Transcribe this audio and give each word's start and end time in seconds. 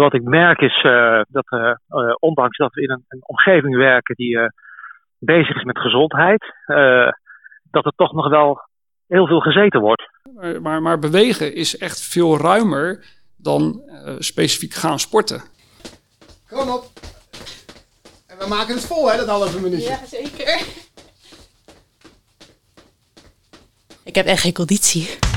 wat 0.00 0.14
ik 0.14 0.22
merk 0.22 0.60
is 0.60 0.82
dat 1.28 1.78
ondanks 2.18 2.56
dat 2.56 2.74
we 2.74 2.82
in 2.82 2.90
een, 2.90 3.04
een 3.08 3.20
omgeving 3.22 3.76
werken 3.76 4.14
die 4.14 4.38
bezig 5.18 5.56
is 5.56 5.64
met 5.64 5.78
gezondheid, 5.78 6.54
dat 7.70 7.84
er 7.84 7.92
toch 7.96 8.12
nog 8.12 8.28
wel 8.28 8.60
heel 9.06 9.26
veel 9.26 9.40
gezeten 9.40 9.80
wordt. 9.80 10.10
Maar, 10.34 10.62
maar, 10.62 10.82
maar 10.82 10.98
bewegen 10.98 11.54
is 11.54 11.78
echt 11.78 12.02
veel 12.02 12.38
ruimer 12.38 13.04
dan 13.36 13.82
specifiek 14.18 14.74
gaan 14.74 14.98
sporten. 14.98 15.42
Kom 16.48 16.68
op. 16.68 16.84
En 18.26 18.38
we 18.38 18.46
maken 18.48 18.74
het 18.74 18.86
vol, 18.86 19.10
hè, 19.10 19.16
dat 19.16 19.28
halve 19.28 19.60
minuutje. 19.60 19.88
Ja, 19.88 20.06
zeker. 20.06 20.60
Ik 24.04 24.14
heb 24.14 24.26
echt 24.26 24.40
geen 24.40 24.52
conditie. 24.52 25.31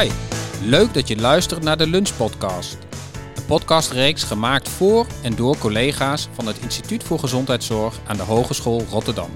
Hi, 0.00 0.10
leuk 0.62 0.94
dat 0.94 1.08
je 1.08 1.16
luistert 1.16 1.62
naar 1.62 1.76
de 1.76 1.86
Lunch 1.86 2.16
Podcast. 2.16 2.78
Een 3.36 3.44
podcastreeks 3.44 4.22
gemaakt 4.22 4.68
voor 4.68 5.06
en 5.22 5.34
door 5.34 5.58
collega's 5.58 6.28
van 6.32 6.46
het 6.46 6.58
Instituut 6.58 7.04
voor 7.04 7.18
Gezondheidszorg 7.18 7.94
aan 8.06 8.16
de 8.16 8.22
Hogeschool 8.22 8.84
Rotterdam. 8.90 9.30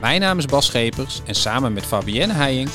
Mijn 0.00 0.20
naam 0.20 0.38
is 0.38 0.46
Bas 0.46 0.66
Schepers 0.66 1.20
en 1.26 1.34
samen 1.34 1.72
met 1.72 1.84
Fabienne 1.84 2.32
Heijink 2.32 2.68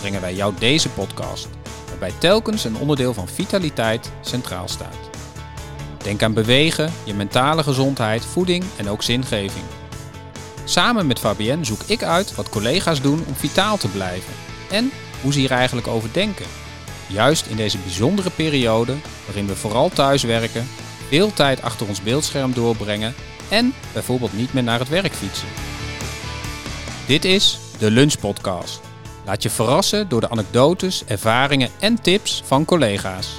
brengen 0.00 0.20
wij 0.20 0.34
jou 0.34 0.54
deze 0.58 0.88
podcast, 0.88 1.48
waarbij 1.88 2.12
telkens 2.18 2.64
een 2.64 2.76
onderdeel 2.76 3.14
van 3.14 3.28
vitaliteit 3.28 4.12
centraal 4.20 4.68
staat. 4.68 5.10
Denk 6.02 6.22
aan 6.22 6.34
bewegen, 6.34 6.92
je 7.04 7.14
mentale 7.14 7.62
gezondheid, 7.62 8.24
voeding 8.24 8.64
en 8.76 8.88
ook 8.88 9.02
zingeving. 9.02 9.64
Samen 10.64 11.06
met 11.06 11.18
Fabienne 11.18 11.64
zoek 11.64 11.82
ik 11.86 12.02
uit 12.02 12.34
wat 12.34 12.48
collega's 12.48 13.00
doen 13.00 13.24
om 13.26 13.34
vitaal 13.34 13.76
te 13.76 13.88
blijven 13.88 14.32
en 14.70 14.92
hoe 15.22 15.32
ze 15.32 15.38
hier 15.38 15.50
eigenlijk 15.50 15.86
over 15.86 16.08
denken. 16.12 16.46
Juist 17.06 17.46
in 17.46 17.56
deze 17.56 17.78
bijzondere 17.78 18.30
periode 18.30 18.94
waarin 19.26 19.46
we 19.46 19.56
vooral 19.56 19.88
thuiswerken, 19.88 20.68
veel 21.08 21.32
tijd 21.32 21.62
achter 21.62 21.88
ons 21.88 22.02
beeldscherm 22.02 22.52
doorbrengen 22.52 23.14
en 23.48 23.74
bijvoorbeeld 23.92 24.32
niet 24.32 24.52
meer 24.52 24.62
naar 24.62 24.78
het 24.78 24.88
werk 24.88 25.12
fietsen. 25.12 25.48
Dit 27.06 27.24
is 27.24 27.58
de 27.78 27.90
Lunch 27.90 28.18
Podcast. 28.18 28.80
Laat 29.24 29.42
je 29.42 29.50
verrassen 29.50 30.08
door 30.08 30.20
de 30.20 30.30
anekdotes, 30.30 31.04
ervaringen 31.06 31.70
en 31.80 32.02
tips 32.02 32.42
van 32.44 32.64
collega's. 32.64 33.36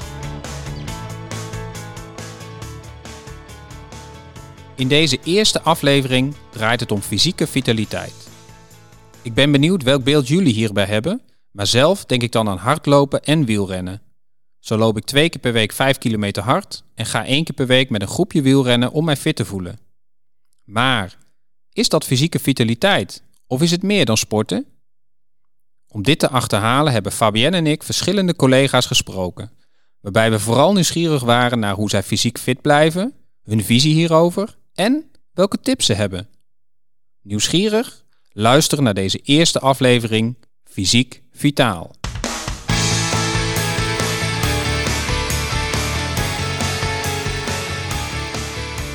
In 4.75 4.87
deze 4.87 5.19
eerste 5.23 5.61
aflevering 5.61 6.35
draait 6.49 6.79
het 6.79 6.91
om 6.91 7.01
fysieke 7.01 7.47
vitaliteit. 7.47 8.29
Ik 9.21 9.33
ben 9.33 9.51
benieuwd 9.51 9.83
welk 9.83 10.03
beeld 10.03 10.27
jullie 10.27 10.53
hierbij 10.53 10.85
hebben 10.85 11.21
maar 11.51 11.67
zelf 11.67 12.05
denk 12.05 12.21
ik 12.21 12.31
dan 12.31 12.49
aan 12.49 12.57
hardlopen 12.57 13.23
en 13.23 13.45
wielrennen. 13.45 14.01
Zo 14.59 14.77
loop 14.77 14.97
ik 14.97 15.05
twee 15.05 15.29
keer 15.29 15.41
per 15.41 15.53
week 15.53 15.71
5 15.71 15.97
kilometer 15.97 16.43
hard 16.43 16.83
en 16.95 17.05
ga 17.05 17.25
één 17.25 17.43
keer 17.43 17.55
per 17.55 17.67
week 17.67 17.89
met 17.89 18.01
een 18.01 18.07
groepje 18.07 18.41
wielrennen 18.41 18.91
om 18.91 19.05
mij 19.05 19.17
fit 19.17 19.35
te 19.35 19.45
voelen. 19.45 19.79
Maar 20.63 21.17
is 21.73 21.89
dat 21.89 22.05
fysieke 22.05 22.39
vitaliteit 22.39 23.23
of 23.47 23.61
is 23.61 23.71
het 23.71 23.83
meer 23.83 24.05
dan 24.05 24.17
sporten? 24.17 24.65
Om 25.87 26.03
dit 26.03 26.19
te 26.19 26.29
achterhalen 26.29 26.93
hebben 26.93 27.11
Fabienne 27.11 27.57
en 27.57 27.67
ik 27.67 27.83
verschillende 27.83 28.35
collega's 28.35 28.85
gesproken, 28.85 29.51
waarbij 30.01 30.31
we 30.31 30.39
vooral 30.39 30.73
nieuwsgierig 30.73 31.23
waren 31.23 31.59
naar 31.59 31.75
hoe 31.75 31.89
zij 31.89 32.03
fysiek 32.03 32.37
fit 32.37 32.61
blijven, 32.61 33.13
hun 33.43 33.63
visie 33.63 33.93
hierover 33.93 34.57
en 34.73 35.11
welke 35.33 35.59
tips 35.59 35.85
ze 35.85 35.93
hebben. 35.93 36.29
Nieuwsgierig? 37.21 38.05
Luister 38.33 38.81
naar 38.81 38.93
deze 38.93 39.17
eerste 39.17 39.59
aflevering 39.59 40.35
Fysiek 40.63 41.23
Vitaal. 41.41 41.91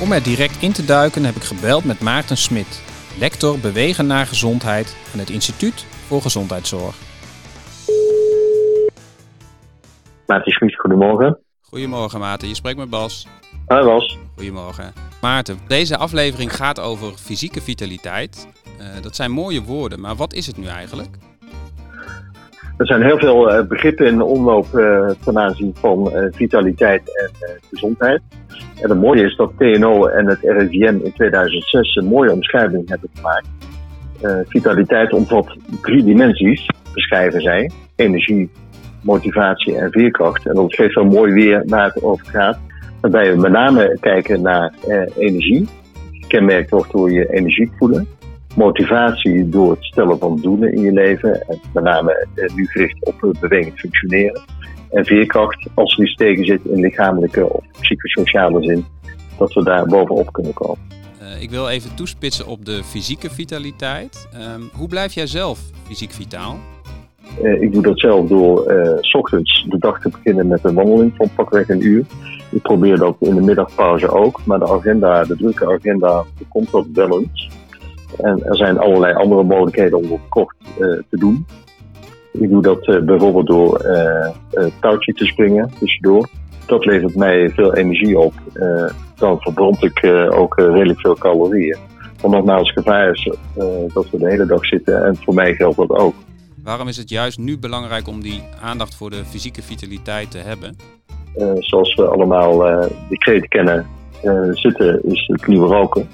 Om 0.01 0.11
er 0.11 0.23
direct 0.23 0.61
in 0.61 0.71
te 0.71 0.85
duiken 0.85 1.23
heb 1.23 1.35
ik 1.35 1.43
gebeld 1.43 1.83
met 1.83 1.99
Maarten 1.99 2.37
Smit, 2.37 2.83
lector 3.19 3.59
Bewegen 3.59 4.07
naar 4.07 4.25
Gezondheid 4.25 4.97
aan 5.13 5.19
het 5.19 5.29
Instituut 5.29 5.85
voor 6.07 6.21
Gezondheidszorg. 6.21 6.95
Maarten 10.25 10.51
Smit, 10.51 10.79
goedemorgen. 10.79 11.39
Goedemorgen 11.61 12.19
Maarten, 12.19 12.47
je 12.47 12.55
spreekt 12.55 12.77
met 12.77 12.89
Bas. 12.89 13.27
Hoi 13.65 13.85
Bas. 13.85 14.17
Goedemorgen. 14.35 14.93
Maarten, 15.21 15.59
deze 15.67 15.97
aflevering 15.97 16.55
gaat 16.55 16.79
over 16.79 17.13
fysieke 17.13 17.61
vitaliteit. 17.61 18.47
Uh, 18.79 19.01
dat 19.01 19.15
zijn 19.15 19.31
mooie 19.31 19.63
woorden, 19.63 19.99
maar 19.99 20.15
wat 20.15 20.33
is 20.33 20.47
het 20.47 20.57
nu 20.57 20.65
eigenlijk? 20.65 21.17
Er 22.77 22.85
zijn 22.85 23.03
heel 23.03 23.17
veel 23.17 23.51
uh, 23.51 23.67
begrippen 23.67 24.05
in 24.05 24.21
omloop 24.21 24.67
uh, 24.73 25.09
ten 25.23 25.37
aanzien 25.37 25.75
van 25.79 26.11
uh, 26.13 26.25
vitaliteit 26.31 27.01
en 27.03 27.49
gezondheid. 27.69 28.21
En 28.81 28.89
het 28.89 28.99
mooie 28.99 29.23
is 29.23 29.35
dat 29.35 29.51
TNO 29.57 30.05
en 30.05 30.27
het 30.27 30.39
RIVM 30.41 30.99
in 31.03 31.13
2006 31.13 31.95
een 31.95 32.05
mooie 32.05 32.31
omschrijving 32.31 32.89
hebben 32.89 33.09
gemaakt. 33.13 33.47
vitaliteit 34.47 35.13
omvat 35.13 35.57
drie 35.81 36.03
dimensies, 36.03 36.69
beschrijven 36.93 37.41
zij. 37.41 37.71
Energie, 37.95 38.49
motivatie 39.01 39.77
en 39.77 39.91
veerkracht. 39.91 40.47
En 40.47 40.53
dat 40.53 40.75
geeft 40.75 40.95
wel 40.95 41.05
mooi 41.05 41.33
weer 41.33 41.63
waar 41.65 41.85
het 41.85 42.03
over 42.03 42.25
gaat. 42.25 42.59
Waarbij 43.01 43.31
we 43.31 43.41
met 43.41 43.51
name 43.51 43.97
kijken 43.99 44.41
naar 44.41 44.73
energie. 45.17 45.67
Kenmerkt 46.27 46.69
wordt 46.69 46.91
door 46.91 47.11
je 47.11 47.33
energiek 47.33 47.71
voelen 47.77 48.16
motivatie 48.57 49.49
door 49.49 49.71
het 49.71 49.83
stellen 49.83 50.19
van 50.19 50.39
doelen 50.41 50.73
in 50.73 50.81
je 50.81 50.91
leven. 50.91 51.41
En 51.47 51.59
met 51.73 51.83
name 51.83 52.27
eh, 52.35 52.55
nu 52.55 52.65
gericht 52.65 53.05
op 53.05 53.35
bewegend 53.39 53.79
functioneren. 53.79 54.41
En 54.89 55.05
veerkracht 55.05 55.67
als 55.73 55.97
er 55.97 56.03
iets 56.03 56.15
tegen 56.15 56.45
zit 56.45 56.65
in 56.65 56.79
lichamelijke 56.79 57.53
of 57.53 57.63
psychosociale 57.79 58.63
zin. 58.63 58.85
Dat 59.37 59.53
we 59.53 59.63
daar 59.63 59.85
bovenop 59.85 60.33
kunnen 60.33 60.53
komen. 60.53 60.79
Uh, 61.21 61.41
ik 61.41 61.49
wil 61.49 61.69
even 61.69 61.95
toespitsen 61.95 62.47
op 62.47 62.65
de 62.65 62.83
fysieke 62.83 63.29
vitaliteit. 63.29 64.27
Um, 64.55 64.69
hoe 64.73 64.87
blijf 64.87 65.13
jij 65.13 65.27
zelf 65.27 65.59
fysiek 65.87 66.11
vitaal? 66.11 66.57
Uh, 67.43 67.61
ik 67.61 67.73
doe 67.73 67.81
dat 67.81 67.99
zelf 67.99 68.27
door 68.27 68.73
s 69.01 69.13
ochtends 69.13 69.65
de 69.69 69.77
dag 69.77 70.01
te 70.01 70.09
beginnen 70.09 70.47
met 70.47 70.63
een 70.63 70.73
wandeling 70.73 71.13
van 71.15 71.29
pakweg 71.35 71.69
een 71.69 71.85
uur. 71.85 72.05
Ik 72.51 72.61
probeer 72.61 72.97
dat 72.97 73.15
in 73.19 73.35
de 73.35 73.41
middagpauze 73.41 74.09
ook, 74.09 74.45
maar 74.45 74.59
de 74.59 74.67
agenda, 74.67 75.23
de 75.23 75.35
drukke 75.35 75.73
agenda, 75.73 76.23
komt 76.47 76.71
dat 76.71 76.85
wel 76.93 77.19
eens. 77.19 77.56
En 78.17 78.43
er 78.43 78.55
zijn 78.55 78.77
allerlei 78.77 79.13
andere 79.13 79.43
mogelijkheden 79.43 79.97
om 79.97 80.11
het 80.11 80.21
kort 80.29 80.55
uh, 80.61 80.77
te 80.77 81.17
doen. 81.17 81.45
Ik 82.31 82.49
doe 82.49 82.61
dat 82.61 82.87
uh, 82.87 83.01
bijvoorbeeld 83.01 83.47
door 83.47 83.85
uh, 83.85 84.65
touwtje 84.79 85.13
te 85.13 85.25
springen 85.25 85.71
tussendoor. 85.79 86.29
Dat 86.65 86.85
levert 86.85 87.15
mij 87.15 87.49
veel 87.49 87.75
energie 87.75 88.19
op. 88.19 88.33
dan 89.15 89.39
verbrand 89.39 89.83
ik 89.83 90.05
ook 90.29 90.55
redelijk 90.57 90.99
veel 90.99 91.15
calorieën. 91.15 91.77
Want 92.21 92.33
nogmaals, 92.33 92.71
gevaar 92.71 93.11
is 93.11 93.31
dat 93.93 94.09
we 94.09 94.17
de 94.17 94.29
hele 94.29 94.45
dag 94.45 94.65
zitten 94.65 95.05
en 95.05 95.15
voor 95.15 95.33
mij 95.33 95.55
geldt 95.55 95.77
dat 95.77 95.89
ook. 95.89 96.13
Waarom 96.63 96.87
is 96.87 96.97
het 96.97 97.09
juist 97.09 97.37
nu 97.37 97.57
belangrijk 97.59 98.07
om 98.07 98.21
die 98.21 98.43
aandacht 98.61 98.95
voor 98.95 99.09
de 99.09 99.25
fysieke 99.25 99.61
vitaliteit 99.61 100.31
te 100.31 100.37
hebben? 100.37 100.75
zoals 101.59 101.95
we 101.95 102.07
allemaal 102.07 102.57
de 103.09 103.17
kreet 103.17 103.47
kennen, 103.47 103.87
zitten 104.51 105.03
is 105.03 105.27
het 105.27 105.47
nieuwe 105.47 105.67
roken. 105.67 106.09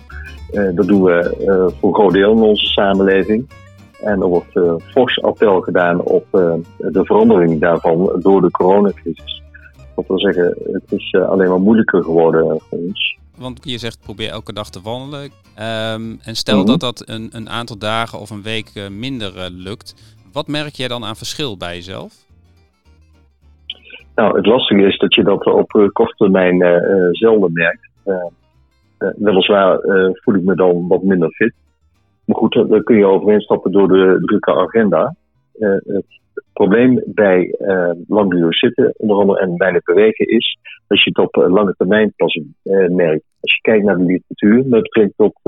Eh, 0.53 0.75
dat 0.75 0.87
doen 0.87 1.03
we 1.03 1.13
eh, 1.13 1.79
voor 1.79 1.89
een 1.89 1.95
groot 1.95 2.13
deel 2.13 2.31
in 2.31 2.41
onze 2.41 2.65
samenleving. 2.65 3.49
En 4.01 4.21
er 4.21 4.27
wordt 4.27 4.55
uh, 4.55 4.75
fors 4.77 5.21
appel 5.21 5.61
gedaan 5.61 6.01
op 6.01 6.25
de 6.77 7.01
verandering 7.05 7.61
daarvan 7.61 8.19
door 8.19 8.41
de 8.41 8.51
coronacrisis. 8.51 9.41
Dat 9.95 10.07
wil 10.07 10.19
zeggen, 10.19 10.57
het 10.71 10.91
is 10.91 11.13
alleen 11.13 11.49
maar 11.49 11.59
moeilijker 11.59 12.03
geworden 12.03 12.59
voor 12.69 12.77
ons. 12.77 13.17
Want 13.37 13.59
je 13.61 13.77
zegt 13.77 13.99
probeer 13.99 14.29
elke 14.29 14.53
dag 14.53 14.69
te 14.69 14.81
wandelen. 14.81 15.23
Um, 15.23 16.19
en 16.23 16.35
stel 16.35 16.57
mhm. 16.57 16.65
dat 16.65 16.79
dat 16.79 17.03
een, 17.05 17.29
een, 17.31 17.49
aantal 17.49 17.77
dagen 17.77 18.19
of 18.19 18.29
een 18.29 18.41
week 18.41 18.89
minder 18.91 19.49
lukt. 19.51 20.15
Wat 20.31 20.47
merk 20.47 20.73
jij 20.73 20.87
dan 20.87 21.05
aan 21.05 21.15
verschil 21.15 21.57
bij 21.57 21.75
jezelf? 21.75 22.13
Nou, 24.15 24.35
het 24.37 24.45
lastige 24.45 24.87
is 24.87 24.97
dat 24.97 25.15
je 25.15 25.23
dat 25.23 25.45
op 25.45 25.89
korte 25.93 26.15
termijn 26.17 26.57
zelden 27.11 27.53
merkt. 27.53 27.89
Eh, 29.03 29.09
weliswaar 29.15 29.79
eh, 29.79 30.09
voel 30.13 30.35
ik 30.35 30.43
me 30.43 30.55
dan 30.55 30.87
wat 30.87 31.03
minder 31.03 31.31
fit. 31.31 31.53
Maar 32.25 32.37
goed, 32.37 32.69
daar 32.69 32.83
kun 32.83 32.97
je 32.97 33.05
overheen 33.05 33.41
stappen 33.41 33.71
door 33.71 33.87
de 33.87 34.21
drukke 34.25 34.53
agenda. 34.53 35.15
Eh, 35.59 35.69
het 35.69 36.05
probleem 36.53 37.01
bij 37.05 37.55
langdurig 38.07 38.57
zitten, 38.57 38.93
onder 38.97 39.17
andere 39.17 39.39
en 39.39 39.57
weinig 39.57 39.83
bewegen, 39.83 40.27
is 40.27 40.57
dat 40.87 41.03
je 41.03 41.09
het 41.09 41.17
op 41.17 41.35
lange 41.35 41.73
termijn 41.77 42.13
pas 42.15 42.39
merkt. 42.89 43.23
Als 43.39 43.53
je 43.53 43.61
kijkt 43.61 43.85
naar 43.85 43.97
de 43.97 44.03
literatuur 44.03 44.67
met 44.67 44.81
betrekking 44.81 45.13
tot 45.15 45.39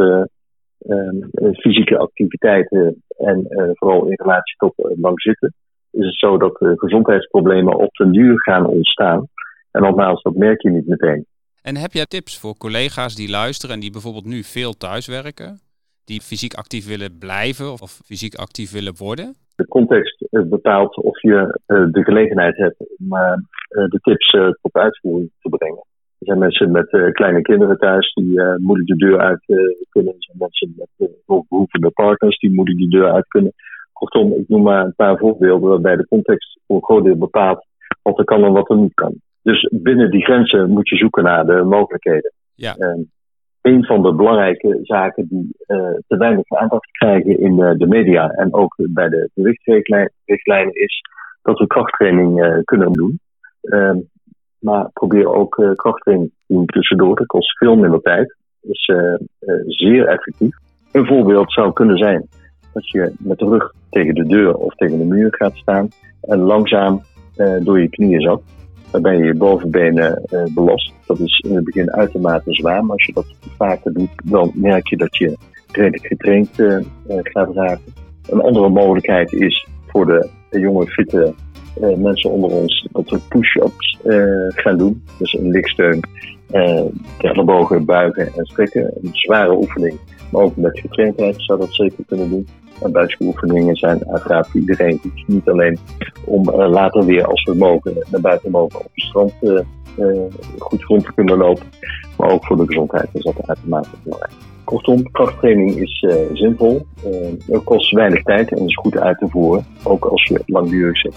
fysieke 1.56 1.98
activiteiten 1.98 3.04
en 3.18 3.46
vooral 3.74 4.06
in 4.06 4.14
relatie 4.16 4.56
tot 4.58 4.74
lang 4.78 5.22
zitten, 5.22 5.54
is 5.92 6.06
het 6.06 6.18
zo 6.18 6.38
dat 6.38 6.58
gezondheidsproblemen 6.60 7.78
op 7.78 7.96
den 7.96 8.12
duur 8.12 8.42
gaan 8.42 8.66
ontstaan. 8.68 9.28
En 9.72 9.82
nogmaals, 9.82 10.22
dat 10.22 10.36
merk 10.36 10.62
je 10.62 10.70
niet 10.70 10.88
meteen. 10.88 11.26
En 11.70 11.76
heb 11.76 11.92
jij 11.92 12.06
tips 12.06 12.40
voor 12.40 12.58
collega's 12.58 13.16
die 13.16 13.30
luisteren 13.30 13.76
en 13.76 13.82
die 13.82 13.92
bijvoorbeeld 13.92 14.26
nu 14.26 14.44
veel 14.44 14.74
thuiswerken? 14.74 15.60
Die 16.06 16.22
fysiek 16.22 16.54
actief 16.54 16.88
willen 16.88 17.18
blijven 17.18 17.72
of, 17.72 17.92
fysiek 18.12 18.36
actief 18.36 18.72
willen 18.72 18.96
worden? 18.98 19.36
De 19.56 19.68
context 19.68 20.22
eh, 20.22 20.42
bepaalt 20.42 20.96
of 20.98 21.22
je 21.22 21.60
eh, 21.66 21.86
de 21.92 22.04
gelegenheid 22.04 22.58
hebt 22.58 22.80
om 22.80 23.18
eh, 23.18 23.34
de 23.68 24.00
tips 24.02 24.30
tot 24.62 24.74
uitvoering 24.74 25.32
te 25.42 25.50
brengen. 25.50 25.84
Er 26.20 26.26
zijn 26.26 26.40
mensen 26.40 26.72
met 26.72 26.90
kleine 27.12 27.42
kinderen 27.42 27.78
thuis 27.78 28.14
die 28.14 28.40
moeilijk 28.58 28.88
de 28.88 28.96
deur 28.96 29.20
uit 29.20 29.44
kunnen. 29.90 30.14
Er 30.14 30.24
zijn 30.24 30.38
mensen 30.38 30.74
met 30.78 31.10
behoevende 31.26 31.90
partners 31.90 32.40
die 32.40 32.54
moeilijk 32.54 32.80
de 32.80 32.88
deur 32.88 33.12
uit 33.12 33.28
kunnen. 33.28 33.54
Kortom, 33.94 34.34
ik 34.34 34.48
noem 34.48 34.62
maar 34.62 34.86
een 34.86 34.96
paar 34.96 35.18
voorbeelden 35.18 35.70
waarbij 35.70 35.96
de 35.96 36.08
context 36.08 36.60
voor 36.68 36.76
een 36.76 36.84
groot 36.84 37.04
deel 37.04 37.18
bepaalt 37.18 37.66
wat 38.02 38.18
er 38.20 38.26
kan 38.26 38.44
en 38.44 38.52
wat 38.52 38.70
er 38.70 38.78
niet 38.78 38.94
kan. 38.94 39.22
Dus 39.46 39.70
binnen 39.72 40.12
die 40.12 40.24
grenzen 40.24 40.70
moet 40.70 40.90
je 40.90 40.96
zoeken 40.96 41.24
naar 41.24 41.46
de 41.46 41.64
mogelijkheden. 41.64 42.34
Ja. 42.56 42.76
En 42.76 43.12
een 43.62 43.86
van 43.86 44.02
de 44.02 44.14
belangrijke 44.14 44.80
zaken 44.82 45.28
die 45.28 45.56
uh, 45.68 45.78
te 46.08 46.18
weinig 46.18 46.50
aandacht 46.50 46.92
krijgen 46.92 47.40
in 47.40 47.56
de, 47.56 47.78
de, 47.78 47.88
media 47.88 48.30
en 48.30 48.54
ook 48.54 48.76
bij 48.78 49.10
de 49.10 49.30
gewichtsrichtlijnen 49.34 50.74
is 50.74 51.02
dat 51.42 51.60
we 51.60 51.68
krachttraining 51.68 52.44
uh, 52.44 52.64
kunnen 52.64 52.92
doen. 52.92 53.20
Uh, 53.62 53.92
maar 54.60 54.90
probeer 54.94 55.34
ook 55.34 55.74
krachttraining 55.76 56.30
te 56.30 56.54
doen 56.54 56.66
tussendoor. 56.66 57.16
Dat 57.16 57.28
kost 57.28 57.58
veel 57.58 57.76
minder 57.76 58.02
tijd. 58.02 58.36
Is 58.62 58.92
zeer 59.66 60.08
effectief. 60.08 60.58
Een 60.92 61.06
voorbeeld 61.06 61.54
zou 61.54 61.74
kunnen 61.74 61.98
zijn 61.98 62.28
dat 62.74 62.90
je 62.90 63.14
met 63.20 63.38
de 63.38 63.46
rug 63.46 63.74
tegen 63.90 64.16
de 64.16 64.26
deur 64.26 64.56
of 64.56 64.76
tegen 64.76 64.98
de 64.98 65.06
muur 65.06 65.36
gaat 65.36 65.56
staan 65.56 65.88
en 66.22 66.40
langzaam 66.40 67.02
door 67.64 67.80
je 67.80 67.90
knieën 67.90 68.22
zakt 68.22 68.56
waarbij 68.92 69.18
je 69.18 69.24
je 69.24 69.34
bovenbenen 69.34 70.24
uh, 70.30 70.44
belast. 70.54 70.94
Dat 71.06 71.20
is 71.20 71.40
in 71.48 71.56
het 71.56 71.64
begin 71.64 71.92
uitermate 71.92 72.54
zwaar, 72.54 72.86
maar 72.86 72.96
als 72.96 73.06
je 73.06 73.14
dat 73.14 73.26
vaker 73.58 73.94
doet, 73.94 74.10
dan 74.24 74.52
merk 74.54 74.88
je 74.88 74.98
dat 74.98 75.18
je 75.18 75.38
redelijk 75.72 76.06
getraind 76.06 76.60
uh, 76.60 76.78
gaat 77.08 77.56
raken. 77.56 77.94
Een 78.30 78.42
andere 78.42 78.70
mogelijkheid 78.70 79.34
is 79.34 79.68
voor 79.88 80.06
de 80.06 80.30
jonge, 80.50 80.88
fitte 80.88 81.34
mensen 81.98 82.30
onder 82.30 82.50
ons 82.50 82.88
dat 82.92 83.10
we 83.10 83.20
push-ups 83.30 84.00
gaan 84.50 84.78
doen. 84.78 85.04
Dus 85.18 85.34
een 85.34 85.50
liksteun, 85.50 86.00
de 86.48 87.82
buigen 87.86 88.26
en 88.36 88.46
strekken. 88.46 88.94
Een 89.02 89.10
zware 89.12 89.58
oefening, 89.58 90.00
maar 90.32 90.42
ook 90.42 90.56
met 90.56 90.80
getraindheid 90.80 91.36
zou 91.38 91.60
dat 91.60 91.74
zeker 91.74 92.04
kunnen 92.08 92.30
doen. 92.30 92.48
En 92.82 92.92
buikspieroefeningen 92.92 93.76
zijn 93.76 94.10
uiteraard 94.10 94.48
voor 94.48 94.60
iedereen. 94.60 95.02
Niet 95.28 95.50
alleen 95.50 95.80
om 96.26 96.50
uh, 96.50 96.70
later 96.70 97.06
weer, 97.06 97.26
als 97.26 97.44
we 97.44 97.56
mogen, 97.56 98.06
naar 98.12 98.22
buiten 98.22 98.52
mogen 98.52 98.80
op 98.80 98.90
het 98.94 99.04
strand 99.04 99.34
uh, 99.42 99.60
uh, 99.98 100.22
goed 100.58 100.84
rond 100.84 101.06
te 101.06 101.14
kunnen 101.14 101.38
lopen. 101.38 101.66
Maar 102.18 102.30
ook 102.30 102.46
voor 102.46 102.58
de 102.58 102.66
gezondheid 102.66 103.10
is 103.14 103.24
dat 103.24 103.48
uitermate 103.48 103.90
belangrijk. 104.04 104.34
Kortom, 104.64 105.12
krachttraining 105.12 105.76
is 105.76 106.06
zinvol. 106.34 106.86
het 107.46 107.64
kost 107.64 107.92
weinig 107.92 108.24
tijd 108.24 108.52
en 108.52 108.66
is 108.66 108.76
goed 108.76 108.98
uit 108.98 109.18
te 109.18 109.28
voeren. 109.30 109.66
Ook 109.84 110.06
als 110.06 110.24
je 110.24 110.42
langdurig 110.46 110.98
zit. 110.98 111.16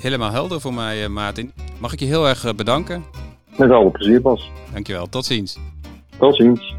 Helemaal 0.00 0.30
helder 0.30 0.60
voor 0.60 0.74
mij, 0.74 1.08
Maarten. 1.08 1.52
Mag 1.78 1.92
ik 1.92 2.00
je 2.00 2.06
heel 2.06 2.28
erg 2.28 2.54
bedanken? 2.54 3.04
Met 3.56 3.70
alle 3.70 3.90
plezier, 3.90 4.20
Bas. 4.20 4.50
Dankjewel. 4.72 5.08
Tot 5.08 5.24
ziens. 5.24 5.58
Tot 6.18 6.36
ziens. 6.36 6.74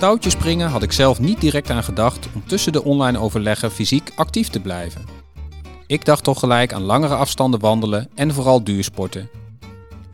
Touwtjes 0.00 0.32
springen 0.32 0.68
had 0.68 0.82
ik 0.82 0.92
zelf 0.92 1.20
niet 1.20 1.40
direct 1.40 1.70
aan 1.70 1.84
gedacht 1.84 2.28
om 2.34 2.42
tussen 2.46 2.72
de 2.72 2.84
online 2.84 3.18
overleggen 3.18 3.70
fysiek 3.70 4.10
actief 4.14 4.48
te 4.48 4.60
blijven. 4.60 5.04
Ik 5.86 6.04
dacht 6.04 6.24
toch 6.24 6.38
gelijk 6.38 6.72
aan 6.72 6.82
langere 6.82 7.14
afstanden 7.14 7.60
wandelen 7.60 8.08
en 8.14 8.34
vooral 8.34 8.64
duursporten. 8.64 9.28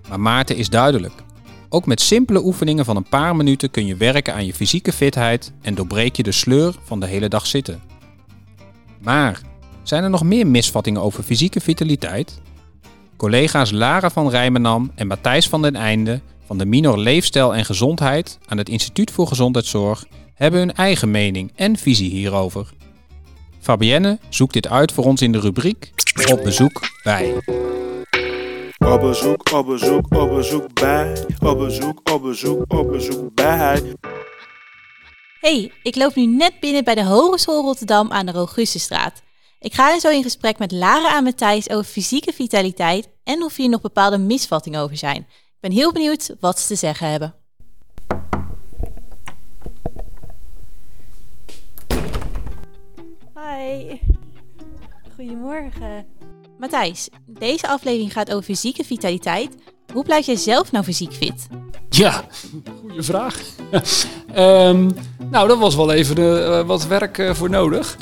Maar 0.08 0.20
Maarten 0.20 0.56
is 0.56 0.68
duidelijk. 0.68 1.12
Ook 1.68 1.86
met 1.86 2.00
simpele 2.00 2.44
oefeningen 2.44 2.84
van 2.84 2.96
een 2.96 3.08
paar 3.08 3.36
minuten 3.36 3.70
kun 3.70 3.86
je 3.86 3.96
werken 3.96 4.34
aan 4.34 4.46
je 4.46 4.54
fysieke 4.54 4.92
fitheid 4.92 5.52
en 5.62 5.74
doorbreek 5.74 6.16
je 6.16 6.22
de 6.22 6.32
sleur 6.32 6.74
van 6.84 7.00
de 7.00 7.06
hele 7.06 7.28
dag 7.28 7.46
zitten. 7.46 7.80
Maar 9.02 9.40
zijn 9.82 10.04
er 10.04 10.10
nog 10.10 10.22
meer 10.22 10.46
misvattingen 10.46 11.02
over 11.02 11.22
fysieke 11.22 11.60
vitaliteit? 11.60 12.40
Collega's 13.16 13.70
Lara 13.70 14.10
van 14.10 14.30
Rijmenam 14.30 14.92
en 14.94 15.06
Matthijs 15.06 15.48
van 15.48 15.62
den 15.62 15.76
Einde 15.76 16.20
van 16.46 16.58
de 16.58 16.66
Minor 16.66 16.98
Leefstijl 16.98 17.54
en 17.54 17.64
Gezondheid 17.64 18.38
aan 18.46 18.58
het 18.58 18.68
Instituut 18.68 19.10
voor 19.10 19.26
Gezondheidszorg 19.26 20.04
hebben 20.34 20.60
hun 20.60 20.74
eigen 20.74 21.10
mening 21.10 21.52
en 21.54 21.76
visie 21.76 22.10
hierover. 22.10 22.70
Fabienne 23.60 24.18
zoekt 24.28 24.52
dit 24.52 24.68
uit 24.68 24.92
voor 24.92 25.04
ons 25.04 25.22
in 25.22 25.32
de 25.32 25.40
rubriek 25.40 25.92
Op 26.30 26.42
bezoek 26.42 26.80
bij. 27.02 27.34
Op 28.78 29.00
bezoek, 29.00 29.52
op 29.52 29.66
bezoek, 29.66 30.14
op 30.14 30.30
bezoek 30.30 30.74
bij. 30.74 31.26
Op 31.38 31.58
bezoek, 31.58 32.10
op 32.10 32.22
bezoek, 32.22 32.64
op 32.68 32.90
bezoek 32.90 33.34
bij. 33.34 33.82
Hey, 35.40 35.72
ik 35.82 35.96
loop 35.96 36.14
nu 36.14 36.26
net 36.26 36.52
binnen 36.60 36.84
bij 36.84 36.94
de 36.94 37.04
Hogeschool 37.04 37.62
Rotterdam 37.62 38.12
aan 38.12 38.26
de 38.26 38.32
Rogustenstraat. 38.32 39.22
Ik 39.60 39.74
ga 39.74 39.92
er 39.92 40.00
zo 40.00 40.08
in 40.08 40.22
gesprek 40.22 40.58
met 40.58 40.72
Lara 40.72 41.16
en 41.16 41.24
Matthijs 41.24 41.70
over 41.70 41.84
fysieke 41.84 42.32
vitaliteit 42.32 43.08
en 43.24 43.42
of 43.42 43.56
hier 43.56 43.68
nog 43.68 43.80
bepaalde 43.80 44.18
misvattingen 44.18 44.80
over 44.80 44.96
zijn 44.96 45.26
ben 45.66 45.74
heel 45.74 45.92
benieuwd 45.92 46.34
wat 46.40 46.60
ze 46.60 46.66
te 46.66 46.74
zeggen 46.74 47.10
hebben. 47.10 47.34
Hi. 53.34 53.98
Goedemorgen. 55.14 56.06
Matthijs, 56.58 57.08
deze 57.26 57.68
aflevering 57.68 58.12
gaat 58.12 58.30
over 58.30 58.44
fysieke 58.44 58.84
vitaliteit. 58.84 59.54
Hoe 59.92 60.04
blijf 60.04 60.26
jij 60.26 60.36
zelf 60.36 60.72
nou 60.72 60.84
fysiek 60.84 61.12
fit? 61.12 61.46
Ja, 61.88 62.24
goede 62.80 63.02
vraag. 63.02 63.42
um, 64.36 64.90
nou, 65.30 65.48
dat 65.48 65.58
was 65.58 65.74
wel 65.74 65.92
even 65.92 66.18
uh, 66.18 66.66
wat 66.66 66.86
werk 66.86 67.18
uh, 67.18 67.34
voor 67.34 67.50
nodig. 67.50 67.96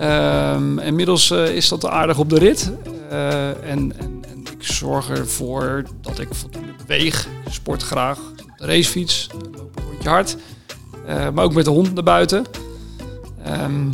Um, 0.00 0.78
inmiddels 0.78 1.30
uh, 1.30 1.56
is 1.56 1.68
dat 1.68 1.86
aardig 1.86 2.18
op 2.18 2.28
de 2.28 2.38
rit. 2.38 2.72
en, 3.08 3.98
en 3.98 4.22
ik 4.58 4.64
zorg 4.64 5.10
ervoor 5.10 5.84
dat 6.00 6.18
ik 6.18 6.28
voldoende 6.34 6.67
beweeg, 6.88 7.28
sport 7.50 7.82
graag, 7.82 8.18
racefiets, 8.56 9.28
loop 9.56 9.76
een 9.76 9.84
rondje 9.90 10.08
hard. 10.08 10.36
Uh, 11.08 11.28
maar 11.30 11.44
ook 11.44 11.54
met 11.54 11.64
de 11.64 11.70
hond 11.70 11.94
naar 11.94 12.04
buiten. 12.04 12.44
Um, 13.46 13.90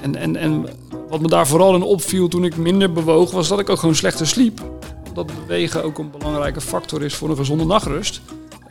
en, 0.00 0.16
en, 0.16 0.36
en 0.36 0.66
wat 1.08 1.20
me 1.20 1.28
daar 1.28 1.46
vooral 1.46 1.74
in 1.74 1.82
opviel 1.82 2.28
toen 2.28 2.44
ik 2.44 2.56
minder 2.56 2.92
bewoog, 2.92 3.30
was 3.30 3.48
dat 3.48 3.58
ik 3.58 3.68
ook 3.68 3.78
gewoon 3.78 3.94
slechter 3.94 4.26
sliep. 4.26 4.60
Omdat 5.08 5.26
bewegen 5.26 5.84
ook 5.84 5.98
een 5.98 6.10
belangrijke 6.10 6.60
factor 6.60 7.02
is 7.02 7.14
voor 7.14 7.30
een 7.30 7.36
gezonde 7.36 7.64
nachtrust. 7.64 8.20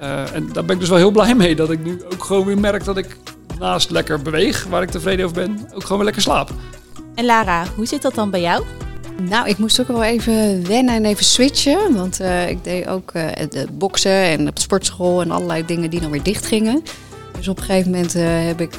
Uh, 0.02 0.36
en 0.36 0.54
daar 0.54 0.66
ben 0.66 0.76
ik 0.76 0.80
dus 0.80 0.90
wel 0.90 0.98
heel 0.98 1.12
blij 1.12 1.36
mee 1.36 1.56
dat 1.56 1.70
ik 1.70 1.84
nu 1.84 2.02
ook 2.14 2.24
gewoon 2.24 2.46
weer 2.46 2.60
merk 2.60 2.84
dat 2.84 2.98
ik 2.98 3.18
naast 3.60 3.90
lekker 3.90 4.22
beweeg, 4.22 4.64
waar 4.70 4.82
ik 4.82 4.90
tevreden 4.90 5.26
over 5.26 5.38
ben, 5.38 5.70
ook 5.74 5.82
gewoon 5.82 5.98
weer 5.98 6.06
lekker 6.06 6.22
slaap. 6.22 6.50
En 7.16 7.26
Lara, 7.26 7.66
hoe 7.76 7.86
zit 7.86 8.02
dat 8.02 8.16
dan 8.16 8.30
bij 8.30 8.42
jou? 8.42 8.64
Nou, 9.22 9.48
ik 9.48 9.58
moest 9.58 9.82
ook 9.82 9.88
wel 9.88 10.04
even 10.04 10.68
wennen 10.68 10.96
en 10.96 11.06
even 11.06 11.26
switchen. 11.26 11.96
Want 11.96 12.22
uh, 12.22 12.50
ik 12.50 12.64
deed 12.64 12.88
ook 12.88 13.12
uh, 13.14 13.28
de 13.50 13.68
boksen 13.72 14.12
en 14.12 14.48
op 14.48 14.56
de 14.56 14.62
sportschool 14.62 15.22
en 15.22 15.32
allerlei 15.32 15.66
dingen 15.66 15.90
die 15.90 16.00
dan 16.00 16.12
weer 16.12 16.24
dicht 16.24 16.46
gingen. 16.46 16.84
Dus 17.38 17.48
op 17.48 17.58
een 17.58 17.64
gegeven 17.64 17.92
moment 17.92 18.16
uh, 18.16 18.24
heb 18.26 18.62
ik 18.62 18.78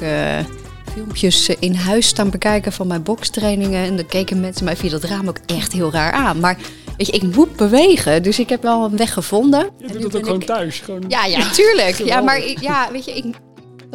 filmpjes 0.93 1.49
in 1.59 1.73
huis 1.73 2.07
staan 2.07 2.29
bekijken 2.29 2.71
van 2.71 2.87
mijn 2.87 3.03
bokstrainingen. 3.03 3.85
En 3.85 3.95
dan 3.95 4.05
keken 4.05 4.39
mensen 4.39 4.65
mij 4.65 4.75
via 4.75 4.89
dat 4.89 5.03
raam 5.03 5.27
ook 5.27 5.39
echt 5.45 5.73
heel 5.73 5.91
raar 5.91 6.11
aan. 6.11 6.39
Maar 6.39 6.57
weet 6.97 7.07
je, 7.07 7.13
ik 7.13 7.35
moet 7.35 7.55
bewegen, 7.55 8.23
dus 8.23 8.39
ik 8.39 8.49
heb 8.49 8.61
wel 8.61 8.85
een 8.85 8.97
weg 8.97 9.13
gevonden. 9.13 9.69
Je 9.77 9.87
doet 9.87 10.03
het 10.03 10.15
ook 10.15 10.23
gewoon 10.23 10.39
thuis? 10.39 10.79
Gewoon... 10.79 11.03
Ja, 11.07 11.25
ja, 11.25 11.51
tuurlijk. 11.51 11.95
ja, 12.11 12.21
maar 12.21 12.37
ik, 12.37 12.61
ja, 12.61 12.89
weet 12.91 13.05
je, 13.05 13.13
ik 13.15 13.25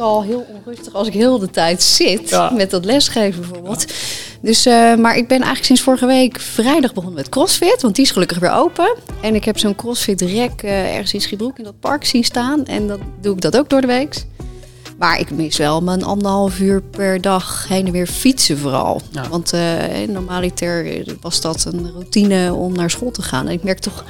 al 0.01 0.23
heel 0.23 0.45
onrustig 0.53 0.93
als 0.93 1.07
ik 1.07 1.13
heel 1.13 1.39
de 1.39 1.49
tijd 1.49 1.83
zit 1.83 2.39
met 2.53 2.71
dat 2.71 2.85
lesgeven 2.85 3.41
bijvoorbeeld. 3.41 3.85
Dus, 4.41 4.67
uh, 4.67 4.95
maar 4.95 5.17
ik 5.17 5.27
ben 5.27 5.37
eigenlijk 5.37 5.65
sinds 5.65 5.81
vorige 5.81 6.05
week 6.05 6.39
vrijdag 6.39 6.93
begonnen 6.93 7.17
met 7.17 7.29
CrossFit, 7.29 7.81
want 7.81 7.95
die 7.95 8.05
is 8.05 8.11
gelukkig 8.11 8.39
weer 8.39 8.51
open. 8.51 8.95
En 9.21 9.35
ik 9.35 9.45
heb 9.45 9.57
zo'n 9.57 9.75
CrossFit 9.75 10.21
rek 10.21 10.63
uh, 10.63 10.93
ergens 10.93 11.13
in 11.13 11.21
Schiebroek 11.21 11.57
in 11.57 11.63
dat 11.63 11.79
park 11.79 12.05
zien 12.05 12.23
staan. 12.23 12.65
En 12.65 12.87
dan 12.87 12.99
doe 13.21 13.35
ik 13.35 13.41
dat 13.41 13.57
ook 13.57 13.69
door 13.69 13.81
de 13.81 13.87
week. 13.87 14.25
Maar 14.97 15.19
ik 15.19 15.31
mis 15.31 15.57
wel 15.57 15.81
mijn 15.81 16.03
anderhalf 16.03 16.59
uur 16.59 16.81
per 16.81 17.21
dag 17.21 17.67
heen 17.67 17.85
en 17.85 17.91
weer 17.91 18.07
fietsen 18.07 18.57
vooral. 18.57 19.01
Ja. 19.11 19.29
Want 19.29 19.53
uh, 19.53 19.61
normaliter 20.07 21.03
was 21.21 21.41
dat 21.41 21.65
een 21.65 21.91
routine 21.91 22.53
om 22.53 22.73
naar 22.73 22.89
school 22.89 23.11
te 23.11 23.21
gaan. 23.21 23.47
En 23.47 23.53
ik 23.53 23.63
merk 23.63 23.79
toch 23.79 24.03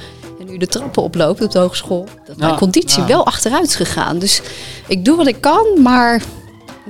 nu 0.52 0.58
de 0.58 0.66
trappen 0.66 1.02
oploopt 1.02 1.42
op 1.42 1.50
de 1.50 1.58
hogeschool, 1.58 2.08
dat 2.26 2.36
mijn 2.36 2.56
conditie 2.56 3.02
wel 3.02 3.26
achteruit 3.26 3.66
is 3.66 3.74
gegaan. 3.74 4.18
Dus 4.18 4.42
ik 4.86 5.04
doe 5.04 5.16
wat 5.16 5.26
ik 5.26 5.40
kan, 5.40 5.66
maar 5.82 6.22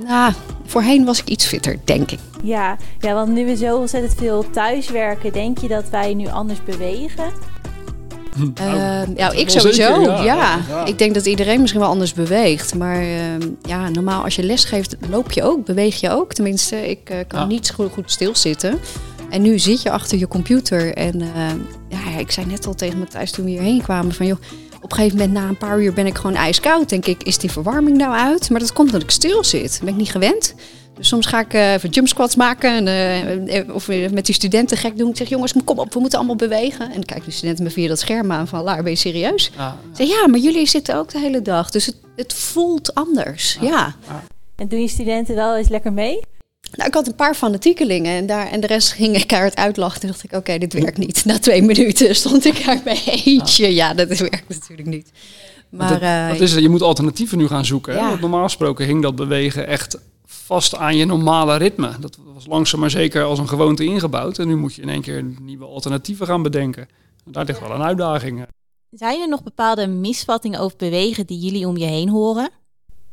nou, 0.07 0.33
voorheen 0.65 1.05
was 1.05 1.19
ik 1.19 1.27
iets 1.27 1.45
fitter, 1.45 1.77
denk 1.83 2.11
ik. 2.11 2.19
Ja, 2.43 2.77
ja, 2.99 3.13
want 3.13 3.29
nu 3.29 3.45
we 3.45 3.55
zo 3.55 3.77
ontzettend 3.77 4.13
veel 4.17 4.45
thuiswerken, 4.51 5.33
denk 5.33 5.57
je 5.57 5.67
dat 5.67 5.89
wij 5.89 6.13
nu 6.13 6.27
anders 6.27 6.63
bewegen? 6.63 7.51
Uh, 8.61 9.15
ja, 9.15 9.31
ik 9.31 9.49
sowieso. 9.49 10.01
ja. 10.01 10.23
Ja. 10.69 10.85
ik 10.85 10.97
denk 10.97 11.13
dat 11.13 11.25
iedereen 11.25 11.59
misschien 11.59 11.81
wel 11.81 11.89
anders 11.89 12.13
beweegt. 12.13 12.75
Maar 12.75 13.01
uh, 13.01 13.17
ja, 13.61 13.89
normaal 13.89 14.23
als 14.23 14.35
je 14.35 14.43
les 14.43 14.65
geeft, 14.65 14.95
loop 15.09 15.31
je 15.31 15.43
ook, 15.43 15.65
beweeg 15.65 15.99
je 15.99 16.09
ook. 16.09 16.33
Tenminste, 16.33 16.89
ik 16.89 17.09
uh, 17.11 17.17
kan 17.27 17.47
niet 17.47 17.71
goed, 17.71 17.91
goed 17.91 18.11
stilzitten. 18.11 18.79
En 19.33 19.41
nu 19.41 19.59
zit 19.59 19.81
je 19.81 19.91
achter 19.91 20.17
je 20.17 20.27
computer. 20.27 20.93
En 20.93 21.19
uh, 21.21 21.51
ja, 21.89 22.17
ik 22.19 22.31
zei 22.31 22.45
net 22.45 22.65
al 22.65 22.73
tegen 22.73 22.99
Matthijs 22.99 23.31
toen 23.31 23.45
we 23.45 23.51
hierheen 23.51 23.81
kwamen 23.81 24.13
van... 24.13 24.25
joh, 24.25 24.37
Op 24.81 24.91
een 24.91 24.97
gegeven 24.97 25.17
moment, 25.17 25.33
na 25.33 25.47
een 25.47 25.57
paar 25.57 25.81
uur, 25.81 25.93
ben 25.93 26.05
ik 26.05 26.15
gewoon 26.15 26.35
ijskoud. 26.35 26.89
Denk 26.89 27.05
ik, 27.05 27.23
is 27.23 27.37
die 27.37 27.51
verwarming 27.51 27.97
nou 27.97 28.13
uit? 28.13 28.49
Maar 28.49 28.59
dat 28.59 28.73
komt 28.73 28.87
omdat 28.87 29.03
ik 29.03 29.11
stil 29.11 29.43
zit. 29.43 29.79
Ben 29.79 29.93
ik 29.93 29.95
niet 29.99 30.11
gewend. 30.11 30.55
Dus 30.97 31.07
soms 31.07 31.25
ga 31.25 31.39
ik 31.39 31.53
uh, 31.53 31.73
even 31.73 31.89
jump 31.89 32.07
squats 32.07 32.35
maken. 32.35 32.87
En, 32.87 33.47
uh, 33.47 33.75
of 33.75 33.87
met 33.87 34.25
die 34.25 34.35
studenten 34.35 34.77
gek 34.77 34.97
doen. 34.97 35.09
Ik 35.09 35.17
zeg, 35.17 35.29
jongens, 35.29 35.53
kom 35.63 35.79
op, 35.79 35.93
we 35.93 35.99
moeten 35.99 36.17
allemaal 36.17 36.35
bewegen. 36.35 36.85
En 36.85 36.93
dan 36.93 37.03
kijken 37.03 37.25
de 37.25 37.31
studenten 37.31 37.63
me 37.63 37.69
via 37.69 37.87
dat 37.87 37.99
scherm 37.99 38.31
aan 38.31 38.47
van, 38.47 38.63
Laar, 38.63 38.83
ben 38.83 38.91
je 38.91 38.97
serieus? 38.97 39.51
Ja. 39.57 39.77
Zeg, 39.93 40.07
ja, 40.07 40.27
maar 40.27 40.39
jullie 40.39 40.67
zitten 40.67 40.95
ook 40.95 41.11
de 41.11 41.19
hele 41.19 41.41
dag. 41.41 41.69
Dus 41.69 41.85
het, 41.85 41.97
het 42.15 42.33
voelt 42.33 42.95
anders, 42.95 43.57
ja. 43.61 43.95
En 44.55 44.67
doen 44.67 44.81
je 44.81 44.87
studenten 44.87 45.35
wel 45.35 45.57
eens 45.57 45.69
lekker 45.69 45.93
mee? 45.93 46.19
Nou, 46.75 46.87
ik 46.87 46.93
had 46.93 47.07
een 47.07 47.15
paar 47.15 47.35
fanatiekelingen 47.35 48.11
en, 48.11 48.25
daar, 48.25 48.47
en 48.47 48.59
de 48.59 48.67
rest 48.67 48.91
ging 48.91 49.15
ik 49.15 49.27
kaart 49.27 49.55
uitlachen. 49.55 49.99
Toen 49.99 50.09
dacht 50.09 50.23
ik, 50.23 50.31
oké, 50.31 50.57
dit 50.57 50.73
werkt 50.73 50.97
niet. 50.97 51.25
Na 51.25 51.39
twee 51.39 51.61
minuten 51.61 52.15
stond 52.15 52.45
ik 52.45 52.67
uit 52.67 52.83
mijn 52.83 53.01
eentje. 53.05 53.73
Ja, 53.73 53.93
dat 53.93 54.17
werkt 54.17 54.49
natuurlijk 54.49 54.87
niet. 54.87 55.11
Maar, 55.69 56.29
dat, 56.29 56.39
is 56.39 56.53
Je 56.53 56.69
moet 56.69 56.81
alternatieven 56.81 57.37
nu 57.37 57.47
gaan 57.47 57.65
zoeken. 57.65 57.93
Ja. 57.93 58.15
normaal 58.15 58.43
gesproken 58.43 58.85
hing 58.85 59.01
dat 59.01 59.15
bewegen 59.15 59.67
echt 59.67 59.97
vast 60.25 60.75
aan 60.75 60.97
je 60.97 61.05
normale 61.05 61.55
ritme. 61.55 61.91
Dat 61.99 62.17
was 62.33 62.45
langzaam 62.45 62.79
maar 62.79 62.89
zeker 62.89 63.23
als 63.23 63.39
een 63.39 63.47
gewoonte 63.47 63.83
ingebouwd. 63.83 64.39
En 64.39 64.47
nu 64.47 64.55
moet 64.55 64.73
je 64.73 64.81
in 64.81 64.89
één 64.89 65.01
keer 65.01 65.23
nieuwe 65.41 65.65
alternatieven 65.65 66.27
gaan 66.27 66.43
bedenken. 66.43 66.87
Daar 67.25 67.45
ligt 67.45 67.59
wel 67.59 67.71
een 67.71 67.83
uitdaging. 67.83 68.45
Zijn 68.91 69.21
er 69.21 69.27
nog 69.27 69.43
bepaalde 69.43 69.87
misvattingen 69.87 70.59
over 70.59 70.77
bewegen 70.77 71.25
die 71.25 71.39
jullie 71.39 71.67
om 71.67 71.77
je 71.77 71.85
heen 71.85 72.09
horen? 72.09 72.49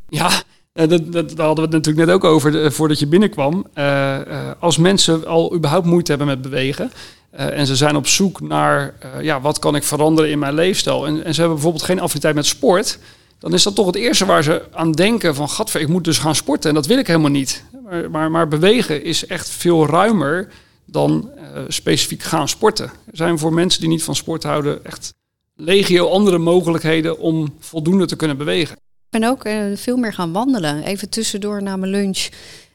Ja, 0.09 0.43
uh, 0.75 0.89
dat, 0.89 1.13
dat, 1.13 1.37
daar 1.37 1.47
hadden 1.47 1.69
we 1.69 1.77
het 1.77 1.87
natuurlijk 1.87 2.07
net 2.07 2.15
ook 2.15 2.25
over 2.25 2.65
eh, 2.65 2.71
voordat 2.71 2.99
je 2.99 3.07
binnenkwam. 3.07 3.67
Uh, 3.75 4.19
als 4.59 4.77
mensen 4.77 5.27
al 5.27 5.55
überhaupt 5.55 5.87
moeite 5.87 6.11
hebben 6.11 6.29
met 6.29 6.43
bewegen. 6.43 6.93
en 7.31 7.67
ze 7.67 7.77
zijn 7.77 7.97
op 7.97 8.07
zoek 8.07 8.41
naar 8.41 8.95
ja, 9.23 9.41
wat 9.41 9.59
kan 9.59 9.77
ik 9.77 9.83
veranderen 9.83 10.31
in 10.31 10.39
mijn 10.39 10.55
leefstijl. 10.55 11.07
En, 11.07 11.25
en 11.25 11.35
ze 11.35 11.41
hebben 11.41 11.55
bijvoorbeeld 11.55 11.85
geen 11.85 12.01
affiniteit 12.01 12.35
met 12.35 12.47
sport. 12.47 12.99
Dan 13.39 13.55
is 13.55 13.63
dat 13.63 13.75
toch 13.75 13.87
het 13.87 13.95
eerste 13.95 14.27
waar 14.27 14.43
ze 14.43 14.63
aan 14.73 14.93
denken 14.93 15.35
van 15.35 15.49
gadver, 15.49 15.81
ik 15.81 15.89
moet 15.89 16.05
dus 16.05 16.19
gaan 16.19 16.35
sporten. 16.35 16.69
En 16.69 16.75
dat 16.75 16.87
wil 16.87 16.99
ik 16.99 17.07
helemaal 17.07 17.31
niet. 17.31 17.65
Maar, 17.85 18.11
maar, 18.11 18.31
maar 18.31 18.49
bewegen 18.49 19.05
is 19.05 19.27
echt 19.27 19.49
veel 19.51 19.87
ruimer 19.87 20.49
dan 20.85 21.31
specifiek 21.69 22.23
gaan 22.23 22.49
sporten. 22.49 22.85
Er 22.85 23.17
zijn 23.17 23.39
voor 23.39 23.53
mensen 23.53 23.81
die 23.81 23.89
niet 23.89 24.03
van 24.03 24.17
sport 24.17 24.43
houden 24.43 24.85
echt 24.85 25.15
legio 25.57 26.09
andere 26.09 26.39
mogelijkheden 26.39 27.19
om 27.19 27.55
voldoende 27.59 28.07
te 28.07 28.17
kunnen 28.17 28.37
bewegen. 28.37 28.77
Ben 29.11 29.25
ook 29.25 29.47
uh, 29.47 29.77
veel 29.77 29.97
meer 29.97 30.13
gaan 30.13 30.33
wandelen. 30.33 30.83
Even 30.83 31.09
tussendoor 31.09 31.63
na 31.63 31.77
mijn 31.77 31.91
lunch. 31.91 32.29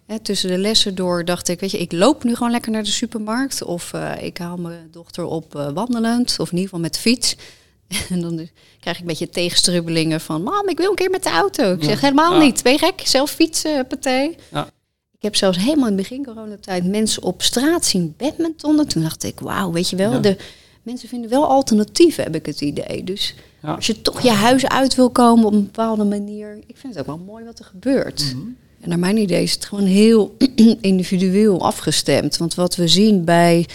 Hè, 0.06 0.20
tussen 0.20 0.50
de 0.50 0.58
lessen 0.58 0.96
door 0.96 1.26
dacht 1.26 1.48
ik, 1.48 1.60
weet 1.60 1.72
je, 1.72 1.78
ik 1.78 1.92
loop 1.92 2.24
nu 2.24 2.36
gewoon 2.36 2.52
lekker 2.52 2.72
naar 2.72 2.84
de 2.84 2.90
supermarkt. 2.90 3.64
Of 3.64 3.92
uh, 3.96 4.12
ik 4.22 4.38
haal 4.38 4.58
mijn 4.58 4.88
dochter 4.92 5.26
op 5.26 5.56
uh, 5.56 5.70
wandelend. 5.72 6.40
Of 6.40 6.52
in 6.52 6.58
ieder 6.58 6.64
geval 6.64 6.80
met 6.80 6.94
de 6.94 7.00
fiets. 7.00 7.36
en 8.10 8.22
dan 8.22 8.50
krijg 8.80 8.96
ik 8.96 9.02
een 9.02 9.08
beetje 9.08 9.30
tegenstrubbelingen 9.30 10.22
van... 10.22 10.44
Mam, 10.44 10.70
ik 10.70 10.78
wil 10.78 10.90
een 10.90 10.96
keer 10.96 11.10
met 11.10 11.24
de 11.24 11.30
auto. 11.30 11.74
Ik 11.74 11.84
zeg 11.84 12.02
helemaal 12.02 12.34
ja. 12.34 12.44
niet. 12.44 12.64
Ben 12.64 12.72
je 12.72 12.78
gek? 12.78 13.02
Zelf 13.04 13.32
fietsen, 13.32 13.88
partij. 13.88 14.38
Ja. 14.52 14.68
Ik 15.12 15.22
heb 15.22 15.36
zelfs 15.36 15.58
helemaal 15.58 15.90
in 15.90 15.98
het 15.98 16.08
begin 16.08 16.26
coronatijd 16.26 16.86
mensen 16.86 17.24
op 17.24 17.42
straat 17.42 17.86
zien 17.86 18.14
badmintonnen. 18.18 18.88
Toen 18.88 19.02
dacht 19.02 19.24
ik, 19.24 19.40
wauw, 19.40 19.72
weet 19.72 19.90
je 19.90 19.96
wel, 19.96 20.22
de 20.22 20.38
mensen 20.86 21.10
vinden 21.10 21.30
wel 21.30 21.48
alternatieven, 21.48 22.24
heb 22.24 22.36
ik 22.36 22.46
het 22.46 22.62
idee. 22.62 23.04
Dus 23.04 23.36
als 23.62 23.88
je 23.88 24.02
toch 24.02 24.22
je 24.22 24.32
huis 24.32 24.68
uit 24.68 24.96
wil 24.96 25.10
komen 25.10 25.46
op 25.46 25.54
een 25.54 25.64
bepaalde 25.64 26.04
manier. 26.04 26.60
Ik 26.68 26.78
vind 26.78 26.94
het 26.96 27.02
ook 27.02 27.16
wel 27.16 27.26
mooi 27.26 27.46
wat 27.46 27.60
er 27.60 27.66
gebeurt. 27.66 28.34
Mhm. 28.36 28.48
En 28.82 28.90
naar 28.90 29.00
mijn 29.00 29.18
idee 29.18 29.44
is 29.44 29.54
het 29.54 29.66
gewoon 29.66 29.86
heel 29.86 30.36
individueel 30.82 31.62
afgestemd. 31.62 32.38
Want 32.38 32.56
wat 32.56 32.76
we 32.76 32.88
zien 32.88 33.24
bij 33.24 33.66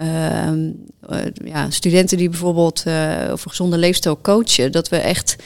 uh, 0.00 0.50
ja, 1.44 1.70
studenten 1.70 2.16
die 2.16 2.28
bijvoorbeeld 2.28 2.84
uh, 2.86 3.28
over 3.30 3.50
gezonde 3.50 3.78
leefstijl 3.78 4.20
coachen, 4.20 4.72
dat 4.72 4.88
we 4.88 4.96
echt 4.96 5.36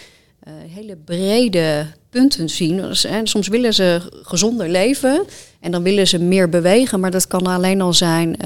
hele 0.50 0.96
brede 0.96 1.86
punten 2.10 2.50
zien. 2.50 2.80
En 3.08 3.26
soms 3.26 3.48
willen 3.48 3.74
ze 3.74 4.00
gezonder 4.22 4.68
leven 4.68 5.24
en 5.60 5.70
dan 5.70 5.82
willen 5.82 6.06
ze 6.06 6.18
meer 6.18 6.48
bewegen, 6.48 7.00
maar 7.00 7.10
dat 7.10 7.26
kan 7.26 7.46
alleen 7.46 7.80
al 7.80 7.92
zijn 7.92 8.36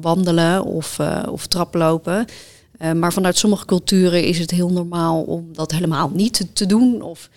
wandelen 0.00 0.64
of, 0.64 0.98
of 1.28 1.46
traplopen. 1.46 2.26
Maar 2.94 3.12
vanuit 3.12 3.36
sommige 3.36 3.64
culturen 3.64 4.24
is 4.24 4.38
het 4.38 4.50
heel 4.50 4.70
normaal 4.70 5.22
om 5.22 5.48
dat 5.52 5.72
helemaal 5.72 6.10
niet 6.14 6.46
te, 6.52 6.66
doen. 6.66 7.02
Of 7.02 7.30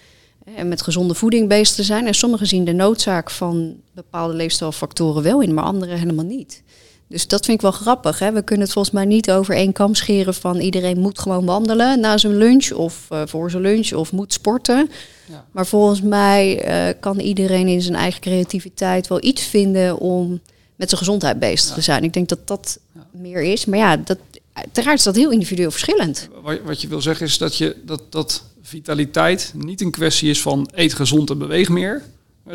met 0.65 0.81
gezonde 0.81 1.13
voeding 1.13 1.47
bezig 1.47 1.75
te 1.75 1.83
zijn. 1.83 2.07
En 2.07 2.13
sommigen 2.13 2.47
zien 2.47 2.65
de 2.65 2.73
noodzaak 2.73 3.29
van 3.29 3.75
bepaalde 3.93 4.33
leefstijlfactoren 4.33 5.23
wel 5.23 5.41
in, 5.41 5.53
maar 5.53 5.63
anderen 5.63 5.99
helemaal 5.99 6.25
niet. 6.25 6.63
Dus 7.09 7.27
dat 7.27 7.45
vind 7.45 7.57
ik 7.57 7.63
wel 7.63 7.71
grappig. 7.71 8.19
Hè? 8.19 8.31
We 8.31 8.41
kunnen 8.41 8.65
het 8.65 8.73
volgens 8.73 8.93
mij 8.93 9.05
niet 9.05 9.31
over 9.31 9.55
één 9.55 9.71
kam 9.71 9.95
scheren 9.95 10.33
van 10.33 10.59
iedereen 10.59 10.99
moet 10.99 11.19
gewoon 11.19 11.45
wandelen 11.45 11.99
na 11.99 12.17
zijn 12.17 12.37
lunch 12.37 12.71
of 12.71 13.07
uh, 13.11 13.21
voor 13.25 13.51
zijn 13.51 13.61
lunch 13.61 13.93
of 13.93 14.11
moet 14.11 14.33
sporten. 14.33 14.89
Ja. 15.29 15.45
Maar 15.51 15.65
volgens 15.65 16.01
mij 16.01 16.63
kan 16.99 17.19
iedereen 17.19 17.67
in 17.67 17.81
zijn 17.81 17.95
eigen 17.95 18.21
creativiteit 18.21 19.07
wel 19.07 19.23
iets 19.23 19.41
vinden 19.41 19.97
om 19.97 20.39
met 20.75 20.89
zijn 20.89 21.01
gezondheid 21.01 21.39
bezig 21.39 21.73
te 21.73 21.81
zijn. 21.81 22.03
Ik 22.03 22.13
denk 22.13 22.29
dat 22.29 22.47
dat 22.47 22.79
ja. 22.95 23.07
meer 23.11 23.41
is. 23.41 23.65
Maar 23.65 23.79
ja, 23.79 23.97
dat, 23.97 24.17
uiteraard 24.53 24.97
is 24.97 25.03
dat 25.03 25.15
heel 25.15 25.31
individueel 25.31 25.71
verschillend. 25.71 26.29
Wat 26.63 26.81
je 26.81 26.87
wil 26.87 27.01
zeggen 27.01 27.25
is 27.25 27.37
dat, 27.37 27.57
je, 27.57 27.75
dat, 27.85 28.01
dat 28.09 28.43
vitaliteit 28.61 29.53
niet 29.55 29.81
een 29.81 29.91
kwestie 29.91 30.29
is 30.29 30.41
van 30.41 30.69
eet 30.73 30.93
gezond 30.93 31.29
en 31.29 31.37
beweeg 31.37 31.69
meer. 31.69 32.03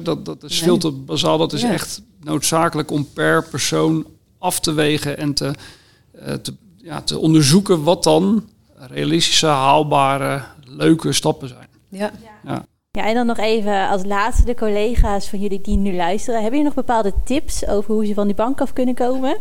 Dat, 0.02 0.24
dat 0.24 0.42
is 0.42 0.58
veel 0.58 0.78
te 0.78 0.90
bazaal. 0.90 1.38
Dat 1.38 1.52
is 1.52 1.62
echt 1.62 2.02
noodzakelijk 2.22 2.90
om 2.90 3.08
per 3.12 3.44
persoon 3.48 4.06
af 4.44 4.60
te 4.60 4.72
wegen 4.72 5.18
en 5.18 5.34
te, 5.34 5.54
uh, 6.14 6.32
te, 6.32 6.54
ja, 6.76 7.02
te 7.02 7.18
onderzoeken 7.18 7.82
wat 7.82 8.02
dan 8.02 8.48
realistische, 8.76 9.46
haalbare, 9.46 10.42
leuke 10.64 11.12
stappen 11.12 11.48
zijn. 11.48 11.68
Ja. 11.88 12.10
ja. 12.44 12.66
Ja, 12.90 13.06
en 13.06 13.14
dan 13.14 13.26
nog 13.26 13.38
even 13.38 13.88
als 13.88 14.04
laatste 14.04 14.44
de 14.44 14.54
collega's 14.54 15.28
van 15.28 15.38
jullie 15.38 15.60
die 15.60 15.76
nu 15.76 15.94
luisteren. 15.94 16.40
Hebben 16.40 16.58
jullie 16.58 16.74
nog 16.74 16.84
bepaalde 16.84 17.12
tips 17.24 17.66
over 17.66 17.94
hoe 17.94 18.06
ze 18.06 18.14
van 18.14 18.26
die 18.26 18.34
bank 18.34 18.60
af 18.60 18.72
kunnen 18.72 18.94
komen? 18.94 19.36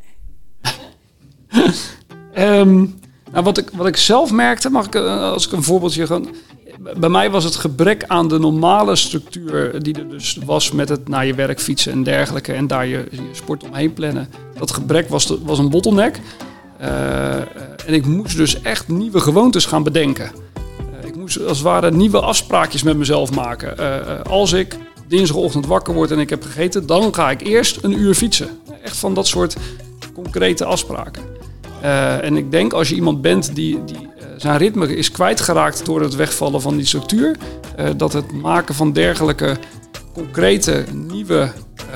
Um, 2.37 2.99
wat, 3.41 3.57
ik, 3.57 3.69
wat 3.73 3.87
ik 3.87 3.97
zelf 3.97 4.31
merkte, 4.31 4.69
mag 4.69 4.85
ik, 4.85 4.95
eh, 4.95 5.31
als 5.31 5.45
ik 5.45 5.51
een 5.51 5.63
voorbeeldje 5.63 6.07
gaan. 6.07 6.27
Bij 6.97 7.09
mij 7.09 7.31
was 7.31 7.43
het 7.43 7.55
gebrek 7.55 8.03
aan 8.07 8.27
de 8.27 8.39
normale 8.39 8.95
structuur 8.95 9.83
die 9.83 9.97
er 9.97 10.09
dus 10.09 10.37
was 10.45 10.71
met 10.71 10.89
het 10.89 11.07
naar 11.07 11.25
je 11.25 11.33
werk 11.33 11.61
fietsen 11.61 11.91
en 11.91 12.03
dergelijke 12.03 12.53
en 12.53 12.67
daar 12.67 12.87
je, 12.87 13.05
sport 13.31 13.63
omheen 13.63 13.93
plannen. 13.93 14.29
Dat 14.57 14.71
gebrek 14.71 15.09
was, 15.09 15.33
was 15.43 15.59
een 15.59 15.69
bottleneck. 15.69 16.19
Uh, 16.81 17.35
en 17.85 17.93
ik 17.93 18.05
moest 18.05 18.37
dus 18.37 18.61
echt 18.61 18.87
nieuwe 18.87 19.19
gewoontes 19.19 19.65
gaan 19.65 19.83
bedenken. 19.83 20.31
Uh, 21.01 21.07
ik 21.07 21.15
moest 21.15 21.39
als 21.39 21.57
het 21.57 21.67
ware 21.67 21.91
nieuwe 21.91 22.19
afspraakjes 22.19 22.83
met 22.83 22.97
mezelf 22.97 23.31
maken. 23.35 23.77
als 24.29 24.53
ik 24.53 24.77
dinsdagochtend 25.07 25.65
wakker 25.65 25.93
word 25.93 26.11
en 26.11 26.19
ik 26.19 26.29
heb 26.29 26.43
gegeten, 26.43 26.85
dan 26.85 27.13
ga 27.13 27.31
ik 27.31 27.41
eerst 27.41 27.83
een 27.83 27.99
uur 27.99 28.13
fietsen. 28.13 28.49
Echt 28.83 28.97
van 28.97 29.13
dat 29.13 29.27
soort 29.27 29.57
concrete 30.13 30.65
afspraken. 30.65 31.32
Uh, 31.83 32.23
en 32.23 32.37
ik 32.37 32.51
denk 32.51 32.73
als 32.73 32.89
je 32.89 32.95
iemand 32.95 33.21
bent 33.21 33.55
die, 33.55 33.83
die 33.83 33.97
uh, 34.01 34.23
zijn 34.37 34.57
ritme 34.57 34.95
is 34.95 35.11
kwijtgeraakt 35.11 35.85
door 35.85 36.01
het 36.01 36.15
wegvallen 36.15 36.61
van 36.61 36.77
die 36.77 36.85
structuur, 36.85 37.37
uh, 37.79 37.89
dat 37.97 38.13
het 38.13 38.31
maken 38.31 38.75
van 38.75 38.91
dergelijke 38.91 39.57
concrete 40.13 40.85
nieuwe 40.91 41.51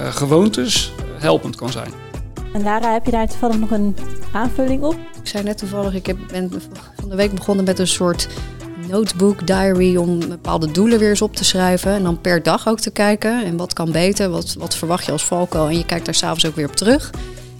gewoontes 0.09 0.93
helpend 1.17 1.55
kan 1.55 1.71
zijn. 1.71 1.91
En 2.53 2.63
Lara, 2.63 2.93
heb 2.93 3.05
je 3.05 3.11
daar 3.11 3.27
toevallig 3.27 3.59
nog 3.59 3.71
een 3.71 3.95
aanvulling 4.31 4.83
op? 4.83 4.93
Ik 4.93 5.27
zei 5.27 5.43
net 5.43 5.57
toevallig, 5.57 5.93
ik 5.93 6.05
heb, 6.05 6.17
ben 6.31 6.51
van 6.99 7.09
de 7.09 7.15
week 7.15 7.31
begonnen 7.31 7.65
met 7.65 7.79
een 7.79 7.87
soort 7.87 8.27
notebook, 8.87 9.47
diary 9.47 9.95
om 9.95 10.19
bepaalde 10.19 10.71
doelen 10.71 10.99
weer 10.99 11.09
eens 11.09 11.21
op 11.21 11.35
te 11.35 11.45
schrijven. 11.45 11.91
En 11.91 12.03
dan 12.03 12.21
per 12.21 12.43
dag 12.43 12.67
ook 12.67 12.79
te 12.79 12.91
kijken. 12.91 13.45
En 13.45 13.57
wat 13.57 13.73
kan 13.73 13.91
beter, 13.91 14.29
wat, 14.29 14.55
wat 14.59 14.75
verwacht 14.75 15.05
je 15.05 15.11
als 15.11 15.25
valko. 15.25 15.67
En 15.67 15.77
je 15.77 15.85
kijkt 15.85 16.05
daar 16.05 16.15
s'avonds 16.15 16.45
ook 16.45 16.55
weer 16.55 16.67
op 16.67 16.75
terug. 16.75 17.11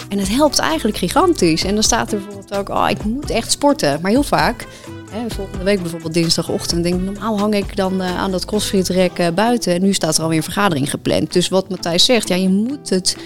En 0.09 0.19
het 0.19 0.29
helpt 0.29 0.59
eigenlijk 0.59 0.97
gigantisch. 0.97 1.63
En 1.63 1.73
dan 1.73 1.83
staat 1.83 2.11
er 2.11 2.17
bijvoorbeeld 2.17 2.55
ook, 2.55 2.69
oh, 2.69 2.89
ik 2.89 3.03
moet 3.03 3.29
echt 3.29 3.51
sporten. 3.51 3.99
Maar 4.01 4.11
heel 4.11 4.23
vaak, 4.23 4.65
hè, 5.11 5.29
volgende 5.29 5.63
week 5.63 5.81
bijvoorbeeld 5.81 6.13
dinsdagochtend, 6.13 6.83
denk 6.83 6.95
ik, 6.95 7.01
normaal 7.01 7.39
hang 7.39 7.55
ik 7.55 7.75
dan 7.75 8.01
uh, 8.01 8.17
aan 8.17 8.31
dat 8.31 8.45
crossfit-rek 8.45 9.19
uh, 9.19 9.27
buiten. 9.35 9.73
En 9.73 9.81
nu 9.81 9.93
staat 9.93 10.17
er 10.17 10.23
alweer 10.23 10.37
een 10.37 10.43
vergadering 10.43 10.89
gepland. 10.89 11.33
Dus 11.33 11.47
wat 11.47 11.69
Matthijs 11.69 12.05
zegt, 12.05 12.27
ja, 12.27 12.35
je 12.35 12.49
moet 12.49 12.89
het 12.89 13.17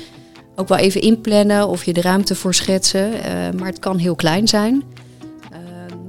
ook 0.55 0.67
wel 0.67 0.77
even 0.77 1.01
inplannen 1.01 1.67
of 1.67 1.83
je 1.83 1.93
de 1.93 2.01
ruimte 2.01 2.35
voor 2.35 2.53
schetsen. 2.53 3.11
Uh, 3.13 3.23
maar 3.59 3.67
het 3.67 3.79
kan 3.79 3.97
heel 3.97 4.15
klein 4.15 4.47
zijn. 4.47 4.83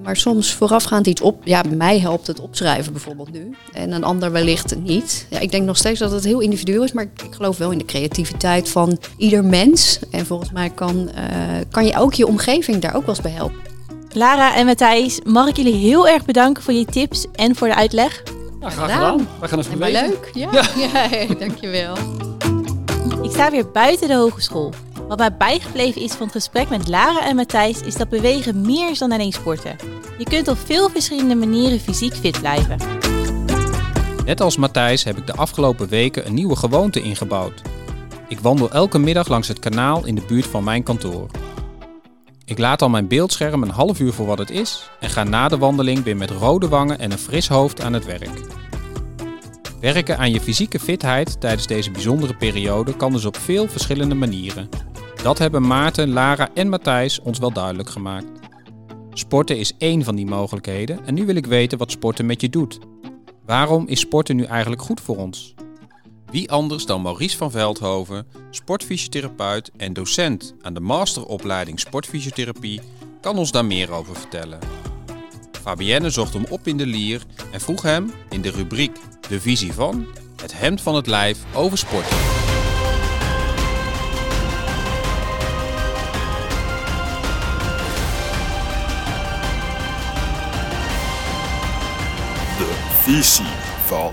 Maar 0.03 0.17
soms 0.17 0.55
voorafgaand 0.55 1.07
iets 1.07 1.21
op. 1.21 1.41
Ja, 1.45 1.61
bij 1.61 1.77
mij 1.77 2.01
helpt 2.01 2.27
het 2.27 2.41
opschrijven 2.41 2.93
bijvoorbeeld 2.93 3.33
nu. 3.33 3.57
En 3.73 3.93
een 3.93 4.05
ander 4.05 4.33
wellicht 4.33 4.77
niet. 4.77 5.27
Ja, 5.31 5.39
ik 5.39 5.51
denk 5.51 5.65
nog 5.65 5.77
steeds 5.77 5.99
dat 5.99 6.11
het 6.11 6.25
heel 6.25 6.41
individueel 6.41 6.85
is. 6.85 6.93
Maar 6.93 7.05
ik 7.05 7.35
geloof 7.35 7.59
wel 7.59 7.71
in 7.71 7.79
de 7.79 7.85
creativiteit 7.85 8.69
van 8.69 8.99
ieder 9.17 9.45
mens. 9.45 9.99
En 10.11 10.27
volgens 10.27 10.51
mij 10.53 10.71
kan, 10.71 10.97
uh, 10.97 11.25
kan 11.71 11.87
je 11.87 11.97
ook 11.97 12.15
je 12.15 12.27
omgeving 12.27 12.79
daar 12.79 12.95
ook 12.95 13.07
wel 13.07 13.15
eens 13.15 13.25
bij 13.25 13.33
helpen. 13.33 13.71
Lara 14.13 14.55
en 14.55 14.67
Matthijs, 14.67 15.21
mag 15.25 15.49
ik 15.49 15.57
jullie 15.57 15.75
heel 15.75 16.09
erg 16.09 16.25
bedanken 16.25 16.63
voor 16.63 16.75
je 16.75 16.85
tips 16.85 17.27
en 17.35 17.57
voor 17.57 17.69
de 17.69 17.75
uitleg. 17.75 18.23
Ja, 18.61 18.71
graag 18.71 18.93
gedaan. 18.93 19.29
We 19.41 19.49
gaan 19.49 19.59
even 19.59 19.79
leuk. 19.79 20.31
Ja, 20.33 20.49
ja. 20.53 20.63
ja 21.19 21.35
dankjewel. 21.35 21.97
Ik 23.23 23.31
sta 23.31 23.51
weer 23.51 23.71
buiten 23.71 24.09
de 24.09 24.15
hogeschool. 24.15 24.73
Wat 25.13 25.21
mij 25.21 25.37
bijgebleven 25.37 26.03
is 26.03 26.13
van 26.13 26.27
het 26.27 26.33
gesprek 26.35 26.69
met 26.69 26.89
Lara 26.89 27.27
en 27.27 27.37
Matthijs 27.37 27.81
is 27.81 27.95
dat 27.95 28.09
bewegen 28.09 28.61
meer 28.61 28.91
is 28.91 28.99
dan 28.99 29.13
alleen 29.13 29.33
sporten. 29.33 29.77
Je 30.19 30.25
kunt 30.25 30.49
op 30.49 30.59
veel 30.59 30.89
verschillende 30.89 31.35
manieren 31.35 31.81
fysiek 31.81 32.15
fit 32.15 32.41
blijven. 32.41 32.77
Net 34.25 34.41
als 34.41 34.57
Matthijs 34.57 35.05
heb 35.05 35.17
ik 35.17 35.27
de 35.27 35.35
afgelopen 35.35 35.89
weken 35.89 36.27
een 36.27 36.35
nieuwe 36.35 36.57
gewoonte 36.57 37.03
ingebouwd. 37.03 37.63
Ik 38.29 38.41
wandel 38.41 38.71
elke 38.71 38.99
middag 38.99 39.29
langs 39.29 39.49
het 39.49 39.59
kanaal 39.59 40.07
in 40.07 40.15
de 40.15 40.23
buurt 40.27 40.47
van 40.47 40.65
mijn 40.65 40.83
kantoor. 40.83 41.27
Ik 42.45 42.59
laat 42.59 42.83
al 42.83 42.89
mijn 42.89 43.09
beeldscherm 43.09 43.63
een 43.63 43.71
half 43.71 44.01
uur 44.01 44.13
voor 44.13 44.27
wat 44.27 44.39
het 44.39 44.51
is 44.51 44.91
en 45.01 45.11
ga 45.11 45.25
na 45.25 45.49
de 45.49 45.59
wandeling 45.59 46.03
weer 46.05 46.17
met 46.17 46.31
rode 46.31 46.69
wangen 46.69 46.99
en 46.99 47.13
een 47.13 47.19
fris 47.19 47.49
hoofd 47.49 47.83
aan 47.83 47.93
het 47.93 48.05
werk. 48.05 48.41
Werken 49.81 50.19
aan 50.19 50.31
je 50.31 50.41
fysieke 50.41 50.79
fitheid 50.79 51.41
tijdens 51.41 51.67
deze 51.67 51.91
bijzondere 51.91 52.35
periode 52.35 52.97
kan 52.97 53.13
dus 53.13 53.25
op 53.25 53.37
veel 53.37 53.69
verschillende 53.69 54.15
manieren. 54.15 54.69
Dat 55.23 55.39
hebben 55.39 55.67
Maarten, 55.67 56.13
Lara 56.13 56.49
en 56.55 56.69
Matthijs 56.69 57.21
ons 57.21 57.39
wel 57.39 57.53
duidelijk 57.53 57.89
gemaakt. 57.91 58.27
Sporten 59.13 59.59
is 59.59 59.73
één 59.79 60.05
van 60.05 60.17
die 60.17 60.27
mogelijkheden 60.27 61.07
en 61.07 61.15
nu 61.15 61.27
wil 61.27 61.35
ik 61.35 61.47
weten 61.47 61.79
wat 61.79 61.91
sporten 61.91 62.27
met 62.27 62.41
je 62.41 62.49
doet. 62.49 62.79
Waarom 63.47 63.87
is 63.87 64.01
sporten 64.01 64.37
nu 64.37 64.45
eigenlijk 64.45 64.83
goed 64.83 65.01
voor 65.01 65.17
ons? 65.17 65.55
Wie 66.31 66.51
anders 66.51 66.87
dan 66.87 67.03
Maurice 67.03 67.37
van 67.37 67.51
Veldhoven, 67.51 68.27
sportfysiotherapeut 68.51 69.71
en 69.77 69.93
docent 69.93 70.55
aan 70.63 70.75
de 70.75 70.81
masteropleiding 70.81 71.81
Sportfysiotherapie, 71.81 72.81
kan 73.21 73.39
ons 73.39 73.51
daar 73.51 73.65
meer 73.65 73.93
over 73.93 74.17
vertellen. 74.17 74.59
Fabienne 75.63 76.11
zocht 76.11 76.33
hem 76.33 76.45
op 76.49 76.67
in 76.67 76.77
de 76.77 76.87
lier 76.87 77.23
en 77.53 77.61
vroeg 77.61 77.83
hem 77.83 78.13
in 78.29 78.41
de 78.41 78.51
rubriek 78.51 78.97
De 79.29 79.41
Visie 79.41 79.73
van 79.73 80.07
het 80.43 80.59
hemd 80.59 80.81
van 80.81 80.95
het 80.95 81.07
lijf 81.07 81.39
over 81.55 81.79
sporten. 81.79 82.42
Visie 93.13 93.45
van. 93.87 94.13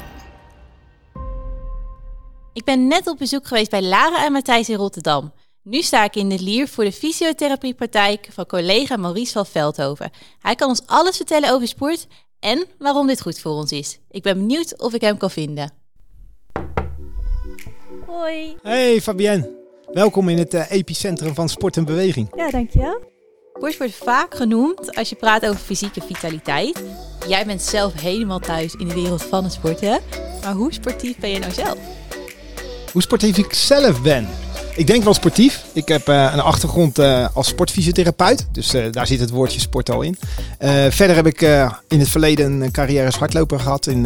Ik 2.53 2.63
ben 2.63 2.87
net 2.87 3.07
op 3.07 3.17
bezoek 3.17 3.47
geweest 3.47 3.69
bij 3.69 3.81
Lara 3.81 4.25
en 4.25 4.31
Matthijs 4.31 4.69
in 4.69 4.75
Rotterdam. 4.75 5.33
Nu 5.63 5.81
sta 5.81 6.03
ik 6.03 6.15
in 6.15 6.29
de 6.29 6.39
lier 6.39 6.67
voor 6.67 6.83
de 6.83 6.91
fysiotherapiepraktijk 6.91 8.27
van 8.31 8.45
collega 8.45 8.97
Maurice 8.97 9.31
van 9.31 9.45
Veldhoven. 9.45 10.11
Hij 10.39 10.55
kan 10.55 10.69
ons 10.69 10.81
alles 10.85 11.17
vertellen 11.17 11.51
over 11.51 11.67
sport 11.67 12.07
en 12.39 12.65
waarom 12.77 13.07
dit 13.07 13.21
goed 13.21 13.39
voor 13.39 13.51
ons 13.51 13.71
is. 13.71 13.99
Ik 14.09 14.23
ben 14.23 14.37
benieuwd 14.37 14.81
of 14.81 14.93
ik 14.93 15.01
hem 15.01 15.17
kan 15.17 15.31
vinden. 15.31 15.71
Hoi. 18.05 18.55
Hey 18.61 19.01
Fabienne, 19.01 19.49
welkom 19.93 20.29
in 20.29 20.37
het 20.37 20.53
eh, 20.53 20.71
epicentrum 20.71 21.33
van 21.33 21.49
sport 21.49 21.77
en 21.77 21.85
beweging. 21.85 22.27
Ja, 22.35 22.49
dankjewel. 22.49 23.01
Sport 23.59 23.77
wordt 23.77 23.95
vaak 23.95 24.35
genoemd 24.35 24.95
als 24.95 25.09
je 25.09 25.15
praat 25.15 25.45
over 25.45 25.59
fysieke 25.59 26.01
vitaliteit. 26.01 26.83
Jij 27.27 27.45
bent 27.45 27.61
zelf 27.61 27.93
helemaal 27.93 28.39
thuis 28.39 28.73
in 28.73 28.87
de 28.87 28.93
wereld 28.93 29.23
van 29.23 29.43
het 29.43 29.53
sporten. 29.53 29.99
Maar 30.41 30.53
hoe 30.53 30.73
sportief 30.73 31.17
ben 31.17 31.29
je 31.29 31.39
nou 31.39 31.51
zelf? 31.51 31.77
Hoe 32.91 33.01
sportief 33.01 33.37
ik 33.37 33.53
zelf 33.53 34.01
ben? 34.01 34.27
Ik 34.75 34.87
denk 34.87 35.03
wel 35.03 35.13
sportief. 35.13 35.63
Ik 35.73 35.87
heb 35.87 36.07
eh, 36.07 36.29
een 36.33 36.39
achtergrond 36.39 36.99
eh, 36.99 37.27
als 37.33 37.47
sportfysiotherapeut. 37.47 38.47
Dus 38.51 38.73
eh, 38.73 38.91
daar 38.91 39.07
zit 39.07 39.19
het 39.19 39.29
woordje 39.29 39.59
sport 39.59 39.89
al 39.89 40.01
in. 40.01 40.17
Verder 40.89 41.15
heb 41.15 41.27
ik 41.27 41.41
in 41.87 41.99
het 41.99 42.09
verleden 42.09 42.61
een 42.61 42.71
carrière 42.71 43.05
als 43.05 43.15
hardloper 43.15 43.59
gehad. 43.59 43.87
In, 43.87 44.05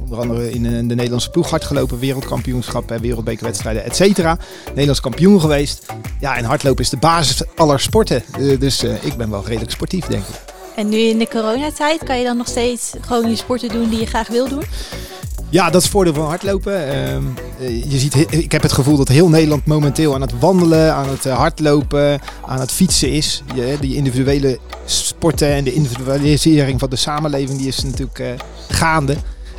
onder 0.00 0.18
andere 0.18 0.50
in 0.50 0.62
de 0.88 0.94
Nederlandse 0.94 1.30
ploeg 1.30 1.50
hard 1.50 1.64
gelopen. 1.64 1.98
Wereldkampioenschappen, 1.98 3.00
wereldbekerwedstrijden, 3.00 3.84
et 3.84 3.96
cetera. 3.96 4.38
Nederlands 4.68 5.00
kampioen 5.00 5.40
geweest. 5.40 5.86
Ja, 6.20 6.36
en 6.36 6.44
hardlopen 6.44 6.84
is 6.84 6.90
de 6.90 6.96
basis 6.96 7.42
aller 7.56 7.80
sporten. 7.80 8.22
Dus 8.58 8.82
ik 8.82 9.16
ben 9.16 9.30
wel 9.30 9.46
redelijk 9.46 9.70
sportief, 9.70 10.06
denk 10.06 10.22
ik. 10.22 10.34
En 10.76 10.88
nu 10.88 10.98
in 10.98 11.18
de 11.18 11.28
coronatijd 11.28 12.04
kan 12.04 12.18
je 12.18 12.24
dan 12.24 12.36
nog 12.36 12.48
steeds 12.48 12.92
gewoon 13.00 13.30
je 13.30 13.36
sporten 13.36 13.68
doen 13.68 13.88
die 13.88 14.00
je 14.00 14.06
graag 14.06 14.28
wil 14.28 14.48
doen? 14.48 14.64
Ja, 15.50 15.64
dat 15.64 15.74
is 15.74 15.82
het 15.82 15.92
voordeel 15.92 16.14
van 16.14 16.26
hardlopen. 16.26 16.88
Ehm, 16.88 17.22
eh, 17.60 17.90
je 17.90 17.98
ziet, 17.98 18.14
ik 18.30 18.52
heb 18.52 18.62
het 18.62 18.72
gevoel 18.72 18.96
dat 18.96 19.08
heel 19.08 19.28
Nederland 19.28 19.66
momenteel 19.66 20.14
aan 20.14 20.20
het 20.20 20.38
wandelen, 20.38 20.94
aan 20.94 21.08
het 21.08 21.26
eh, 21.26 21.36
hardlopen, 21.36 22.20
aan 22.46 22.60
het 22.60 22.72
fietsen 22.72 23.12
is. 23.12 23.42
Je, 23.54 23.76
die 23.80 23.96
individuele 23.96 24.58
sporten 24.84 25.48
en 25.48 25.64
de 25.64 25.72
individualisering 25.72 26.80
van 26.80 26.90
de 26.90 26.96
samenleving 26.96 27.58
die 27.58 27.68
is 27.68 27.82
natuurlijk 27.82 28.18
eh, 28.18 28.28
gaande. 28.68 29.16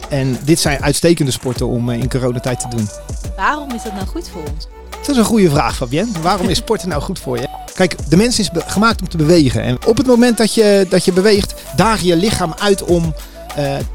En 0.09 0.37
dit 0.43 0.59
zijn 0.59 0.81
uitstekende 0.81 1.31
sporten 1.31 1.67
om 1.67 1.89
in 1.89 2.09
coronatijd 2.09 2.59
te 2.59 2.67
doen. 2.67 2.87
Waarom 3.35 3.71
is 3.71 3.83
dat 3.83 3.93
nou 3.93 4.05
goed 4.07 4.29
voor 4.29 4.41
ons? 4.53 4.67
Dat 4.89 5.09
is 5.09 5.17
een 5.17 5.23
goede 5.23 5.49
vraag, 5.49 5.75
Fabienne. 5.75 6.11
Waarom 6.21 6.47
is 6.49 6.57
sporten 6.57 6.89
nou 6.89 7.01
goed 7.01 7.19
voor 7.19 7.37
je? 7.37 7.47
Kijk, 7.73 8.09
de 8.09 8.17
mens 8.17 8.39
is 8.39 8.49
gemaakt 8.53 9.01
om 9.01 9.09
te 9.09 9.17
bewegen. 9.17 9.63
En 9.63 9.77
op 9.87 9.97
het 9.97 10.07
moment 10.07 10.37
dat 10.37 10.53
je, 10.53 10.85
dat 10.89 11.05
je 11.05 11.13
beweegt, 11.13 11.53
daag 11.75 12.01
je 12.01 12.07
je 12.07 12.15
lichaam 12.15 12.53
uit 12.57 12.83
om 12.83 13.13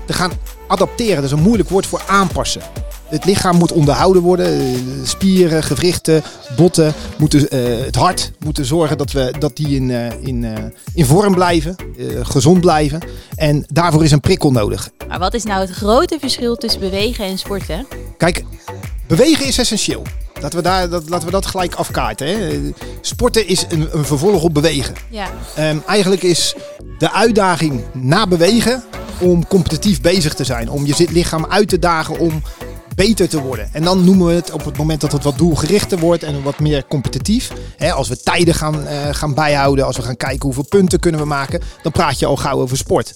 te 0.07 0.13
gaan 0.13 0.33
adapteren. 0.67 1.15
Dat 1.15 1.25
is 1.25 1.31
een 1.31 1.43
moeilijk 1.43 1.69
woord 1.69 1.87
voor 1.87 2.03
aanpassen. 2.07 2.63
Het 3.09 3.25
lichaam 3.25 3.57
moet 3.57 3.73
onderhouden 3.73 4.23
worden. 4.23 4.47
Eh, 4.47 4.67
Spieren, 5.05 5.63
gewrichten, 5.63 6.23
botten, 6.57 6.95
moeten, 7.17 7.51
eh, 7.51 7.85
het 7.85 7.95
hart 7.95 8.33
moeten 8.39 8.65
zorgen 8.65 8.99
dat, 8.99 9.13
we, 9.13 9.35
dat 9.39 9.57
die 9.57 9.69
in, 9.69 9.91
eh, 9.91 10.11
in, 10.21 10.47
in 10.95 11.05
vorm 11.05 11.35
blijven, 11.35 11.77
gezond 12.23 12.61
blijven. 12.61 13.01
En 13.35 13.65
daarvoor 13.67 14.05
is 14.05 14.13
een 14.13 14.21
prikkel 14.21 14.53
nodig. 14.53 14.91
Maar 15.09 15.19
wat 15.19 15.35
is 15.35 15.45
nou 15.45 15.61
het 15.61 15.71
grote 15.71 16.17
verschil 16.21 16.57
tussen 16.57 16.81
bewegen 16.81 17.25
en 17.25 17.39
sporten? 17.39 17.87
Kijk, 18.17 18.45
bewegen 19.07 19.47
is 19.47 19.59
essentieel. 19.59 20.03
Laten 20.41 20.59
we, 20.59 20.65
daar, 20.65 20.89
dat, 20.89 21.09
laten 21.09 21.27
we 21.27 21.33
dat 21.33 21.47
gelijk 21.47 21.75
afkaarten. 21.75 22.27
Hè. 22.27 22.73
Sporten 23.01 23.47
is 23.47 23.65
een, 23.69 23.89
een 23.93 24.05
vervolg 24.05 24.43
op 24.43 24.55
bewegen. 24.55 24.95
Ja. 25.11 25.31
Ehm, 25.55 25.79
eigenlijk 25.87 26.23
is 26.23 26.55
de 26.99 27.13
uitdaging 27.13 27.83
na 27.93 28.27
bewegen 28.27 28.85
om 29.21 29.47
competitief 29.47 30.01
bezig 30.01 30.35
te 30.35 30.45
zijn. 30.45 30.71
Om 30.71 30.87
je 30.87 31.09
lichaam 31.11 31.47
uit 31.49 31.69
te 31.69 31.79
dagen 31.79 32.19
om 32.19 32.43
beter 32.95 33.29
te 33.29 33.41
worden. 33.41 33.69
En 33.73 33.83
dan 33.83 34.05
noemen 34.05 34.27
we 34.27 34.33
het 34.33 34.51
op 34.51 34.65
het 34.65 34.77
moment 34.77 35.01
dat 35.01 35.13
het 35.13 35.23
wat 35.23 35.39
doelgerichter 35.39 35.99
wordt 35.99 36.23
en 36.23 36.43
wat 36.43 36.59
meer 36.59 36.87
competitief. 36.87 37.53
Hè, 37.77 37.93
als 37.93 38.09
we 38.09 38.23
tijden 38.23 38.55
gaan, 38.55 38.87
eh, 38.87 39.09
gaan 39.11 39.35
bijhouden, 39.35 39.87
als 39.87 39.97
we 39.97 40.03
gaan 40.03 40.17
kijken 40.17 40.43
hoeveel 40.43 40.67
punten 40.69 41.01
kunnen 41.01 41.21
we 41.21 41.27
maken, 41.27 41.63
dan 41.83 41.93
praat 41.93 42.19
je 42.19 42.27
al 42.27 42.37
gauw 42.37 42.61
over 42.61 42.77
sport. 42.77 43.13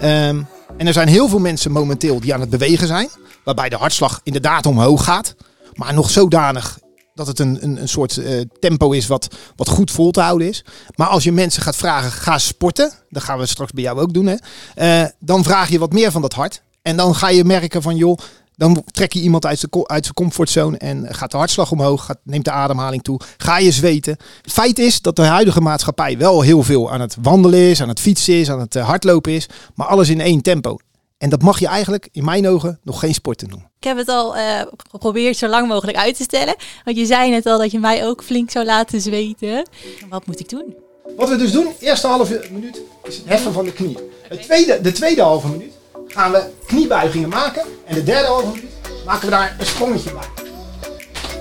Ehm, 0.00 0.42
en 0.76 0.86
er 0.86 0.92
zijn 0.92 1.08
heel 1.08 1.28
veel 1.28 1.38
mensen 1.38 1.72
momenteel 1.72 2.20
die 2.20 2.34
aan 2.34 2.40
het 2.40 2.50
bewegen 2.50 2.86
zijn. 2.86 3.08
Waarbij 3.44 3.68
de 3.68 3.76
hartslag 3.76 4.20
inderdaad 4.22 4.66
omhoog 4.66 5.04
gaat. 5.04 5.34
Maar 5.74 5.94
nog 5.94 6.10
zodanig 6.10 6.78
dat 7.16 7.26
het 7.26 7.38
een, 7.38 7.58
een, 7.60 7.80
een 7.80 7.88
soort 7.88 8.16
eh, 8.16 8.40
tempo 8.60 8.90
is 8.92 9.06
wat, 9.06 9.28
wat 9.56 9.68
goed 9.68 9.90
vol 9.90 10.10
te 10.10 10.20
houden 10.20 10.48
is. 10.48 10.64
Maar 10.94 11.06
als 11.06 11.24
je 11.24 11.32
mensen 11.32 11.62
gaat 11.62 11.76
vragen, 11.76 12.10
ga 12.10 12.38
sporten. 12.38 12.92
Dat 13.08 13.22
gaan 13.22 13.38
we 13.38 13.46
straks 13.46 13.72
bij 13.72 13.82
jou 13.82 14.00
ook 14.00 14.12
doen. 14.12 14.26
Hè, 14.26 14.36
eh, 14.74 15.08
dan 15.18 15.44
vraag 15.44 15.68
je 15.68 15.78
wat 15.78 15.92
meer 15.92 16.10
van 16.10 16.22
dat 16.22 16.32
hart. 16.32 16.62
En 16.82 16.96
dan 16.96 17.14
ga 17.14 17.28
je 17.28 17.44
merken 17.44 17.82
van 17.82 17.96
joh, 17.96 18.18
dan 18.56 18.82
trek 18.90 19.12
je 19.12 19.20
iemand 19.20 19.46
uit 19.46 19.58
zijn, 19.58 19.88
uit 19.88 20.12
comfortzone 20.12 20.76
en 20.76 21.14
gaat 21.14 21.30
de 21.30 21.36
hartslag 21.36 21.70
omhoog, 21.70 22.04
gaat, 22.04 22.18
neemt 22.22 22.44
de 22.44 22.50
ademhaling 22.50 23.02
toe, 23.02 23.20
ga 23.36 23.58
je 23.58 23.70
zweten. 23.70 24.16
Feit 24.42 24.78
is 24.78 25.00
dat 25.00 25.16
de 25.16 25.22
huidige 25.22 25.60
maatschappij 25.60 26.18
wel 26.18 26.40
heel 26.40 26.62
veel 26.62 26.92
aan 26.92 27.00
het 27.00 27.16
wandelen 27.22 27.60
is, 27.60 27.82
aan 27.82 27.88
het 27.88 28.00
fietsen 28.00 28.34
is, 28.34 28.50
aan 28.50 28.60
het 28.60 28.76
eh, 28.76 28.86
hardlopen 28.86 29.32
is, 29.32 29.48
maar 29.74 29.86
alles 29.86 30.08
in 30.08 30.20
één 30.20 30.42
tempo. 30.42 30.76
En 31.18 31.30
dat 31.30 31.42
mag 31.42 31.58
je 31.58 31.66
eigenlijk, 31.66 32.08
in 32.12 32.24
mijn 32.24 32.48
ogen, 32.48 32.78
nog 32.82 33.00
geen 33.00 33.14
sporten 33.14 33.48
noemen. 33.48 33.70
Ik 33.86 33.92
heb 33.96 34.06
het 34.06 34.14
al 34.16 34.36
eh, 34.36 34.60
geprobeerd 34.90 35.36
zo 35.36 35.46
lang 35.46 35.68
mogelijk 35.68 35.98
uit 35.98 36.16
te 36.16 36.22
stellen. 36.22 36.54
Want 36.84 36.96
je 36.96 37.06
zei 37.06 37.30
net 37.30 37.46
al 37.46 37.58
dat 37.58 37.70
je 37.70 37.78
mij 37.78 38.06
ook 38.06 38.22
flink 38.22 38.50
zou 38.50 38.64
laten 38.64 39.00
zweten. 39.00 39.68
Wat 40.08 40.26
moet 40.26 40.40
ik 40.40 40.48
doen? 40.48 40.76
Wat 41.16 41.28
we 41.28 41.36
dus 41.36 41.52
doen, 41.52 41.68
eerste 41.80 42.06
halve 42.06 42.48
minuut 42.50 42.80
is 43.04 43.16
het 43.16 43.26
heffen 43.26 43.52
van 43.52 43.64
de 43.64 43.72
knie. 43.72 43.98
Het 44.28 44.42
tweede, 44.42 44.80
de 44.80 44.92
tweede 44.92 45.22
halve 45.22 45.48
minuut 45.48 45.72
gaan 46.08 46.32
we 46.32 46.42
kniebuigingen 46.66 47.28
maken. 47.28 47.62
En 47.84 47.94
de 47.94 48.02
derde 48.02 48.26
halve 48.26 48.46
minuut 48.46 48.70
maken 49.04 49.24
we 49.24 49.30
daar 49.30 49.56
een 49.58 49.66
sprongetje 49.66 50.10
bij. 50.12 50.28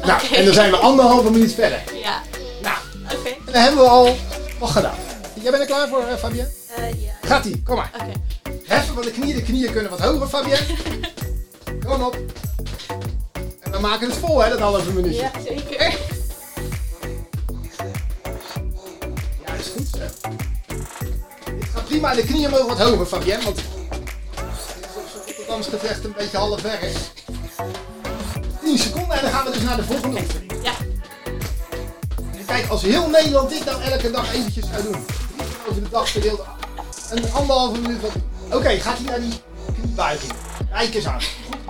Nou, 0.03 0.21
en 0.35 0.45
dan 0.45 0.53
zijn 0.53 0.71
we 0.71 0.77
anderhalve 0.77 1.31
minuut 1.31 1.53
verder. 1.53 1.83
Ja, 2.03 2.21
Nou, 2.61 2.77
oké. 3.19 3.29
en 3.29 3.51
dan 3.51 3.61
hebben 3.61 3.83
we 3.83 3.89
al 3.89 4.15
wat 4.59 4.69
gedaan. 4.69 4.95
Jij 5.41 5.51
bent 5.51 5.63
er 5.63 5.69
klaar 5.69 5.87
voor, 5.87 6.03
eh, 6.03 6.15
Fabienne? 6.15 6.49
ja. 6.77 7.27
Gaat-ie, 7.27 7.61
kom 7.63 7.75
maar. 7.75 7.91
Oké. 7.93 8.11
Heffen 8.65 8.93
van 8.93 9.03
de 9.03 9.11
knieën, 9.11 9.35
de 9.35 9.43
knieën 9.43 9.71
kunnen 9.71 9.91
wat 9.91 9.99
hoger, 9.99 10.27
Fabienne. 10.27 10.65
Kom 11.85 12.01
op. 12.01 12.17
En 13.59 13.71
we 13.71 13.79
maken 13.79 14.09
het 14.09 14.17
vol, 14.17 14.43
hè, 14.43 14.49
dat 14.49 14.59
halve 14.59 14.91
minuutje. 14.91 15.21
Ja, 15.21 15.31
zeker. 15.45 15.81
Ja, 19.45 19.53
is 19.59 19.67
goed 19.75 19.87
zo. 19.87 20.29
Dit 21.59 21.69
gaat 21.73 21.85
prima. 21.85 22.13
De 22.13 22.23
knieën 22.23 22.49
mogen 22.49 22.67
wat 22.67 22.79
hoger, 22.79 23.05
Fabienne, 23.05 23.43
want 23.43 23.55
dit 23.55 23.65
is 23.65 24.95
op 24.95 25.03
zo'n 25.11 25.21
Rotterdams 25.25 25.67
gevecht 25.67 26.03
een 26.03 26.13
beetje 26.17 26.37
half 26.37 26.61
weg 26.61 26.81
is. 26.81 26.95
10 28.63 28.77
seconden 28.77 29.15
en 29.15 29.21
dan 29.21 29.31
gaan 29.31 29.45
we 29.45 29.51
dus 29.51 29.61
naar 29.61 29.75
de 29.75 29.83
volgende 29.83 30.19
oefening. 30.21 30.53
Ja. 30.63 30.73
Kijk, 32.45 32.67
als 32.67 32.81
heel 32.81 33.09
Nederland 33.09 33.49
dit 33.49 33.65
nou 33.65 33.81
elke 33.81 34.11
dag 34.11 34.33
eventjes 34.33 34.65
zou 34.71 34.83
doen. 34.83 35.05
Over 35.69 35.83
de 35.83 35.89
dag 35.89 36.09
verdeeld. 36.09 36.41
Een 37.09 37.33
anderhalve 37.33 37.81
minuut. 37.81 38.01
Oké, 38.51 38.69
gaat 38.69 38.97
hij 38.97 39.05
naar 39.05 39.19
die 39.19 39.41
kniebuiging. 39.73 40.31
Kijk 40.71 40.93
eens 40.93 41.07
aan. 41.07 41.19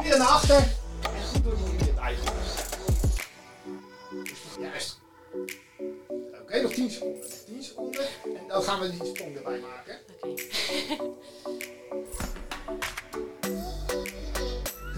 Weer 0.05 0.17
naar 0.17 0.27
achter. 0.27 0.55
En 0.55 1.23
goed 1.33 1.43
door 1.43 1.55
die 1.55 1.75
knieën 1.75 1.95
buigen. 1.95 2.23
Juist. 4.59 4.99
Oké, 6.41 6.61
nog 6.61 6.73
10 6.73 6.91
seconden. 6.91 7.29
10 7.45 7.63
seconden. 7.63 8.01
En 8.23 8.47
dan 8.47 8.63
gaan 8.63 8.79
we 8.79 8.89
die 8.89 9.05
sprong 9.05 9.35
erbij 9.35 9.59
maken. 9.59 9.97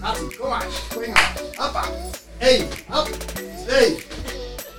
Gaat-ie, 0.00 0.36
kom 0.36 0.48
maar. 0.48 0.66
Spring 0.90 1.12
maar. 1.12 1.40
Hoppa. 1.54 1.84
1, 2.38 2.68
hop. 2.88 3.08
2, 3.66 4.04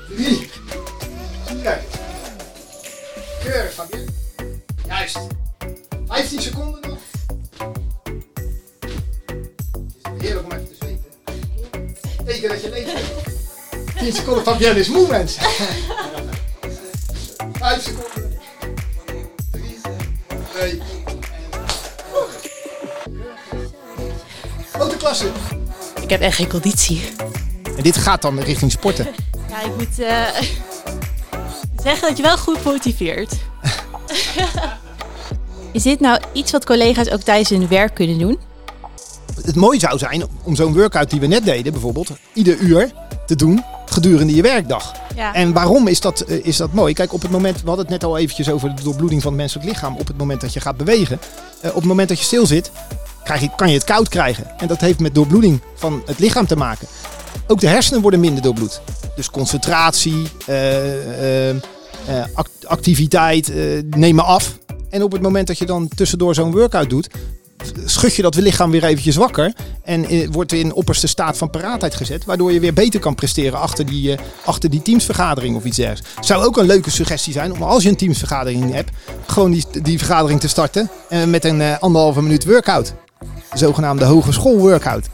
3, 0.08 0.50
4. 1.46 1.80
Keurig, 3.44 3.74
Fabien. 3.74 4.16
Juist. 4.88 5.18
15 6.08 6.42
seconden 6.42 6.90
nog. 6.90 7.09
Teken 12.30 12.50
dat 12.50 12.62
je 12.62 12.70
leeft. 12.70 12.94
10 14.00 14.14
seconden, 14.14 14.44
Fabienne 14.44 14.80
is 14.80 14.88
moe, 14.88 15.08
mensen. 15.08 15.42
5 17.52 17.84
seconden. 17.84 18.40
3, 19.52 19.78
2, 20.54 20.82
Grote 24.72 24.98
klasse. 24.98 25.32
Ik 26.02 26.10
heb 26.10 26.22
echt 26.22 26.36
geen 26.36 26.50
conditie. 26.50 27.02
En 27.78 27.84
dit 27.84 27.98
gaat 27.98 28.22
dan 28.22 28.40
richting 28.40 28.72
sporten. 28.72 29.08
Ja, 29.50 29.62
ik 29.62 29.76
moet 29.76 30.00
eh, 30.00 30.26
zeggen 31.84 32.08
dat 32.08 32.18
je 32.18 32.24
wel 32.24 32.38
goed 32.38 32.64
motiveert. 32.64 33.34
Is 35.72 35.84
dit 35.84 36.00
nou 36.00 36.22
iets 36.34 36.52
wat 36.52 36.66
collega's 36.66 37.10
ook 37.10 37.22
tijdens 37.22 37.50
hun 37.50 37.68
werk 37.68 37.96
kunnen 37.96 38.18
doen? 38.18 38.40
Het 39.50 39.58
mooie 39.58 39.80
zou 39.80 39.98
zijn 39.98 40.24
om 40.44 40.56
zo'n 40.56 40.74
workout 40.74 41.10
die 41.10 41.20
we 41.20 41.28
net 41.28 41.46
deden, 41.46 41.72
bijvoorbeeld, 41.72 42.10
ieder 42.34 42.58
uur 42.58 42.92
te 43.26 43.36
doen 43.36 43.64
gedurende 43.86 44.36
je 44.36 44.42
werkdag. 44.42 44.94
Ja. 45.16 45.34
En 45.34 45.54
waarom 45.54 45.88
is 45.88 46.00
dat, 46.00 46.20
eh, 46.20 46.46
is 46.46 46.58
dat 46.58 46.74
mooi? 46.74 46.94
Kijk, 46.94 47.14
op 47.14 47.22
het 47.22 47.32
moment, 47.32 47.62
we 47.62 47.68
hadden 47.68 47.86
het 47.86 47.94
net 47.94 48.04
al 48.04 48.18
eventjes 48.18 48.50
over 48.50 48.76
de 48.76 48.84
doorbloeding 48.84 49.22
van 49.22 49.32
het 49.32 49.42
menselijk 49.42 49.68
lichaam. 49.70 49.96
Op 49.98 50.08
het 50.08 50.18
moment 50.18 50.42
dat 50.42 50.54
je 50.54 50.60
gaat 50.60 50.78
bewegen, 50.78 51.20
eh, 51.62 51.70
op 51.70 51.76
het 51.76 51.86
moment 51.86 52.10
dat 52.10 52.20
je 52.20 52.26
stil 52.26 52.46
zit, 52.46 52.72
krijg 53.24 53.42
je, 53.42 53.50
kan 53.56 53.68
je 53.68 53.74
het 53.74 53.84
koud 53.84 54.10
krijgen. 54.10 54.60
En 54.60 54.68
dat 54.68 54.80
heeft 54.80 55.00
met 55.00 55.16
doorbloeding 55.16 55.60
van 55.76 56.02
het 56.06 56.20
lichaam 56.20 56.48
te 56.48 56.56
maken. 56.56 56.88
Ook 57.48 57.60
de 57.60 57.68
hersenen 57.68 58.02
worden 58.02 58.20
minder 58.20 58.44
doorbloed. 58.44 58.82
Dus 59.16 59.30
concentratie, 59.30 60.28
eh, 60.46 62.24
act- 62.34 62.66
activiteit 62.68 63.52
nemen 63.96 64.26
af. 64.26 64.58
En 64.90 65.04
op 65.04 65.12
het 65.12 65.22
moment 65.22 65.48
dat 65.48 65.58
je 65.58 65.66
dan 65.66 65.88
tussendoor 65.88 66.36
zo'n 66.36 66.52
workout 66.52 66.90
doet, 66.90 67.08
schud 67.86 68.16
je 68.16 68.22
dat 68.22 68.36
lichaam 68.36 68.72
weer 68.72 68.84
eventjes 68.84 69.16
wakker. 69.16 69.54
En 69.84 70.06
eh, 70.06 70.28
wordt 70.32 70.52
in 70.52 70.74
opperste 70.74 71.08
staat 71.08 71.38
van 71.38 71.50
paraatheid 71.50 71.96
gezet. 71.96 72.26
Waardoor 72.26 72.52
je 72.52 72.60
weer 72.60 72.74
beter 72.74 73.00
kan 73.00 73.16
presteren 73.16 73.60
achter 73.60 73.86
die, 73.86 74.12
eh, 74.12 74.20
achter 74.46 74.70
die 74.70 74.82
teamsvergadering 74.82 75.56
of 75.56 75.64
iets 75.64 75.78
dergelijks. 75.78 76.28
Zou 76.28 76.46
ook 76.46 76.58
een 76.58 76.66
leuke 76.66 76.92
suggestie 76.92 77.34
zijn 77.34 77.54
om 77.54 77.62
als 77.62 77.84
je 77.84 77.90
een 77.90 77.96
teamsvergadering 77.96 78.74
hebt, 78.74 78.92
gewoon 79.28 79.52
die, 79.52 79.66
die 79.82 79.98
vergadering 79.98 80.40
te 80.40 80.48
starten. 80.48 80.90
eh, 81.10 81.24
met 81.24 81.46
een 81.46 81.80
anderhalve 81.80 82.22
minuut 82.22 82.46
workout. 82.46 82.94
De 83.52 83.58
zogenaamde 83.58 84.06
hogeschool 84.06 84.58
workout. 84.58 85.08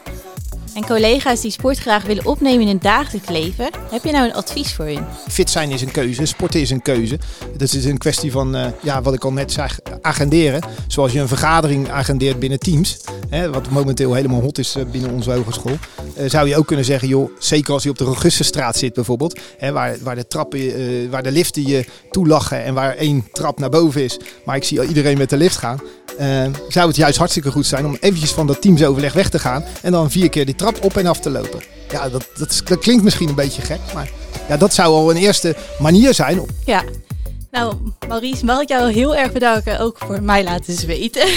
En 0.76 0.86
collega's 0.86 1.42
die 1.42 1.52
sport 1.52 1.78
graag 1.78 2.04
willen 2.04 2.26
opnemen 2.26 2.62
in 2.62 2.68
hun 2.68 2.80
dagelijks 2.80 3.30
leven, 3.30 3.70
heb 3.92 4.04
je 4.04 4.12
nou 4.12 4.26
een 4.26 4.34
advies 4.34 4.74
voor 4.74 4.86
hun? 4.86 5.06
Fit 5.28 5.50
zijn 5.50 5.72
is 5.72 5.82
een 5.82 5.92
keuze, 5.92 6.26
sporten 6.26 6.60
is 6.60 6.70
een 6.70 6.82
keuze. 6.82 7.20
Dat 7.58 7.74
is 7.74 7.86
een 7.86 7.98
kwestie 7.98 8.32
van, 8.32 8.56
eh, 8.56 8.68
ja, 8.82 9.02
wat 9.02 9.14
ik 9.14 9.24
al 9.24 9.34
net 9.34 9.52
zei, 9.52 9.70
agenderen. 10.02 10.62
Zoals 10.88 11.12
je 11.12 11.20
een 11.20 11.28
vergadering 11.28 11.90
agendeert 11.90 12.40
binnen 12.40 12.60
teams, 12.60 12.98
hè, 13.30 13.50
wat 13.50 13.70
momenteel 13.70 14.14
helemaal 14.14 14.42
hot 14.42 14.58
is 14.58 14.76
eh, 14.76 14.84
binnen 14.92 15.12
onze 15.12 15.32
hogeschool. 15.32 15.78
Eh, 16.16 16.30
zou 16.30 16.48
je 16.48 16.58
ook 16.58 16.68
kunnen 16.68 16.86
zeggen, 16.86 17.08
joh, 17.08 17.30
zeker 17.40 17.74
als 17.74 17.84
je 17.84 17.90
op 17.90 17.98
de 17.98 18.04
Augustusstraat 18.06 18.76
zit 18.78 18.94
bijvoorbeeld, 18.94 19.40
hè, 19.58 19.72
waar, 19.72 19.96
waar, 20.02 20.16
de 20.16 20.28
trappen, 20.28 20.60
eh, 20.60 21.10
waar 21.10 21.24
de 21.24 21.32
liften 21.32 21.68
je 21.68 21.86
toelachen 22.12 22.64
en 22.64 22.74
waar 22.74 22.96
één 22.96 23.28
trap 23.32 23.60
naar 23.60 23.70
boven 23.70 24.04
is, 24.04 24.18
maar 24.46 24.56
ik 24.56 24.64
zie 24.64 24.88
iedereen 24.88 25.18
met 25.18 25.30
de 25.30 25.38
lift 25.38 25.58
gaan. 25.58 25.80
eh, 26.18 26.46
zou 26.70 26.88
het 26.88 26.96
juist 26.96 27.18
hartstikke 27.18 27.52
goed 27.52 27.66
zijn 27.66 27.86
om 27.86 27.98
eventjes 28.00 28.32
van 28.32 28.48
dat 28.48 28.62
teamsoverleg 28.62 29.14
weg 29.14 29.30
te 29.30 29.40
gaan 29.40 29.64
en 29.82 29.92
dan 29.92 30.12
vier 30.12 30.30
keer 30.30 30.46
die 30.46 30.56
trap 30.56 30.84
op 30.84 30.98
en 30.98 31.06
af 31.06 31.20
te 31.20 31.30
lopen. 31.30 31.60
Ja, 31.92 32.10
dat, 32.10 32.26
dat, 32.38 32.50
is- 32.52 32.62
dat 32.64 32.80
klinkt 32.80 33.04
misschien 33.04 33.30
een 33.30 33.36
beetje 33.36 33.62
gek, 33.62 33.80
maar 33.94 34.10
ja, 34.48 34.58
dat 34.58 34.74
zou 34.74 34.94
al 34.94 35.10
een 35.10 35.18
eerste 35.18 35.56
manier 35.80 36.14
zijn. 36.14 36.42
Ja. 36.66 36.84
Nou, 37.52 37.76
Maurice, 38.08 38.46
mag 38.46 38.62
ik 38.62 38.68
jou 38.70 38.92
heel 38.92 39.16
erg 39.16 39.32
bedanken 39.32 39.80
ook 39.80 39.98
voor 39.98 40.22
mij 40.22 40.44
laten 40.44 40.74
zweten. 40.74 41.28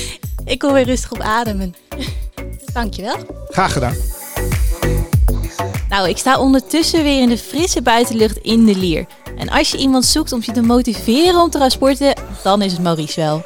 ik 0.44 0.58
kom 0.58 0.72
weer 0.72 0.84
rustig 0.84 1.12
op 1.12 1.20
ademen. 1.20 1.74
Dankjewel. 2.72 3.16
Graag 3.48 3.72
gedaan. 3.72 3.94
Nou, 5.98 6.10
ik 6.10 6.18
sta 6.18 6.38
ondertussen 6.38 7.02
weer 7.02 7.20
in 7.20 7.28
de 7.28 7.38
frisse 7.38 7.82
buitenlucht 7.82 8.36
in 8.36 8.64
de 8.64 8.76
Lier. 8.76 9.06
En 9.36 9.48
als 9.48 9.70
je 9.70 9.78
iemand 9.78 10.04
zoekt 10.04 10.32
om 10.32 10.40
je 10.44 10.52
te 10.52 10.62
motiveren 10.62 11.40
om 11.40 11.50
te 11.50 11.58
gaan 11.58 11.70
sporten, 11.70 12.14
dan 12.42 12.62
is 12.62 12.72
het 12.72 12.82
Maurice 12.82 13.20
wel. 13.20 13.42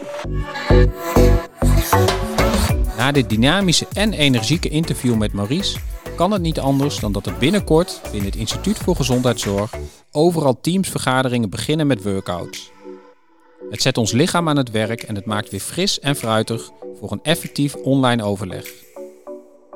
Na 2.96 3.12
dit 3.12 3.28
dynamische 3.28 3.86
en 3.92 4.12
energieke 4.12 4.68
interview 4.68 5.14
met 5.14 5.32
Maurice 5.32 5.78
kan 6.16 6.30
het 6.30 6.42
niet 6.42 6.58
anders 6.58 6.98
dan 6.98 7.12
dat 7.12 7.26
er 7.26 7.34
binnenkort 7.38 8.00
binnen 8.10 8.30
het 8.30 8.38
Instituut 8.38 8.78
voor 8.78 8.96
Gezondheidszorg 8.96 9.70
overal 10.10 10.60
teamsvergaderingen 10.60 11.50
beginnen 11.50 11.86
met 11.86 12.02
workouts. 12.02 12.70
Het 13.70 13.82
zet 13.82 13.98
ons 13.98 14.12
lichaam 14.12 14.48
aan 14.48 14.56
het 14.56 14.70
werk 14.70 15.02
en 15.02 15.14
het 15.14 15.26
maakt 15.26 15.50
weer 15.50 15.60
fris 15.60 16.00
en 16.00 16.16
fruitig 16.16 16.70
voor 17.00 17.12
een 17.12 17.22
effectief 17.22 17.74
online 17.74 18.22
overleg. 18.24 18.91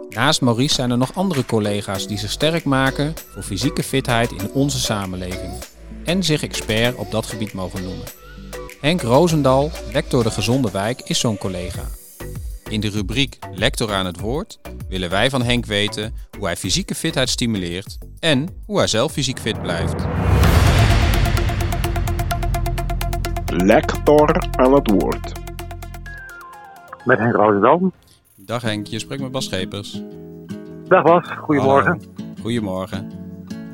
Naast 0.09 0.41
Maurice 0.41 0.75
zijn 0.75 0.91
er 0.91 0.99
nog 0.99 1.15
andere 1.15 1.45
collega's 1.45 2.07
die 2.07 2.19
zich 2.19 2.31
sterk 2.31 2.65
maken 2.65 3.15
voor 3.33 3.43
fysieke 3.43 3.83
fitheid 3.83 4.33
in 4.33 4.51
onze 4.53 4.79
samenleving 4.79 5.53
en 6.05 6.23
zich 6.23 6.43
expert 6.43 6.95
op 6.95 7.11
dat 7.11 7.27
gebied 7.27 7.53
mogen 7.53 7.83
noemen. 7.83 8.07
Henk 8.81 9.03
Roosendal, 9.03 9.71
lector 9.93 10.23
de 10.23 10.31
Gezonde 10.31 10.71
Wijk, 10.71 11.01
is 11.01 11.19
zo'n 11.19 11.39
collega. 11.39 11.83
In 12.69 12.81
de 12.81 12.89
rubriek 12.89 13.39
Lector 13.53 13.93
aan 13.93 14.07
het 14.07 14.21
woord 14.21 14.61
willen 14.89 15.11
wij 15.11 15.31
van 15.31 15.43
Henk 15.43 15.67
weten 15.67 16.15
hoe 16.39 16.47
hij 16.47 16.57
fysieke 16.57 16.95
fitheid 16.95 17.29
stimuleert 17.29 17.99
en 18.21 18.49
hoe 18.67 18.79
hij 18.79 18.87
zelf 18.87 19.13
fysiek 19.13 19.39
fit 19.39 19.63
blijft. 19.63 20.05
Lector 23.47 24.47
aan 24.51 24.75
het 24.75 24.91
woord. 24.91 25.33
Met 27.05 27.19
Henk 27.19 27.35
Roosendal. 27.35 27.93
Dag 28.47 28.63
Henk, 28.63 28.87
je 28.87 28.99
spreekt 28.99 29.23
met 29.23 29.33
Bas 29.33 29.45
Schepers. 29.45 30.03
Dag 30.89 31.03
Bas, 31.03 31.29
goedemorgen. 31.39 31.91
Hallo. 31.91 32.35
Goedemorgen. 32.41 33.11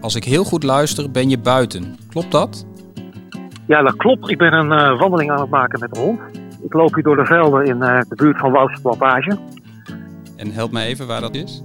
Als 0.00 0.14
ik 0.14 0.24
heel 0.24 0.44
goed 0.44 0.62
luister, 0.62 1.10
ben 1.10 1.30
je 1.30 1.38
buiten. 1.38 1.96
Klopt 2.08 2.30
dat? 2.30 2.66
Ja, 3.66 3.82
dat 3.82 3.96
klopt. 3.96 4.30
Ik 4.30 4.38
ben 4.38 4.52
een 4.52 4.72
eh, 4.72 4.98
wandeling 4.98 5.30
aan 5.30 5.40
het 5.40 5.50
maken 5.50 5.80
met 5.80 5.94
de 5.94 6.00
hond. 6.00 6.20
Ik 6.62 6.72
loop 6.72 6.94
hier 6.94 7.02
door 7.02 7.16
de 7.16 7.24
velden 7.24 7.64
in 7.64 7.82
eh, 7.82 8.00
de 8.08 8.14
buurt 8.14 8.38
van 8.38 8.52
Woudse 8.52 8.80
Plantage. 8.82 9.38
En 10.36 10.52
help 10.52 10.72
mij 10.72 10.86
even 10.86 11.06
waar 11.06 11.20
dat 11.20 11.34
is. 11.34 11.62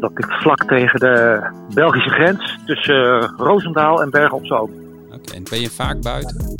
Dat 0.00 0.12
ligt 0.14 0.32
vlak 0.32 0.64
tegen 0.64 1.00
de 1.00 1.42
Belgische 1.74 2.10
grens 2.10 2.58
tussen 2.66 3.20
eh, 3.20 3.28
Roosendaal 3.36 4.02
en 4.02 4.10
Bergen 4.10 4.36
op 4.36 4.46
Zoom. 4.46 4.70
Oké, 5.12 5.34
en 5.34 5.44
ben 5.50 5.60
je 5.60 5.70
vaak 5.70 6.02
buiten? 6.02 6.56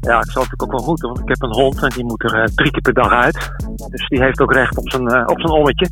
Ja, 0.00 0.18
ik 0.18 0.30
zal 0.30 0.42
natuurlijk 0.42 0.62
ook 0.62 0.78
wel 0.78 0.86
moeten, 0.86 1.08
want 1.08 1.20
ik 1.20 1.28
heb 1.28 1.42
een 1.42 1.62
hond 1.62 1.82
en 1.82 1.88
die 1.88 2.04
moet 2.04 2.22
er 2.22 2.42
eh, 2.42 2.44
drie 2.54 2.70
keer 2.70 2.82
per 2.82 2.94
dag 2.94 3.12
uit. 3.12 3.50
Dus 3.90 4.08
die 4.08 4.22
heeft 4.22 4.40
ook 4.40 4.52
recht 4.52 4.76
op 4.76 4.90
zijn, 4.90 5.08
eh, 5.08 5.22
op 5.26 5.40
zijn 5.40 5.52
ommetje. 5.52 5.88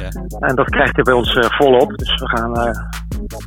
Ja. 0.00 0.08
En 0.48 0.54
dat 0.54 0.70
krijgt 0.70 0.94
hij 0.94 1.04
bij 1.04 1.14
ons 1.14 1.34
eh, 1.34 1.50
volop. 1.50 1.98
Dus 1.98 2.14
we 2.20 2.28
gaan 2.28 2.52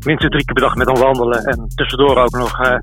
minstens 0.03 0.31
drie 0.31 0.45
keer 0.45 0.53
per 0.53 0.63
dag 0.63 0.75
met 0.75 0.87
hem 0.87 0.97
wandelen. 0.97 1.43
En 1.43 1.67
tussendoor 1.75 2.17
ook 2.17 2.31
nog 2.31 2.61
eh, 2.61 2.75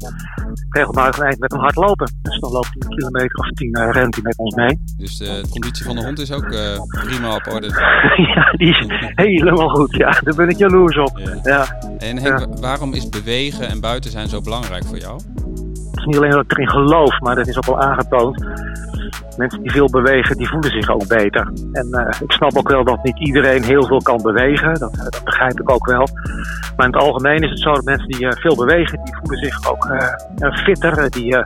regelmatig 0.69 1.19
een 1.19 1.27
eind 1.27 1.39
met 1.39 1.53
hem 1.53 1.61
hardlopen. 1.61 2.13
Dus 2.23 2.41
dan 2.41 2.53
loopt 2.53 2.69
hij 2.71 2.77
een 2.79 2.97
kilometer 2.97 3.39
of 3.39 3.49
tien 3.51 3.79
uh, 3.79 3.91
rent 3.91 4.15
hij 4.15 4.23
met 4.23 4.39
ons 4.39 4.55
mee. 4.55 4.79
Dus 4.97 5.17
de 5.17 5.45
conditie 5.51 5.85
van 5.85 5.97
de 5.97 6.05
hond 6.05 6.19
is 6.19 6.33
ook 6.33 6.49
prima 6.89 7.35
op 7.35 7.47
orde. 7.53 7.69
ja, 8.35 8.51
die 8.51 8.69
is 8.69 8.87
helemaal 9.15 9.69
goed. 9.69 9.97
Ja, 9.97 10.11
daar 10.11 10.35
ben 10.35 10.49
ik 10.49 10.59
jaloers 10.59 10.99
op. 10.99 11.19
Ja. 11.19 11.39
Ja. 11.43 11.79
En 11.99 12.19
Henk, 12.19 12.59
waarom 12.61 12.95
is 12.95 13.09
bewegen 13.09 13.69
en 13.69 13.81
buiten 13.81 14.11
zijn 14.11 14.29
zo 14.29 14.41
belangrijk 14.41 14.85
voor 14.85 14.99
jou? 14.99 15.21
Het 15.93 16.01
is 16.01 16.05
niet 16.05 16.17
alleen 16.17 16.31
dat 16.31 16.45
ik 16.45 16.53
erin 16.53 16.69
geloof, 16.69 17.21
maar 17.21 17.35
dat 17.35 17.47
is 17.47 17.57
ook 17.57 17.67
wel 17.67 17.81
aangetoond. 17.81 18.45
Mensen 19.37 19.63
die 19.63 19.71
veel 19.71 19.91
bewegen, 19.91 20.37
die 20.37 20.49
voelen 20.49 20.71
zich 20.71 20.91
ook 20.91 21.09
beter. 21.09 21.53
En 21.73 21.89
eh, 21.93 22.21
ik 22.21 22.33
snap 22.33 22.57
ook 22.57 22.69
wel 22.69 22.85
dat 22.85 23.03
niet 23.03 23.19
iedereen 23.19 23.63
heel 23.63 23.87
veel 23.87 24.03
kan 24.03 24.23
bewegen. 24.23 24.75
Dat, 24.75 24.93
eh, 24.97 25.03
dat 25.05 25.25
begrijp 25.25 25.61
ik 25.61 25.71
ook 25.71 25.87
wel. 25.87 26.07
Maar 26.77 26.87
in 26.87 26.93
het 26.93 27.03
algemeen 27.03 27.43
is 27.43 27.51
het 27.51 27.59
zo 27.61 27.73
dat 27.73 27.85
mensen 27.85 28.09
die 28.09 28.27
eh, 28.27 28.41
veel 28.41 28.57
bewegen, 28.57 29.05
die 29.05 29.15
voelen 29.23 29.39
zich 29.45 29.71
ook 29.71 29.85
eh, 29.87 30.57
fitter. 30.57 31.11
Die 31.11 31.37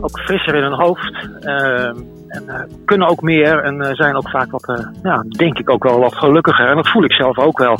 ook 0.00 0.20
frisser 0.20 0.54
in 0.54 0.62
hun 0.62 0.72
hoofd. 0.80 1.28
eh, 1.40 1.84
en 2.28 2.68
kunnen 2.84 3.08
ook 3.08 3.22
meer 3.22 3.58
en 3.62 3.94
zijn 3.96 4.16
ook 4.16 4.30
vaak 4.30 4.50
wat, 4.50 4.92
ja, 5.02 5.24
denk 5.28 5.58
ik 5.58 5.70
ook 5.70 5.82
wel 5.82 5.98
wat 6.00 6.14
gelukkiger. 6.14 6.68
En 6.68 6.76
dat 6.76 6.88
voel 6.88 7.04
ik 7.04 7.12
zelf 7.12 7.38
ook 7.38 7.58
wel. 7.58 7.78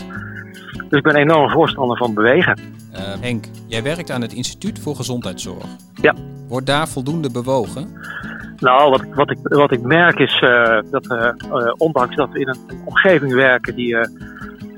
Dus 0.89 0.99
ik 0.99 1.03
ben 1.03 1.17
enorm 1.17 1.51
voorstander 1.51 1.97
van 1.97 2.15
bewegen. 2.15 2.59
Eh, 2.93 3.01
Henk, 3.21 3.45
jij 3.67 3.83
werkt 3.83 4.11
aan 4.11 4.21
het 4.23 4.33
Instituut 4.33 4.79
voor 4.79 4.97
Gezondheidszorg. 4.97 5.65
Ja. 5.95 6.15
Wordt 6.49 6.67
daar 6.67 6.89
voldoende 6.89 7.31
bewogen? 7.31 7.93
Nou, 8.59 8.91
wat, 8.91 9.03
ik- 9.03 9.15
wat, 9.15 9.31
ik, 9.31 9.39
wat 9.43 9.73
ik 9.73 9.81
merk 9.83 10.19
is 10.19 10.41
eh, 10.41 10.79
dat 10.91 11.07
eh, 11.11 11.27
eh, 11.27 11.35
ondanks 11.77 12.17
dat 12.17 12.31
we 12.33 12.39
in 12.41 12.49
een, 12.49 12.81
omgeving 12.85 13.33
werken 13.33 13.75
die 13.75 13.97
eh, 13.99 14.09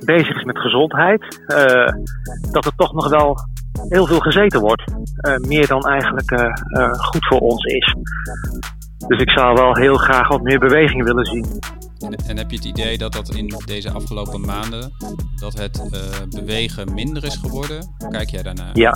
bezig 0.04 0.36
is 0.36 0.44
met 0.44 0.58
gezondheid, 0.58 1.42
eh, 1.46 1.92
dat 2.52 2.64
er 2.64 2.72
toch 2.76 2.92
nog 2.92 3.08
wel 3.08 3.36
heel 3.88 4.06
veel 4.06 4.18
gezeten 4.20 4.60
wordt. 4.60 4.82
meer 5.46 5.66
dan 5.66 5.82
eigenlijk 5.82 6.30
goed 6.92 7.26
voor 7.26 7.38
ons 7.40 7.64
is. 7.64 7.94
Dus 9.06 9.20
ik 9.20 9.30
zou 9.30 9.54
wel 9.54 9.76
heel 9.76 9.94
graag 9.94 10.28
wat 10.28 10.42
meer 10.42 10.58
beweging 10.58 11.04
willen 11.04 11.24
zien. 11.24 11.46
En, 12.02 12.14
en, 12.28 12.36
heb 12.36 12.50
je 12.50 12.56
het 12.56 12.64
idee 12.64 12.98
dat 12.98 13.12
dat 13.12 13.34
in 13.34 13.52
deze 13.64 13.90
afgelopen 13.90 14.40
maanden 14.40 14.92
dat 15.40 15.58
het 15.58 15.82
bewegen 16.28 16.94
minder 16.94 17.24
is 17.24 17.36
geworden? 17.36 17.94
Kijk 18.10 18.30
jij 18.30 18.42
daarnaar? 18.42 18.70
Ja, 18.72 18.92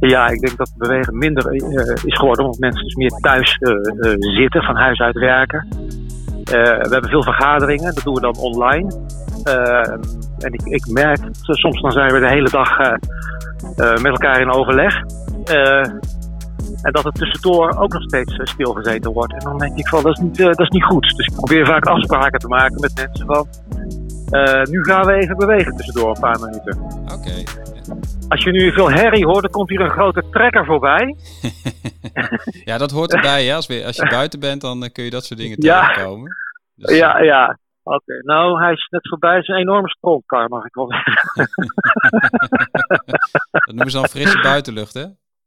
ja 0.00 0.28
ik 0.28 0.40
denk 0.40 0.56
dat 0.56 0.68
het 0.68 0.78
bewegen 0.78 1.18
minder 1.18 1.54
is 2.04 2.16
geworden 2.16 2.44
omdat 2.44 2.60
mensen 2.60 2.84
dus 2.84 2.94
meer 2.94 3.10
thuis 3.10 3.58
zitten, 4.18 4.62
van 4.62 4.76
huis 4.76 4.98
uit 4.98 5.18
werken. 5.18 5.66
we 6.44 6.88
hebben 6.90 7.10
veel 7.10 7.22
vergaderingen, 7.22 7.94
dat 7.94 8.04
doen 8.04 8.14
we 8.14 8.20
dan 8.20 8.36
online. 8.36 9.00
en 10.38 10.52
ik, 10.52 10.62
ik 10.64 10.86
merk, 10.86 11.20
soms 11.40 11.80
dan 11.80 11.92
zijn 11.92 12.12
we 12.12 12.20
de 12.20 12.28
hele 12.28 12.50
dag 12.50 12.78
met 13.78 14.06
elkaar 14.06 14.40
in 14.40 14.50
overleg. 14.50 15.02
En 16.82 16.92
dat 16.92 17.04
het 17.04 17.14
tussendoor 17.14 17.78
ook 17.78 17.92
nog 17.92 18.02
steeds 18.02 18.36
eh, 18.36 18.46
stilgezeten 18.46 19.12
wordt. 19.12 19.32
En 19.32 19.38
dan 19.38 19.58
denk 19.58 19.78
ik 19.78 19.88
van, 19.88 20.02
dat 20.02 20.12
is 20.12 20.22
niet, 20.22 20.38
uh, 20.38 20.46
dat 20.46 20.60
is 20.60 20.68
niet 20.68 20.84
goed. 20.84 21.16
Dus 21.16 21.26
ik 21.26 21.34
probeer 21.34 21.66
vaak 21.66 21.86
afspraken 21.86 22.38
te 22.38 22.48
maken 22.48 22.80
met 22.80 22.94
mensen 22.94 23.26
van... 23.26 23.48
Uh, 24.30 24.62
nu 24.62 24.84
gaan 24.84 25.06
we 25.06 25.12
even 25.12 25.36
bewegen 25.36 25.76
tussendoor 25.76 26.08
een 26.08 26.20
paar 26.20 26.40
minuten. 26.40 26.80
Oké. 27.12 27.42
Als 28.28 28.44
je 28.44 28.50
nu 28.50 28.72
veel 28.72 28.90
herrie 28.90 29.24
hoort, 29.24 29.42
dan 29.42 29.50
komt 29.50 29.68
hier 29.68 29.80
een 29.80 29.90
grote 29.90 30.24
trekker 30.30 30.64
voorbij. 30.64 31.16
ja, 32.64 32.78
dat 32.78 32.90
hoort 32.90 33.14
erbij. 33.14 33.44
Hè? 33.44 33.54
Als, 33.54 33.84
als 33.84 33.96
je 33.96 34.06
buiten 34.18 34.40
bent, 34.40 34.60
dan 34.60 34.90
kun 34.92 35.04
je 35.04 35.10
dat 35.10 35.24
soort 35.24 35.40
dingen 35.40 35.58
tegenkomen. 35.58 36.36
Ja, 36.74 36.86
dus, 36.86 36.98
ja. 36.98 37.18
ja. 37.18 37.58
Oké, 37.82 38.22
nou, 38.22 38.60
hij 38.62 38.72
is 38.72 38.88
net 38.90 39.08
voorbij. 39.08 39.34
Het 39.34 39.42
is 39.42 39.48
een 39.48 39.60
enorme 39.60 39.88
strootkar, 39.88 40.48
mag 40.48 40.64
ik 40.64 40.74
wel 40.74 40.92
zeggen. 40.92 41.32
dat 43.50 43.66
noemen 43.66 43.90
ze 43.90 43.96
dan 43.96 44.08
frisse 44.08 44.40
buitenlucht, 44.40 44.94
hè? 44.94 45.04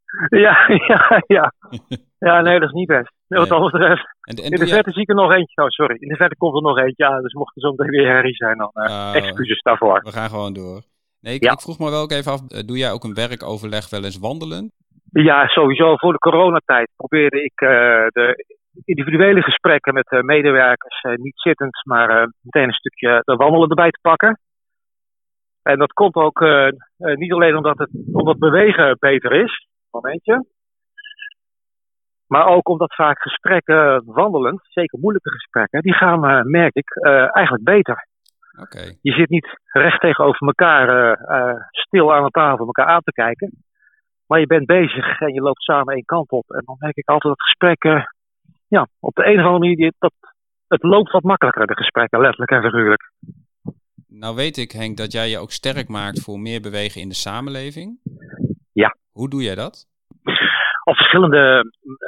Ja, 0.46 0.68
ja, 0.88 1.24
ja. 1.28 1.54
Ja, 2.20 2.42
nee, 2.42 2.60
dat 2.60 2.70
is 2.70 2.76
niet 2.76 2.88
best. 2.88 3.12
Nee, 3.28 3.40
wat 3.40 3.52
anders 3.52 3.72
betreft. 3.72 4.06
En, 4.22 4.36
en 4.36 4.52
in 4.52 4.60
de 4.60 4.68
verte 4.68 4.92
zie 4.92 5.02
ik 5.02 5.10
er 5.10 5.16
nog 5.16 5.32
eentje. 5.32 5.62
Oh, 5.62 5.68
sorry. 5.68 5.96
In 6.00 6.08
de 6.08 6.16
verte 6.16 6.36
komt 6.38 6.56
er 6.56 6.62
nog 6.62 6.78
eentje 6.78 7.06
aan. 7.08 7.22
Dus 7.22 7.34
mocht 7.34 7.56
er 7.56 7.62
zo 7.62 7.70
meteen 7.70 7.90
weer 7.90 8.08
herrie 8.08 8.36
zijn, 8.36 8.58
dan 8.58 8.72
uh, 8.74 9.16
excuses 9.16 9.62
daarvoor. 9.62 10.02
We 10.04 10.12
gaan 10.12 10.30
gewoon 10.30 10.54
door. 10.54 10.82
Nee, 11.22 11.34
ik, 11.36 11.44
ik, 11.44 11.62
vroeg 11.62 11.80
me 11.80 11.90
wel 11.90 12.02
ook 12.02 12.12
even 12.12 12.32
af. 12.32 12.42
Eh, 12.48 12.60
doe 12.66 12.78
jij 12.78 12.92
ook 12.92 13.04
een 13.04 13.14
werkoverleg 13.14 13.90
wel 13.90 14.04
eens 14.04 14.20
wandelen? 14.20 14.72
Ja, 15.12 15.48
sowieso. 15.48 15.96
Voor 15.96 16.12
de 16.12 16.20
coronatijd 16.20 16.90
probeerde 16.96 17.44
ik 17.44 17.62
uh, 17.62 17.70
de 18.08 18.46
individuele 18.86 19.42
gesprekken 19.42 19.94
met 19.94 20.12
uh, 20.12 20.22
medewerkers, 20.22 21.02
niet 21.16 21.40
zittend, 21.40 21.86
maar 21.86 22.32
meteen 22.42 22.68
een 22.68 22.74
stukje 22.74 23.22
de 23.24 23.36
wandelen 23.36 23.70
erbij 23.70 23.90
te 23.90 24.00
pakken. 24.02 24.40
En 25.62 25.78
dat 25.78 25.94
komt 25.94 26.16
ook 26.16 26.46
niet 26.98 27.34
alleen 27.34 27.56
omdat 27.56 27.78
het 27.78 27.90
omdat 28.12 28.40
bewegen 28.40 28.98
beter 29.00 29.32
is, 29.32 29.69
momentje. 29.92 30.46
Maar 32.28 32.48
ook 32.48 32.70
omdat 32.70 32.96
vaak 32.96 33.22
gesprekken 33.22 34.04
wandelend, 34.06 34.60
zeker 34.64 35.00
moeilijke 35.00 35.30
gesprekken, 35.30 35.82
die 35.82 35.94
gaan, 35.94 36.26
uh, 36.26 36.44
merk 36.44 36.76
ik, 36.76 36.96
uh, 36.96 37.36
eigenlijk 37.36 37.64
beter. 37.64 38.08
Okay. 38.62 38.98
Je 39.02 39.12
zit 39.12 39.30
niet 39.30 39.60
recht 39.66 40.02
tegenover 40.02 40.48
elkaar 40.48 40.88
uh, 41.20 41.62
stil 41.70 42.14
aan 42.14 42.24
een 42.24 42.30
tafel 42.30 42.66
elkaar 42.66 42.86
aan 42.86 43.02
te 43.02 43.12
kijken. 43.12 43.52
Maar 44.28 44.40
je 44.40 44.48
bent 44.48 44.66
bezig 44.66 45.20
en 45.20 45.34
je 45.34 45.42
loopt 45.42 45.62
samen 45.62 45.94
één 45.94 46.06
kant 46.06 46.30
op. 46.30 46.50
En 46.50 46.62
dan 46.66 46.76
merk 46.80 46.96
ik 46.96 47.08
altijd 47.08 47.34
dat 47.34 47.42
gesprekken, 47.42 48.16
ja, 48.68 48.88
op 49.00 49.16
de 49.16 49.26
een 49.26 49.40
of 49.40 49.46
andere 49.46 49.60
manier, 49.60 49.94
dat, 50.00 50.14
het 50.68 50.84
loopt 50.84 51.12
wat 51.12 51.24
makkelijker, 51.24 51.68
de 51.68 51.76
gesprekken, 51.76 52.20
letterlijk 52.20 52.52
en 52.52 52.62
figuurlijk. 52.62 53.12
Nou 54.08 54.36
weet 54.36 54.58
ik, 54.58 54.72
Henk, 54.72 54.98
dat 54.98 55.12
jij 55.12 55.30
je 55.30 55.38
ook 55.38 55.52
sterk 55.52 55.88
maakt 55.88 56.24
voor 56.24 56.40
meer 56.40 56.62
bewegen 56.62 57.02
in 57.02 57.10
de 57.10 57.16
samenleving. 57.16 58.00
Hoe 59.20 59.30
doe 59.30 59.44
jij 59.44 59.56
dat? 59.56 59.76
Op 60.84 60.96
verschillende 60.96 61.64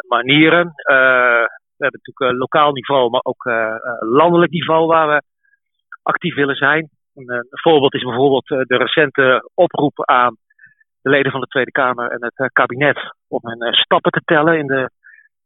manieren. 0.07 0.65
Uh, 0.65 1.43
we 1.77 1.83
hebben 1.85 1.99
natuurlijk 2.01 2.33
uh, 2.33 2.39
lokaal 2.39 2.71
niveau, 2.71 3.09
maar 3.09 3.23
ook 3.23 3.45
uh, 3.45 3.75
landelijk 3.99 4.51
niveau 4.51 4.87
waar 4.87 5.07
we 5.07 5.21
actief 6.03 6.35
willen 6.35 6.55
zijn. 6.55 6.89
Een, 7.15 7.29
een 7.29 7.47
voorbeeld 7.49 7.93
is 7.93 8.03
bijvoorbeeld 8.03 8.47
de 8.47 8.77
recente 8.77 9.49
oproep 9.53 10.05
aan 10.05 10.35
de 11.01 11.09
leden 11.09 11.31
van 11.31 11.41
de 11.41 11.47
Tweede 11.47 11.71
Kamer 11.71 12.11
en 12.11 12.31
het 12.31 12.51
kabinet 12.53 13.13
om 13.27 13.39
hun 13.41 13.73
stappen 13.73 14.11
te 14.11 14.21
tellen 14.25 14.57
in 14.57 14.67
de 14.67 14.89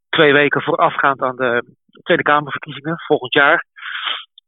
twee 0.10 0.34
weken 0.34 0.62
voorafgaand 0.62 1.22
aan 1.22 1.36
de 1.36 1.76
Tweede 2.04 2.24
Kamerverkiezingen 2.24 2.96
volgend 3.08 3.34
jaar. 3.34 3.66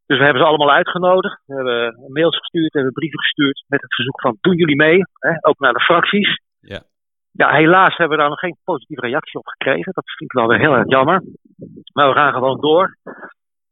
Dus 0.05 0.17
we 0.17 0.23
hebben 0.23 0.41
ze 0.41 0.47
allemaal 0.47 0.71
uitgenodigd. 0.71 1.41
We 1.45 1.55
hebben 1.55 2.11
mails 2.11 2.37
gestuurd, 2.37 2.71
we 2.73 2.79
hebben 2.79 2.93
brieven 2.93 3.19
gestuurd 3.19 3.63
met 3.67 3.81
het 3.81 3.95
verzoek 3.95 4.21
van 4.21 4.37
doen 4.41 4.55
jullie 4.55 4.75
mee, 4.75 5.01
hè, 5.19 5.31
ook 5.41 5.59
naar 5.59 5.73
de 5.73 5.79
fracties. 5.79 6.41
Ja. 6.59 6.81
Ja, 7.37 7.51
helaas 7.51 7.97
hebben 7.97 8.17
we 8.17 8.21
daar 8.23 8.31
nog 8.31 8.39
geen 8.39 8.57
positieve 8.63 9.05
reactie 9.05 9.39
op 9.39 9.47
gekregen. 9.47 9.93
Dat 9.93 10.03
vind 10.05 10.31
ik 10.31 10.37
wel 10.39 10.47
weer 10.47 10.59
heel 10.59 10.75
erg 10.75 10.89
jammer. 10.89 11.23
Maar 11.93 12.07
we 12.07 12.13
gaan 12.13 12.33
gewoon 12.33 12.61
door. 12.61 12.97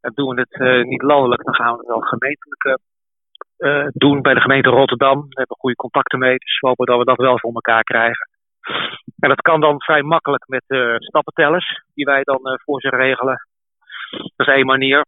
En 0.02 0.12
doen 0.14 0.36
we 0.36 0.42
het 0.42 0.60
uh, 0.60 0.84
niet 0.84 1.02
landelijk, 1.02 1.44
dan 1.44 1.56
gaan 1.56 1.72
we 1.72 1.78
het 1.78 1.88
wel 1.88 2.00
gemeentelijk 2.00 2.80
uh, 3.58 3.88
doen 3.92 4.22
bij 4.22 4.34
de 4.34 4.42
gemeente 4.42 4.70
Rotterdam. 4.70 5.20
We 5.22 5.38
hebben 5.38 5.58
goede 5.58 5.76
contacten 5.76 6.20
mee, 6.20 6.38
dus 6.38 6.60
we 6.60 6.68
hopen 6.68 6.86
dat 6.86 6.98
we 6.98 7.06
dat 7.06 7.18
wel 7.18 7.40
voor 7.40 7.54
elkaar 7.54 7.84
krijgen. 7.84 8.30
En 9.20 9.30
dat 9.30 9.42
kan 9.42 9.62
dan 9.62 9.82
vrij 9.82 10.02
makkelijk 10.02 10.48
met 10.48 10.64
uh, 10.68 10.96
stappentellers, 10.98 11.84
die 11.94 12.06
wij 12.06 12.24
dan 12.24 12.40
voor 12.64 12.82
ze 12.82 12.90
regelen. 12.90 13.48
Dat 14.36 14.48
is 14.48 14.54
één 14.54 14.66
manier. 14.66 15.06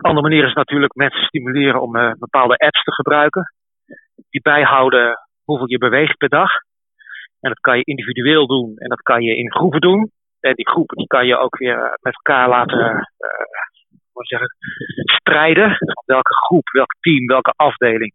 Andere 0.00 0.28
manier 0.28 0.44
is 0.44 0.54
natuurlijk 0.54 0.94
mensen 0.94 1.24
stimuleren 1.24 1.80
om 1.80 1.92
bepaalde 2.18 2.56
apps 2.56 2.82
te 2.82 2.92
gebruiken. 2.92 3.54
Die 4.30 4.42
bijhouden 4.42 5.18
hoeveel 5.44 5.70
je 5.70 5.78
beweegt 5.78 6.16
per 6.16 6.28
dag. 6.28 6.50
En 7.46 7.52
dat 7.52 7.60
kan 7.60 7.76
je 7.76 7.84
individueel 7.84 8.46
doen 8.46 8.76
en 8.76 8.88
dat 8.88 9.02
kan 9.02 9.22
je 9.22 9.36
in 9.36 9.52
groepen 9.52 9.80
doen. 9.80 10.10
En 10.40 10.54
die 10.54 10.68
groepen 10.68 10.96
die 10.96 11.06
kan 11.06 11.26
je 11.26 11.36
ook 11.36 11.58
weer 11.58 11.78
eh, 11.78 11.92
met 12.00 12.14
elkaar 12.14 12.48
laten 12.48 12.78
uh, 12.78 14.24
zeggen, 14.32 14.48
strijden. 15.20 15.76
Welke 16.04 16.34
groep, 16.34 16.68
welk 16.70 16.94
team, 17.00 17.26
welke 17.26 17.52
afdeling 17.56 18.12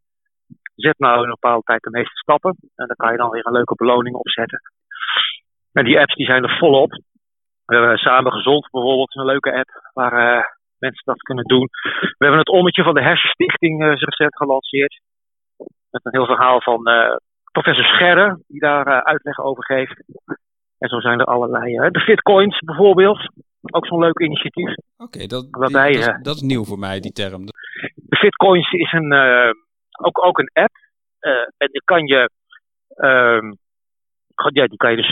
zet 0.76 1.00
nou 1.00 1.18
in 1.18 1.24
een 1.24 1.38
bepaalde 1.40 1.64
tijd 1.64 1.82
de 1.82 1.90
meeste 1.90 2.16
stappen. 2.16 2.56
En 2.76 2.88
dan 2.88 2.96
kan 2.96 3.12
je 3.12 3.18
dan 3.18 3.30
weer 3.30 3.46
een 3.46 3.54
leuke 3.54 3.76
beloning 3.76 4.16
opzetten. 4.16 4.60
En 5.74 5.86
die 5.86 6.00
apps 6.00 6.16
die 6.16 6.26
zijn 6.26 6.44
er 6.44 6.58
volop. 6.58 6.92
We 7.66 7.76
hebben 7.76 7.98
Samen 7.98 8.32
Gezond 8.32 8.70
bijvoorbeeld, 8.72 9.16
een 9.16 9.26
leuke 9.26 9.54
app 9.54 9.70
waar 9.94 10.14
uh, 10.14 10.44
mensen 10.78 11.06
dat 11.06 11.22
kunnen 11.22 11.46
doen. 11.46 11.68
We 12.18 12.26
hebben 12.26 12.40
het 12.40 12.50
ommetje 12.50 12.84
van 12.84 12.94
de 12.94 13.02
Hersenstichting 13.02 13.84
uh, 13.84 13.96
recent 13.96 14.36
gelanceerd. 14.36 15.02
Met 15.92 16.06
een 16.06 16.16
heel 16.16 16.26
verhaal 16.26 16.62
van 16.62 16.82
professor 17.52 17.84
Scherre, 17.84 18.40
die 18.48 18.60
daar 18.60 18.88
uh, 18.88 18.98
uitleg 18.98 19.40
over 19.40 19.64
geeft. 19.66 20.04
En 20.78 20.90
zo 20.90 21.00
zijn 21.00 21.20
er 21.20 21.26
allerlei. 21.26 21.80
Uh, 21.80 21.90
de 21.90 22.00
Fitcoins 22.00 22.60
bijvoorbeeld, 22.60 23.32
ook 23.62 23.86
zo'n 23.86 24.00
leuk 24.00 24.20
initiatief. 24.20 24.76
Oké, 24.98 25.26
dat, 25.26 25.48
waarbij, 25.50 25.92
dat, 25.92 26.00
is, 26.00 26.20
dat, 26.22 26.36
is 26.36 26.42
nieuw 26.42 26.64
voor 26.64 26.80
mij, 26.80 27.00
die 27.00 27.12
term. 27.12 27.46
De 27.96 28.18
Fitcoins 28.18 28.72
is 28.72 28.92
een, 28.92 29.14
uh, 29.14 29.52
ook, 30.02 30.26
ook 30.26 30.40
een 30.40 30.50
app. 30.54 30.76
en 31.58 31.68
die 31.72 31.84
kan 31.84 32.06
je. 32.06 32.30
Ehm, 32.96 33.54
ja, 34.54 34.68
die 34.68 34.78
kan 34.78 34.92
je 34.92 34.98
dus 34.98 35.12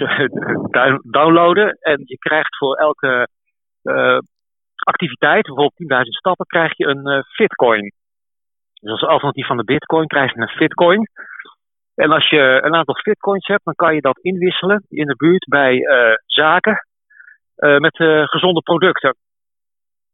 downloaden. 1.18 1.78
En 1.80 2.02
je 2.06 2.18
krijgt 2.18 2.58
voor 2.58 2.76
elke 2.76 3.28
activiteit, 4.76 5.46
bijvoorbeeld 5.46 6.06
10.000 6.06 6.10
stappen, 6.10 6.46
krijg 6.46 6.78
je 6.78 6.86
een 6.86 7.24
Fitcoin. 7.24 7.94
Dus 8.82 8.92
als 8.92 9.04
alternatief 9.04 9.48
van 9.48 9.58
de 9.58 9.64
Bitcoin 9.64 10.08
krijg 10.08 10.34
je 10.34 10.42
een 10.42 10.48
Fitcoin. 10.48 11.10
En 12.04 12.12
als 12.12 12.30
je 12.30 12.60
een 12.64 12.76
aantal 12.76 12.96
Fitcoins 12.96 13.48
hebt, 13.48 13.64
dan 13.64 13.76
kan 13.76 13.96
je 13.96 14.02
dat 14.02 14.20
inwisselen 14.22 14.86
in 14.90 15.06
de 15.06 15.16
buurt 15.16 15.46
bij 15.50 15.76
uh, 15.76 16.14
zaken 16.26 16.86
uh, 17.58 17.78
met 17.78 18.00
uh, 18.00 18.24
gezonde 18.24 18.62
producten. 18.62 19.16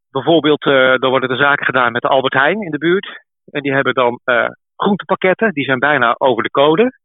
Bijvoorbeeld, 0.10 0.66
er 0.66 1.10
worden 1.10 1.30
de 1.30 1.36
zaken 1.36 1.66
gedaan 1.66 1.92
met 1.92 2.02
de 2.02 2.08
Albert 2.08 2.34
Heijn 2.34 2.62
in 2.62 2.72
de 2.72 2.78
buurt. 2.78 3.24
En 3.52 3.62
die 3.62 3.74
hebben 3.74 3.94
dan 3.94 4.20
groentepakketten, 4.76 5.54
die 5.54 5.64
zijn 5.64 5.80
bijna 5.80 6.16
over 6.18 6.44
de 6.44 6.50
code. 6.50 7.00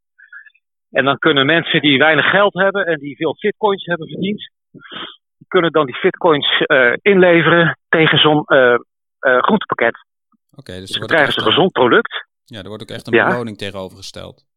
En 0.90 1.04
dan 1.04 1.18
kunnen 1.18 1.46
mensen 1.46 1.80
die 1.80 1.98
weinig 1.98 2.30
geld 2.30 2.54
hebben 2.54 2.86
en 2.86 2.98
die 2.98 3.16
veel 3.16 3.34
Fitcoins 3.34 3.84
hebben 3.84 4.08
verdiend, 4.08 4.50
die 5.36 5.48
kunnen 5.48 5.72
dan 5.72 5.86
die 5.86 5.94
Fitcoins 5.94 6.64
inleveren 7.02 7.78
tegen 7.88 8.18
zo'n 8.18 8.44
groentepakket. 9.18 10.06
Oké, 10.56 10.72
dus, 10.72 10.90
dus 10.90 10.98
dan 10.98 11.08
krijgen 11.08 11.32
ze 11.32 11.38
een 11.38 11.46
gezond 11.46 11.72
product. 11.72 12.26
Ja, 12.44 12.62
er 12.62 12.68
wordt 12.68 12.82
ook 12.82 12.96
echt 12.96 13.06
een 13.06 13.18
ja. 13.18 13.28
beloning 13.28 13.58
tegenovergesteld. 13.58 14.48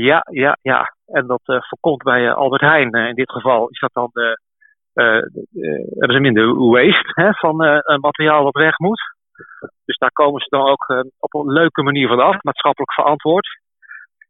Ja, 0.00 0.26
ja, 0.30 0.58
ja. 0.62 0.94
En 1.06 1.26
dat 1.26 1.40
uh, 1.44 1.58
voorkomt 1.60 2.02
bij 2.02 2.22
uh, 2.22 2.34
Albert 2.34 2.60
Heijn. 2.60 2.96
Uh, 2.96 3.08
in 3.08 3.14
dit 3.14 3.30
geval 3.30 3.68
is 3.68 3.80
dat 3.80 3.92
dan 3.92 4.10
de, 4.12 4.38
hebben 5.98 6.16
ze 6.16 6.20
minder 6.20 6.54
waste 6.54 7.12
hè, 7.14 7.32
van 7.32 7.56
materiaal 8.00 8.42
wat 8.42 8.54
weg 8.54 8.78
moet. 8.78 9.00
Dus 9.84 9.98
daar 9.98 10.12
komen 10.12 10.40
ze 10.40 10.46
dan 10.48 10.68
ook 10.68 11.04
op 11.18 11.34
een 11.34 11.52
leuke 11.52 11.82
manier 11.82 12.08
van 12.08 12.20
af, 12.20 12.42
maatschappelijk 12.42 12.92
verantwoord. 12.92 13.46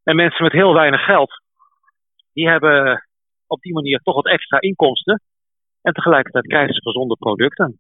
En 0.02 0.16
mensen 0.16 0.42
met 0.42 0.52
heel 0.52 0.74
weinig 0.74 1.04
geld, 1.04 1.42
die 2.32 2.48
hebben 2.48 3.06
op 3.46 3.60
die 3.60 3.72
manier 3.72 3.98
toch 3.98 4.14
wat 4.14 4.26
extra 4.26 4.60
inkomsten. 4.60 5.20
En 5.82 5.92
tegelijkertijd 5.92 6.46
krijgen 6.46 6.74
ze 6.74 6.80
gezonde 6.80 7.16
producten. 7.16 7.76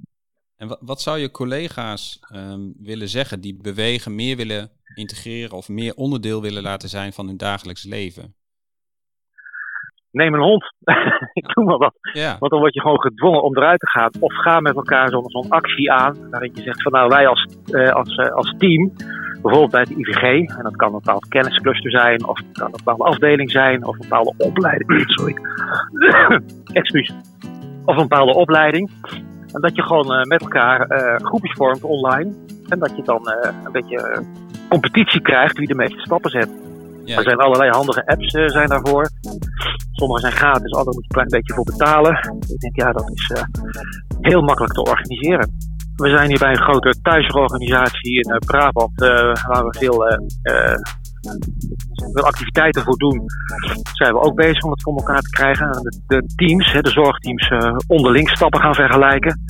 En 0.56 0.76
wat 0.80 1.00
zou 1.00 1.18
je 1.18 1.30
collega's 1.30 2.20
um, 2.34 2.74
willen 2.78 3.08
zeggen 3.08 3.40
die 3.40 3.60
bewegen, 3.62 4.14
meer 4.14 4.36
willen 4.36 4.70
integreren 4.94 5.56
of 5.56 5.68
meer 5.68 5.94
onderdeel 5.94 6.42
willen 6.42 6.62
laten 6.62 6.88
zijn 6.88 7.12
van 7.12 7.26
hun 7.26 7.36
dagelijks 7.36 7.84
leven? 7.84 8.34
neem 10.14 10.34
een 10.34 10.40
hond. 10.40 10.72
ik 11.40 11.54
doe 11.54 11.64
maar 11.64 11.78
wat. 11.78 11.94
Ja. 12.12 12.36
Want 12.38 12.52
dan 12.52 12.60
word 12.60 12.74
je 12.74 12.80
gewoon 12.80 13.00
gedwongen 13.00 13.42
om 13.42 13.56
eruit 13.56 13.80
te 13.80 13.88
gaan. 13.88 14.10
Of 14.20 14.34
ga 14.34 14.60
met 14.60 14.76
elkaar 14.76 15.08
zo'n 15.10 15.48
actie 15.48 15.92
aan. 15.92 16.30
Waarin 16.30 16.50
je 16.54 16.62
zegt 16.62 16.82
van 16.82 16.92
nou 16.92 17.08
wij 17.08 17.26
als, 17.26 17.46
eh, 17.70 17.92
als, 17.92 18.16
eh, 18.16 18.30
als 18.30 18.54
team. 18.58 18.92
Bijvoorbeeld 19.42 19.70
bij 19.70 19.80
het 19.80 19.90
IVG. 19.90 20.22
En 20.56 20.62
dat 20.62 20.76
kan 20.76 20.88
een 20.88 21.00
bepaald 21.00 21.28
kenniscluster 21.28 21.90
zijn. 21.90 22.26
Of 22.26 22.38
het 22.38 22.58
kan 22.58 22.66
een 22.66 22.76
bepaalde 22.84 23.04
afdeling 23.04 23.50
zijn. 23.50 23.86
Of 23.86 23.94
een 23.94 24.00
bepaalde 24.08 24.34
opleiding. 24.38 25.04
Sorry. 25.16 25.36
Excuus. 26.72 27.12
Of 27.84 27.96
een 27.96 28.08
bepaalde 28.08 28.34
opleiding. 28.34 28.90
En 29.52 29.60
dat 29.60 29.76
je 29.76 29.82
gewoon 29.82 30.12
eh, 30.12 30.22
met 30.22 30.40
elkaar 30.40 30.86
groepjes 31.22 31.52
vormt 31.52 31.82
online. 31.82 32.34
En 32.68 32.78
dat 32.78 32.96
je 32.96 33.02
dan 33.02 33.28
een 33.64 33.72
beetje 33.72 34.22
competitie 34.74 35.20
krijgt 35.20 35.58
wie 35.58 35.66
de 35.66 35.74
meeste 35.74 36.00
stappen 36.00 36.30
zet. 36.30 36.50
Ja. 37.04 37.16
Er 37.16 37.22
zijn 37.22 37.36
allerlei 37.36 37.70
handige 37.70 38.06
apps 38.06 38.34
eh, 38.34 38.48
zijn 38.48 38.68
daarvoor. 38.68 39.10
Sommige 39.92 40.20
zijn 40.20 40.32
gratis, 40.32 40.72
andere 40.72 40.96
moet 40.96 41.06
je 41.06 41.10
een 41.10 41.18
klein 41.18 41.28
beetje 41.28 41.54
voor 41.54 41.64
betalen. 41.64 42.14
Ik 42.48 42.60
denk, 42.60 42.76
ja, 42.76 42.92
dat 42.92 43.10
is 43.14 43.30
eh, 43.30 43.42
heel 44.20 44.42
makkelijk 44.42 44.74
te 44.74 44.82
organiseren. 44.82 45.52
We 45.94 46.08
zijn 46.08 46.28
hier 46.28 46.38
bij 46.38 46.50
een 46.50 46.66
grote 46.68 46.94
thuisorganisatie 47.02 48.14
in 48.22 48.30
eh, 48.30 48.38
Brabant, 48.46 48.98
waar 49.46 49.64
we 49.64 49.76
veel, 49.78 49.96
veel 52.12 52.24
activiteiten 52.24 52.82
voor 52.82 52.96
doen. 52.96 53.24
Zijn 53.92 54.12
we 54.12 54.20
ook 54.20 54.34
bezig 54.34 54.62
om 54.62 54.70
het 54.70 54.82
voor 54.82 54.96
elkaar 54.96 55.20
te 55.20 55.30
krijgen. 55.30 55.70
De, 55.72 56.02
de 56.06 56.34
teams, 56.34 56.72
de 56.72 56.90
zorgteams, 56.90 57.50
onderling 57.86 58.28
stappen 58.28 58.60
gaan 58.60 58.74
vergelijken. 58.74 59.40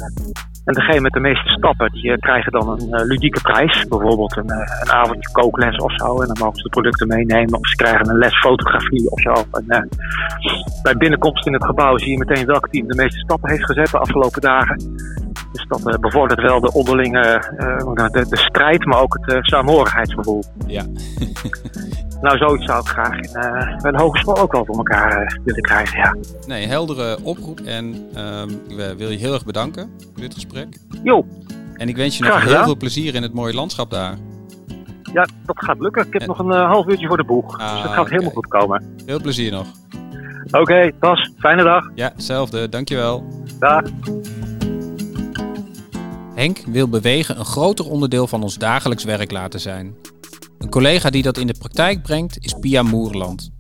En 0.64 0.74
degene 0.74 1.00
met 1.00 1.12
de 1.12 1.20
meeste 1.20 1.48
stappen, 1.48 1.92
die 1.92 2.12
eh, 2.12 2.18
krijgen 2.18 2.52
dan 2.52 2.68
een 2.68 2.92
eh, 2.92 3.06
ludieke 3.06 3.40
prijs. 3.40 3.86
Bijvoorbeeld 3.88 4.36
een, 4.36 4.48
eh, 4.48 4.80
een 4.82 4.90
avondje 4.90 5.32
kookles 5.32 5.76
of 5.76 5.92
zo. 5.94 6.20
En 6.20 6.26
dan 6.26 6.36
mogen 6.38 6.56
ze 6.56 6.62
de 6.62 6.68
producten 6.68 7.06
meenemen. 7.06 7.58
Of 7.58 7.68
ze 7.68 7.76
krijgen 7.76 8.08
een 8.08 8.18
les 8.18 8.38
fotografie 8.38 9.10
of 9.10 9.20
zo. 9.20 9.32
En, 9.66 9.88
bij 10.82 10.96
binnenkomst 10.96 11.46
in 11.46 11.52
het 11.52 11.64
gebouw 11.64 11.98
zie 11.98 12.10
je 12.10 12.18
meteen 12.18 12.46
welk 12.46 12.68
team 12.68 12.86
de 12.86 12.94
meeste 12.94 13.18
stappen 13.18 13.50
heeft 13.50 13.64
gezet 13.64 13.90
de 13.90 13.98
afgelopen 13.98 14.40
dagen. 14.40 14.76
Dus 15.52 15.66
dat 15.68 16.00
bevordert 16.00 16.40
wel 16.40 16.60
de 16.60 16.72
onderlinge 16.72 17.42
de, 18.12 18.26
de 18.28 18.36
strijd, 18.36 18.84
maar 18.84 19.00
ook 19.00 19.18
het 19.20 19.34
eh, 19.34 19.42
saamhorigheidsgevoel. 19.42 20.42
Ja. 20.66 20.84
Nou, 22.20 22.36
zoiets 22.36 22.64
zou 22.64 22.80
ik 22.80 22.86
graag 22.88 23.16
in, 23.18 23.34
eh, 23.34 23.76
bij 23.82 23.90
de 23.90 23.98
hogeschool 23.98 24.38
ook 24.38 24.52
wel 24.52 24.64
voor 24.64 24.76
elkaar 24.76 25.22
eh, 25.22 25.36
willen 25.44 25.62
krijgen. 25.62 25.98
Ja. 25.98 26.16
Nee, 26.46 26.66
heldere 26.66 27.18
oproep. 27.22 27.60
En 27.60 28.08
ehm, 28.14 28.48
ik 28.68 28.96
wil 28.98 29.10
je 29.10 29.18
heel 29.18 29.32
erg 29.34 29.44
bedanken 29.44 29.90
voor 30.12 30.22
dit 30.22 30.34
gesprek. 30.34 30.76
Jo, 31.02 31.26
En 31.74 31.88
ik 31.88 31.96
wens 31.96 32.18
je 32.18 32.24
nog 32.24 32.44
heel 32.44 32.62
veel 32.64 32.76
plezier 32.76 33.14
in 33.14 33.22
het 33.22 33.34
mooie 33.34 33.54
landschap 33.54 33.90
daar. 33.90 34.14
ja, 35.12 35.26
dat 35.46 35.56
gaat 35.64 35.78
lukken. 35.80 36.06
Ik 36.06 36.12
heb 36.12 36.22
En- 36.22 36.28
nog 36.28 36.38
een 36.38 36.50
eh, 36.52 36.66
half 36.70 36.86
uurtje 36.86 37.06
voor 37.06 37.16
de 37.16 37.24
boeg. 37.24 37.58
Ah, 37.58 37.72
dus 37.74 37.82
het 37.82 37.92
gaat 37.92 38.08
helemaal 38.10 38.30
goed 38.32 38.46
komen. 38.46 38.94
Veel 39.06 39.20
plezier 39.20 39.50
nog. 39.52 39.66
Oké, 40.50 40.90
Bas, 41.00 41.30
fijne 41.38 41.62
dag. 41.62 41.90
Ja, 41.94 42.10
hetzelfde. 42.14 42.68
Dankjewel. 42.68 43.24
Dag. 43.58 43.82
Henk 46.34 46.58
wil 46.66 46.88
bewegen 46.88 47.38
een 47.38 47.44
groter 47.44 47.90
onderdeel 47.90 48.26
van 48.26 48.42
ons 48.42 48.58
dagelijks 48.58 49.04
werk 49.04 49.30
laten 49.30 49.60
zijn. 49.60 49.94
Een 50.64 50.70
collega 50.70 51.10
die 51.10 51.22
dat 51.22 51.38
in 51.38 51.46
de 51.46 51.54
praktijk 51.58 52.02
brengt 52.02 52.38
is 52.40 52.54
Pia 52.60 52.82
Moerland. 52.82 53.50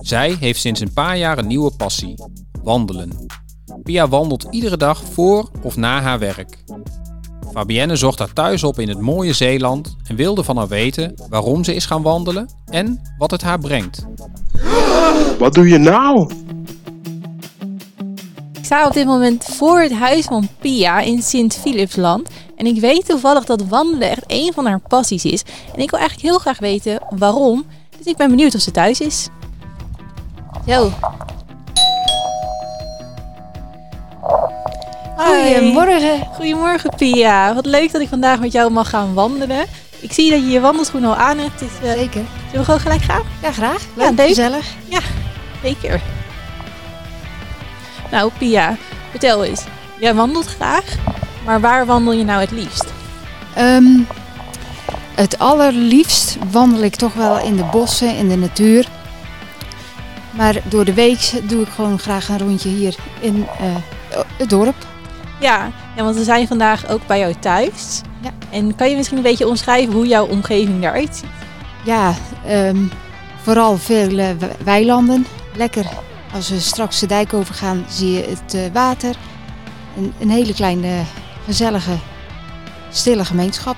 Zij 0.00 0.36
heeft 0.40 0.60
sinds 0.60 0.80
een 0.80 0.92
paar 0.92 1.18
jaar 1.18 1.38
een 1.38 1.46
nieuwe 1.46 1.70
passie: 1.76 2.14
wandelen. 2.62 3.26
Pia 3.82 4.08
wandelt 4.08 4.46
iedere 4.50 4.76
dag 4.76 5.02
voor 5.04 5.50
of 5.62 5.76
na 5.76 6.00
haar 6.00 6.18
werk. 6.18 6.64
Fabienne 7.52 7.96
zocht 7.96 8.18
haar 8.18 8.32
thuis 8.32 8.64
op 8.64 8.78
in 8.78 8.88
het 8.88 9.00
mooie 9.00 9.32
Zeeland 9.32 9.96
en 10.06 10.16
wilde 10.16 10.44
van 10.44 10.56
haar 10.56 10.68
weten 10.68 11.14
waarom 11.28 11.64
ze 11.64 11.74
is 11.74 11.86
gaan 11.86 12.02
wandelen 12.02 12.48
en 12.64 13.00
wat 13.18 13.30
het 13.30 13.42
haar 13.42 13.58
brengt. 13.58 14.06
Wat 15.38 15.54
doe 15.54 15.68
je 15.68 15.78
nou? 15.78 16.30
Ik 18.52 18.64
sta 18.64 18.86
op 18.86 18.92
dit 18.92 19.06
moment 19.06 19.44
voor 19.44 19.80
het 19.80 19.92
huis 19.92 20.24
van 20.24 20.48
Pia 20.60 21.00
in 21.00 21.22
Sint-Philipsland. 21.22 22.28
En 22.58 22.66
ik 22.66 22.80
weet 22.80 23.06
toevallig 23.08 23.44
dat 23.44 23.62
wandelen 23.68 24.10
echt 24.10 24.24
een 24.26 24.52
van 24.54 24.66
haar 24.66 24.80
passies 24.88 25.24
is. 25.24 25.42
En 25.74 25.80
ik 25.80 25.90
wil 25.90 25.98
eigenlijk 25.98 26.28
heel 26.28 26.38
graag 26.38 26.58
weten 26.58 26.98
waarom. 27.10 27.64
Dus 27.96 28.06
ik 28.06 28.16
ben 28.16 28.28
benieuwd 28.30 28.54
of 28.54 28.60
ze 28.60 28.70
thuis 28.70 29.00
is. 29.00 29.28
Zo. 30.66 30.90
Hoi. 35.16 35.54
Goedemorgen. 35.54 36.26
Goedemorgen 36.34 36.90
Pia. 36.96 37.54
Wat 37.54 37.66
leuk 37.66 37.92
dat 37.92 38.00
ik 38.00 38.08
vandaag 38.08 38.40
met 38.40 38.52
jou 38.52 38.70
mag 38.70 38.88
gaan 38.90 39.14
wandelen. 39.14 39.64
Ik 40.00 40.12
zie 40.12 40.30
dat 40.30 40.40
je 40.40 40.48
je 40.48 40.60
wandelschoen 40.60 41.04
al 41.04 41.14
aan 41.14 41.38
hebt. 41.38 41.58
Dus, 41.58 41.68
eh, 41.82 41.92
Zeker. 41.92 42.24
zullen 42.46 42.52
we 42.52 42.64
gewoon 42.64 42.80
gelijk 42.80 43.02
gaan? 43.02 43.22
Ja, 43.42 43.52
graag. 43.52 43.82
Ja, 43.96 44.04
Leuk, 44.04 44.16
leuk. 44.16 44.26
gezellig. 44.28 44.66
Zeker. 45.62 46.00
Nou, 48.10 48.30
Pia, 48.38 48.76
vertel 49.10 49.44
eens. 49.44 49.64
Jij 50.00 50.14
wandelt 50.14 50.46
graag, 50.46 50.84
maar 51.48 51.60
waar 51.60 51.86
wandel 51.86 52.12
je 52.12 52.24
nou 52.24 52.40
het 52.40 52.50
liefst? 52.50 52.84
Ehm, 53.54 53.98
het 55.14 55.38
allerliefst 55.38 56.36
wandel 56.50 56.82
ik 56.82 56.94
toch 56.96 57.14
wel 57.14 57.38
in 57.40 57.56
de 57.56 57.64
bossen, 57.64 58.16
in 58.16 58.28
de 58.28 58.36
natuur. 58.36 58.88
Maar 60.30 60.60
door 60.64 60.84
de 60.84 60.94
week 60.94 61.32
doe 61.48 61.62
ik 61.62 61.68
gewoon 61.68 61.98
graag 61.98 62.28
een 62.28 62.38
rondje 62.38 62.68
hier 62.68 62.94
in 63.20 63.46
eh, 63.60 63.66
het 64.38 64.48
dorp. 64.50 64.86
Ja, 65.40 65.70
ja, 65.96 66.02
want 66.02 66.16
we 66.16 66.24
zijn 66.24 66.46
vandaag 66.46 66.88
ook 66.88 67.06
bij 67.06 67.18
jou 67.18 67.34
thuis. 67.40 68.00
Ja. 68.20 68.30
En 68.50 68.74
kan 68.74 68.90
je 68.90 68.96
misschien 68.96 69.16
een 69.16 69.22
beetje 69.22 69.48
omschrijven 69.48 69.92
hoe 69.94 70.06
jouw 70.06 70.26
omgeving 70.26 70.82
eruit 70.84 71.16
ziet? 71.16 71.30
Ja, 71.84 72.14
ehm, 72.46 72.76
vooral 73.42 73.76
veel 73.76 74.18
eh, 74.18 74.28
we- 74.38 74.50
weilanden. 74.64 75.26
Lekker. 75.56 75.86
Als 76.34 76.48
we 76.48 76.60
straks 76.60 76.98
de 77.00 77.06
dijk 77.06 77.34
overgaan, 77.34 77.84
zie 77.88 78.12
je 78.12 78.24
het 78.28 78.54
eh, 78.54 78.60
water. 78.72 79.14
Een, 79.96 80.12
een 80.20 80.30
hele 80.30 80.54
kleine, 80.54 80.88
gezellige, 81.48 81.96
stille 82.90 83.24
gemeenschap. 83.24 83.76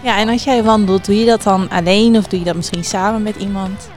Ja, 0.00 0.18
en 0.18 0.28
als 0.28 0.44
jij 0.44 0.62
wandelt, 0.62 1.04
doe 1.04 1.18
je 1.18 1.26
dat 1.26 1.42
dan 1.42 1.70
alleen 1.70 2.16
of 2.16 2.26
doe 2.26 2.38
je 2.38 2.44
dat 2.44 2.56
misschien 2.56 2.84
samen 2.84 3.22
met 3.22 3.36
iemand? 3.36 3.88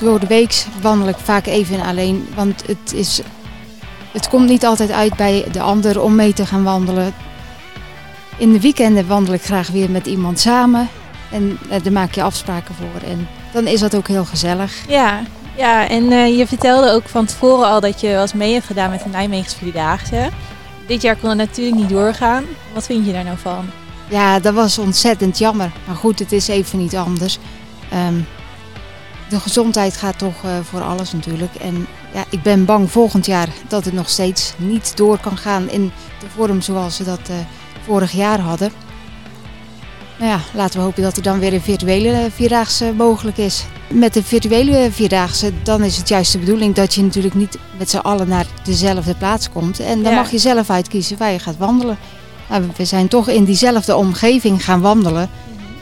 Door 0.00 0.20
de 0.20 0.26
week 0.26 0.64
wandel 0.80 1.08
ik 1.08 1.16
vaak 1.16 1.46
even 1.46 1.80
alleen, 1.80 2.28
want 2.34 2.66
het, 2.66 2.92
is, 2.92 3.20
het 4.12 4.28
komt 4.28 4.48
niet 4.48 4.64
altijd 4.64 4.90
uit 4.90 5.16
bij 5.16 5.44
de 5.52 5.60
ander 5.60 6.00
om 6.00 6.14
mee 6.14 6.32
te 6.32 6.46
gaan 6.46 6.64
wandelen. 6.64 7.14
In 8.36 8.52
de 8.52 8.60
weekenden 8.60 9.06
wandel 9.06 9.34
ik 9.34 9.42
graag 9.42 9.68
weer 9.68 9.90
met 9.90 10.06
iemand 10.06 10.40
samen 10.40 10.88
en 11.30 11.58
eh, 11.70 11.82
daar 11.82 11.92
maak 11.92 12.14
je 12.14 12.22
afspraken 12.22 12.74
voor. 12.74 13.08
En 13.08 13.28
dan 13.52 13.66
is 13.66 13.80
dat 13.80 13.96
ook 13.96 14.08
heel 14.08 14.24
gezellig. 14.24 14.88
Ja, 14.88 15.20
ja 15.56 15.88
en 15.88 16.12
eh, 16.12 16.38
je 16.38 16.46
vertelde 16.46 16.90
ook 16.90 17.08
van 17.08 17.24
tevoren 17.24 17.66
al 17.66 17.80
dat 17.80 18.00
je 18.00 18.14
was 18.14 18.32
mee 18.32 18.52
hebt 18.52 18.66
gedaan 18.66 18.90
met 18.90 19.02
de 19.02 19.08
Nijmeegse 19.08 19.56
Vierdaagse. 19.56 20.30
Dit 20.86 21.02
jaar 21.02 21.16
kon 21.16 21.28
het 21.28 21.38
natuurlijk 21.38 21.76
niet 21.76 21.88
doorgaan. 21.88 22.44
Wat 22.74 22.84
vind 22.84 23.06
je 23.06 23.12
daar 23.12 23.24
nou 23.24 23.38
van? 23.38 23.66
Ja, 24.08 24.40
dat 24.40 24.54
was 24.54 24.78
ontzettend 24.78 25.38
jammer. 25.38 25.72
Maar 25.86 25.96
goed, 25.96 26.18
het 26.18 26.32
is 26.32 26.48
even 26.48 26.78
niet 26.78 26.96
anders. 26.96 27.38
Ehm, 27.90 28.20
de 29.28 29.40
gezondheid 29.40 29.96
gaat 29.96 30.18
toch 30.18 30.44
eh, 30.44 30.50
voor 30.62 30.80
alles 30.80 31.12
natuurlijk. 31.12 31.54
En 31.54 31.86
ja, 32.14 32.24
ik 32.30 32.42
ben 32.42 32.64
bang 32.64 32.90
volgend 32.90 33.26
jaar 33.26 33.48
dat 33.68 33.84
het 33.84 33.94
nog 33.94 34.08
steeds 34.08 34.54
niet 34.56 34.96
door 34.96 35.18
kan 35.18 35.36
gaan 35.36 35.70
in 35.70 35.92
de 36.20 36.26
vorm 36.34 36.60
zoals 36.60 36.98
we 36.98 37.04
dat 37.04 37.28
eh, 37.28 37.36
vorig 37.84 38.12
jaar 38.12 38.40
hadden. 38.40 38.72
Nou 40.18 40.30
ja, 40.30 40.40
laten 40.54 40.78
we 40.78 40.84
hopen 40.84 41.02
dat 41.02 41.16
er 41.16 41.22
dan 41.22 41.38
weer 41.38 41.52
een 41.52 41.60
virtuele 41.60 42.12
eh, 42.12 42.30
vierdaagse 42.30 42.92
mogelijk 42.96 43.38
is. 43.38 43.64
Met 43.88 44.14
de 44.14 44.22
virtuele 44.22 44.88
vierdaagse, 44.92 45.52
dan 45.62 45.82
is 45.82 45.96
het 45.96 46.08
juist 46.08 46.32
de 46.32 46.38
bedoeling 46.38 46.74
dat 46.74 46.94
je 46.94 47.02
natuurlijk 47.02 47.34
niet 47.34 47.58
met 47.78 47.90
z'n 47.90 47.96
allen 47.96 48.28
naar 48.28 48.46
dezelfde 48.64 49.14
plaats 49.14 49.50
komt. 49.50 49.80
En 49.80 50.02
dan 50.02 50.12
Ja. 50.12 50.18
mag 50.18 50.30
je 50.30 50.38
zelf 50.38 50.70
uitkiezen 50.70 51.18
waar 51.18 51.32
je 51.32 51.38
gaat 51.38 51.56
wandelen. 51.56 51.98
Nou, 52.48 52.62
we 52.76 52.84
zijn 52.84 53.08
toch 53.08 53.28
in 53.28 53.44
diezelfde 53.44 53.96
omgeving 53.96 54.64
gaan 54.64 54.80
wandelen. 54.80 55.30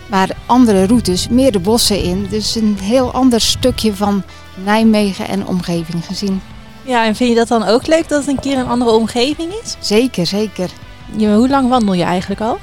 Maar 0.07 0.29
andere 0.47 0.87
routes, 0.87 1.29
meer 1.29 1.53
de 1.53 1.59
bossen 1.59 2.03
in. 2.03 2.27
Dus 2.31 2.55
een 2.55 2.77
heel 2.83 3.13
ander 3.13 3.41
stukje 3.41 3.95
van 3.95 4.23
Nijmegen 4.65 5.29
en 5.29 5.47
omgeving 5.47 6.05
gezien. 6.07 6.41
Ja, 6.83 7.05
en 7.07 7.17
vind 7.17 7.31
je 7.31 7.37
dat 7.37 7.49
dan 7.49 7.63
ook 7.65 7.87
leuk 7.87 8.09
dat 8.09 8.21
het 8.21 8.29
een 8.29 8.41
keer 8.41 8.59
een 8.59 8.69
andere 8.69 8.91
omgeving 8.91 9.53
is? 9.63 9.77
Zeker, 9.81 10.27
zeker. 10.27 10.71
Ja, 11.17 11.29
maar 11.29 11.37
hoe 11.37 11.49
lang 11.49 11.69
wandel 11.69 11.95
je 11.95 12.03
eigenlijk 12.03 12.41
al? 12.41 12.59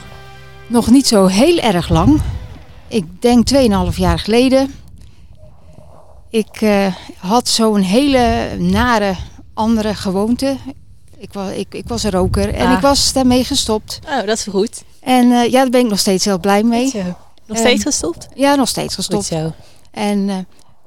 Nog 0.68 0.88
niet 0.90 1.08
zo 1.08 1.26
heel 1.26 1.58
erg 1.58 1.90
lang. 1.90 2.22
Ik 2.88 3.06
denk 3.20 3.48
2,5 3.92 3.98
jaar 3.98 4.20
geleden. 4.20 4.74
Ik 6.30 6.62
eh, 6.62 6.96
had 7.18 7.48
zo'n 7.50 7.82
hele 7.82 8.56
nare 8.60 9.16
andere 9.54 9.96
gewoonte. 9.96 10.58
Ik 11.18 11.34
was, 11.34 11.52
ik, 11.52 11.74
ik 11.74 11.88
was 11.88 12.04
een 12.04 12.12
roker 12.12 12.54
en 12.54 12.68
Ah. 12.68 12.74
ik 12.74 12.80
was 12.80 13.14
daarmee 13.14 13.44
gestopt. 13.44 14.00
Oh, 14.08 14.18
dat 14.26 14.38
is 14.38 14.44
goed. 14.50 14.84
En 15.02 15.32
eh, 15.32 15.44
ja, 15.52 15.62
daar 15.62 15.70
ben 15.70 15.82
ik 15.84 15.90
nog 15.90 16.00
steeds 16.00 16.26
heel 16.26 16.40
blij 16.40 16.64
mee. 16.64 16.92
Nog 16.94 17.58
Ehm, 17.58 17.68
steeds 17.68 17.84
gestopt? 17.84 18.28
Ja, 18.36 18.56
nog 18.56 18.68
steeds 18.68 18.96
Goed 18.96 19.06
gestopt. 19.06 19.26
zo. 19.26 19.52
En 19.92 20.30
eh, 20.30 20.36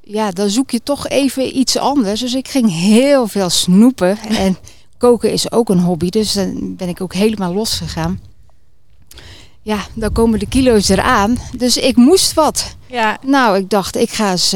ja, 0.02 0.30
dan 0.30 0.50
zoek 0.50 0.70
je 0.70 0.82
toch 0.82 1.08
even 1.08 1.56
iets 1.58 1.76
anders. 1.76 2.20
Dus 2.20 2.34
ik 2.34 2.48
ging 2.48 2.70
heel 2.72 3.26
veel 3.26 3.50
snoepen. 3.50 4.18
En 4.38 4.56
koken 4.98 5.32
is 5.32 5.52
ook 5.52 5.68
een 5.68 5.80
hobby, 5.80 6.08
dus 6.10 6.32
dan 6.32 6.76
ben 6.76 6.88
ik 6.88 7.00
ook 7.00 7.14
helemaal 7.14 7.54
losgegaan. 7.54 8.20
Ja, 9.62 9.78
dan 9.94 10.12
komen 10.12 10.38
de 10.38 10.46
kilo's 10.48 10.88
eraan. 10.88 11.38
Dus 11.56 11.76
ik 11.76 11.96
moest 11.96 12.34
wat. 12.34 12.76
Ja, 12.86 13.18
Nou, 13.26 13.56
ik 13.58 13.70
dacht, 13.70 13.96
ik 13.96 14.10
ga 14.10 14.30
eens 14.30 14.54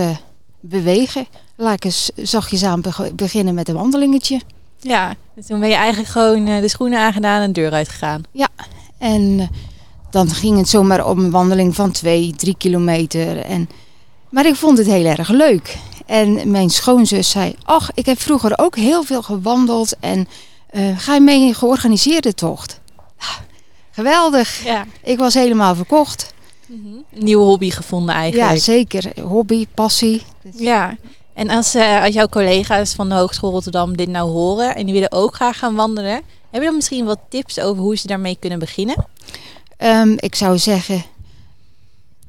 bewegen. 0.68 1.26
laat 1.56 1.74
ik 1.74 1.84
eens 1.84 2.10
zachtjes 2.16 2.64
aan 2.64 2.82
beginnen 3.14 3.54
met 3.54 3.68
een 3.68 3.74
wandelingetje. 3.74 4.40
Ja, 4.80 5.14
dus 5.34 5.46
toen 5.46 5.60
ben 5.60 5.68
je 5.68 5.74
eigenlijk 5.74 6.08
gewoon 6.08 6.44
de 6.44 6.68
schoenen 6.68 6.98
aangedaan 6.98 7.40
en 7.40 7.52
de 7.52 7.60
deur 7.60 7.72
uitgegaan. 7.72 8.22
Ja, 8.30 8.48
en 8.98 9.50
dan 10.10 10.30
ging 10.30 10.56
het 10.56 10.68
zomaar 10.68 11.06
op 11.06 11.16
een 11.16 11.30
wandeling 11.30 11.74
van 11.74 11.90
twee, 11.90 12.34
drie 12.36 12.56
kilometer. 12.56 13.38
En, 13.38 13.68
maar 14.28 14.46
ik 14.46 14.56
vond 14.56 14.78
het 14.78 14.86
heel 14.86 15.04
erg 15.04 15.28
leuk. 15.28 15.76
En 16.06 16.50
mijn 16.50 16.70
schoonzus 16.70 17.30
zei, 17.30 17.56
ach, 17.62 17.90
ik 17.94 18.06
heb 18.06 18.20
vroeger 18.20 18.58
ook 18.58 18.76
heel 18.76 19.02
veel 19.02 19.22
gewandeld 19.22 19.96
en 20.00 20.28
uh, 20.72 20.98
ga 20.98 21.14
je 21.14 21.20
mee 21.20 21.46
in 21.46 21.54
georganiseerde 21.54 22.34
tocht? 22.34 22.80
Ah, 23.18 23.36
geweldig. 23.90 24.64
Ja. 24.64 24.84
Ik 25.02 25.18
was 25.18 25.34
helemaal 25.34 25.74
verkocht. 25.74 26.34
Mm 26.66 27.04
Nieuwe 27.10 27.44
hobby 27.44 27.70
gevonden 27.70 28.14
eigenlijk. 28.14 28.52
Ja, 28.52 28.58
zeker. 28.58 29.12
Hobby, 29.22 29.66
passie. 29.74 30.22
Ja. 30.56 30.96
En 31.34 31.50
als, 31.50 31.74
uh, 31.74 32.02
als 32.02 32.14
jouw 32.14 32.28
collega's 32.28 32.94
van 32.94 33.08
de 33.08 33.14
Hogeschool 33.14 33.50
Rotterdam 33.50 33.96
dit 33.96 34.08
nou 34.08 34.30
horen 34.30 34.74
en 34.74 34.84
die 34.84 34.94
willen 34.94 35.12
ook 35.12 35.34
graag 35.34 35.58
gaan 35.58 35.74
wandelen, 35.74 36.22
heb 36.50 36.60
je 36.60 36.68
dan 36.68 36.74
misschien 36.74 37.04
wat 37.04 37.18
tips 37.28 37.60
over 37.60 37.82
hoe 37.82 37.96
ze 37.96 38.06
daarmee 38.06 38.36
kunnen 38.40 38.58
beginnen? 38.58 39.06
Um, 39.78 40.14
ik 40.18 40.34
zou 40.34 40.58
zeggen, 40.58 41.04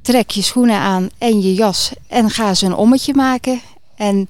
trek 0.01 0.29
je 0.29 0.41
schoenen 0.41 0.77
aan 0.77 1.09
en 1.17 1.41
je 1.41 1.53
jas 1.53 1.91
en 2.07 2.29
ga 2.29 2.53
ze 2.53 2.65
een 2.65 2.75
ommetje 2.75 3.13
maken. 3.13 3.61
En 3.95 4.27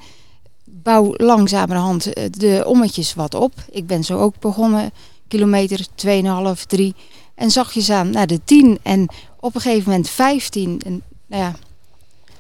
bouw 0.64 1.14
langzamerhand 1.18 2.14
eh, 2.14 2.24
de 2.32 2.64
ommetjes 2.68 3.14
wat 3.14 3.34
op. 3.34 3.54
Ik 3.72 3.88
ben 3.88 4.04
zo 4.04 4.20
ook 4.20 4.40
begonnen, 4.40 4.92
kilometer 5.28 5.86
2,5, 6.06 6.66
3. 6.68 6.96
En 7.36 7.52
zachtjes 7.52 7.90
aan 7.90 8.10
naar 8.10 8.28
de 8.28 8.40
10 8.44 8.80
en 8.82 9.08
op 9.46 9.56
een 9.56 9.62
gegeven 9.62 9.90
moment 9.90 10.10
15. 10.10 10.82
En, 10.86 11.02
nou 11.28 11.44
ja, 11.44 11.54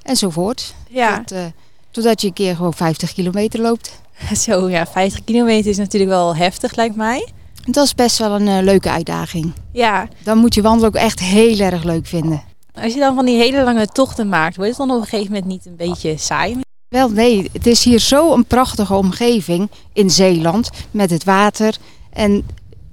enzovoort. 0.01 0.75
Ja. 0.89 1.17
Tot, 1.23 1.37
uh, 1.37 1.45
totdat 1.91 2.21
je 2.21 2.27
een 2.27 2.33
keer 2.33 2.55
gewoon 2.55 2.73
50 2.73 3.13
kilometer 3.13 3.61
loopt. 3.61 3.99
Zo 4.45 4.69
ja, 4.69 4.87
50 4.87 5.23
kilometer 5.23 5.71
is 5.71 5.77
natuurlijk 5.77 6.11
wel 6.11 6.35
heftig 6.35 6.75
lijkt 6.75 6.95
mij. 6.95 7.27
Dat 7.65 7.85
is 7.85 7.95
best 7.95 8.17
wel 8.17 8.31
een 8.31 8.47
uh, 8.47 8.59
leuke 8.61 8.89
uitdaging. 8.89 9.53
Ja. 9.71 10.07
Dan 10.23 10.37
moet 10.37 10.53
je 10.53 10.61
wandelen 10.61 10.89
ook 10.89 10.95
echt 10.95 11.19
heel 11.19 11.59
erg 11.59 11.83
leuk 11.83 12.05
vinden. 12.05 12.43
Als 12.73 12.93
je 12.93 12.99
dan 12.99 13.15
van 13.15 13.25
die 13.25 13.37
hele 13.37 13.63
lange 13.63 13.87
tochten 13.87 14.29
maakt, 14.29 14.55
wordt 14.55 14.69
het 14.69 14.79
dan 14.79 14.91
op 14.91 15.01
een 15.01 15.07
gegeven 15.07 15.31
moment 15.31 15.51
niet 15.51 15.65
een 15.65 15.75
beetje 15.75 16.17
saai? 16.17 16.59
Wel 16.87 17.09
nee, 17.09 17.49
het 17.53 17.67
is 17.67 17.83
hier 17.83 17.99
zo 17.99 18.33
een 18.33 18.45
prachtige 18.45 18.93
omgeving 18.93 19.69
in 19.93 20.09
Zeeland 20.09 20.69
met 20.91 21.09
het 21.09 21.23
water 21.23 21.77
en 22.13 22.45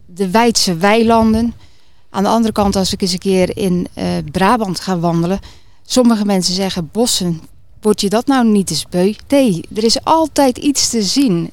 de 0.07 0.31
wijdse 0.31 0.77
weilanden. 0.77 1.55
Aan 2.15 2.23
de 2.23 2.29
andere 2.29 2.53
kant, 2.53 2.77
als 2.77 2.93
ik 2.93 3.03
eens 3.03 3.13
een 3.13 3.19
keer 3.19 3.57
in 3.57 3.87
uh, 3.95 4.05
Brabant 4.31 4.81
ga 4.81 4.99
wandelen, 4.99 5.41
sommige 5.85 6.25
mensen 6.25 6.55
zeggen 6.55 6.89
bossen, 6.93 7.41
word 7.81 8.01
je 8.01 8.09
dat 8.09 8.27
nou 8.27 8.49
niet 8.49 8.71
eens 8.71 8.87
beu? 8.89 9.15
Nee, 9.29 9.65
er 9.75 9.85
is 9.85 10.05
altijd 10.05 10.59
iets 10.59 10.89
te 10.89 11.03
zien 11.03 11.51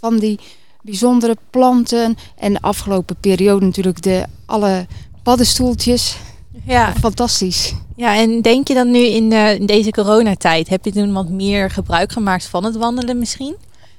van 0.00 0.18
die 0.18 0.38
bijzondere 0.82 1.36
planten 1.50 2.16
en 2.36 2.52
de 2.52 2.60
afgelopen 2.60 3.16
periode 3.20 3.66
natuurlijk 3.66 4.02
de 4.02 4.24
alle 4.46 4.86
paddenstoeltjes. 5.22 6.16
Ja. 6.64 6.94
Fantastisch. 7.00 7.74
Ja, 7.96 8.16
en 8.16 8.42
denk 8.42 8.68
je 8.68 8.74
dan 8.74 8.90
nu 8.90 8.98
in, 8.98 9.30
de, 9.30 9.56
in 9.58 9.66
deze 9.66 9.90
coronatijd, 9.90 10.68
heb 10.68 10.84
je 10.84 10.92
toen 10.92 11.12
wat 11.12 11.28
meer 11.28 11.70
gebruik 11.70 12.12
gemaakt 12.12 12.46
van 12.46 12.64
het 12.64 12.76
wandelen 12.76 13.18
misschien? 13.18 13.56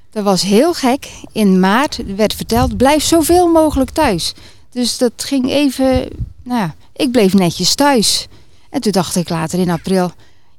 Dat 0.09 0.23
was 0.23 0.41
heel 0.41 0.73
gek. 0.73 1.09
In 1.31 1.59
maart 1.59 1.99
werd 2.15 2.33
verteld, 2.33 2.77
blijf 2.77 3.03
zoveel 3.03 3.47
mogelijk 3.47 3.89
thuis. 3.89 4.33
Dus 4.73 4.97
dat 4.97 5.13
ging 5.15 5.49
even, 5.49 6.07
nou 6.43 6.59
ja, 6.59 6.75
ik 6.95 7.11
bleef 7.11 7.33
netjes 7.33 7.75
thuis. 7.75 8.27
En 8.69 8.81
toen 8.81 8.91
dacht 8.91 9.15
ik 9.15 9.29
later 9.29 9.59
in 9.59 9.69
april, 9.69 10.11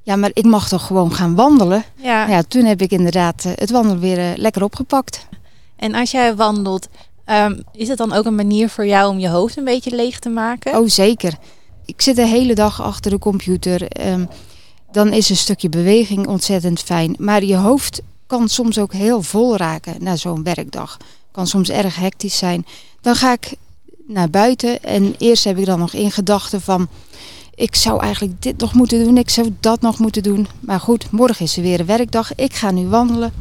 ja, 0.02 0.16
maar 0.16 0.30
ik 0.32 0.44
mag 0.44 0.68
toch 0.68 0.86
gewoon 0.86 1.12
gaan 1.12 1.34
wandelen? 1.34 1.84
Ja. 1.96 2.18
Nou 2.18 2.30
ja 2.30 2.42
toen 2.42 2.64
heb 2.64 2.82
ik 2.82 2.90
inderdaad 2.90 3.44
eh, 3.44 3.52
het 3.54 3.70
wandelen 3.70 4.00
weer 4.00 4.18
eh, 4.18 4.36
lekker 4.36 4.62
opgepakt. 4.62 5.26
En 5.76 5.94
als 5.94 6.10
jij 6.10 6.34
wandelt, 6.34 6.88
um, 7.26 7.62
is 7.72 7.88
het 7.88 7.98
dan 7.98 8.12
ook 8.12 8.24
een 8.24 8.34
manier 8.34 8.68
voor 8.68 8.86
jou 8.86 9.10
om 9.10 9.18
je 9.18 9.28
hoofd 9.28 9.56
een 9.56 9.64
beetje 9.64 9.94
leeg 9.94 10.18
te 10.18 10.28
maken? 10.28 10.78
Oh, 10.78 10.88
zeker 10.88 11.38
ik 11.84 12.02
zit 12.02 12.16
de 12.16 12.26
hele 12.26 12.54
dag 12.54 12.82
achter 12.82 13.10
de 13.10 13.18
computer. 13.18 14.06
Um, 14.06 14.28
dan 14.92 15.12
is 15.12 15.30
een 15.30 15.36
stukje 15.36 15.68
beweging 15.68 16.26
ontzettend 16.26 16.80
fijn. 16.80 17.16
Maar 17.18 17.44
je 17.44 17.56
hoofd 17.56 18.00
kan 18.26 18.48
soms 18.48 18.78
ook 18.78 18.92
heel 18.92 19.22
vol 19.22 19.56
raken 19.56 19.96
na 19.98 20.16
zo'n 20.16 20.42
werkdag. 20.42 20.96
Kan 21.30 21.46
soms 21.46 21.70
erg 21.70 21.96
hectisch 21.96 22.38
zijn. 22.38 22.66
Dan 23.00 23.14
ga 23.14 23.32
ik 23.32 23.54
naar 24.06 24.30
buiten 24.30 24.82
en 24.82 25.14
eerst 25.18 25.44
heb 25.44 25.58
ik 25.58 25.66
dan 25.66 25.78
nog 25.78 25.92
in 25.92 26.10
gedachten 26.10 26.60
van... 26.60 26.88
ik 27.54 27.74
zou 27.74 28.00
eigenlijk 28.00 28.42
dit 28.42 28.58
nog 28.58 28.74
moeten 28.74 29.04
doen, 29.04 29.18
ik 29.18 29.30
zou 29.30 29.54
dat 29.60 29.80
nog 29.80 29.98
moeten 29.98 30.22
doen. 30.22 30.46
Maar 30.60 30.80
goed, 30.80 31.10
morgen 31.10 31.44
is 31.44 31.56
er 31.56 31.62
weer 31.62 31.80
een 31.80 31.86
werkdag. 31.86 32.34
Ik 32.34 32.54
ga 32.54 32.70
nu 32.70 32.86
wandelen. 32.86 33.32